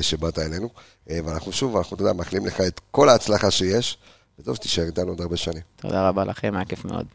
שבאת 0.01 0.39
אלינו, 0.39 0.69
ואנחנו 1.07 1.51
שוב, 1.51 1.77
אנחנו, 1.77 1.95
אתה 1.95 2.03
יודע, 2.03 2.13
מאחלים 2.13 2.45
לך 2.45 2.61
את 2.61 2.81
כל 2.91 3.09
ההצלחה 3.09 3.51
שיש, 3.51 3.97
וטוב 4.39 4.55
שתישאר 4.55 4.83
איתנו 4.83 5.07
עוד 5.07 5.21
הרבה 5.21 5.37
שנים. 5.37 5.61
תודה 5.75 6.09
רבה 6.09 6.25
לכם, 6.25 6.55
היה 6.55 6.65
כיף 6.65 6.85
מאוד. 6.85 7.05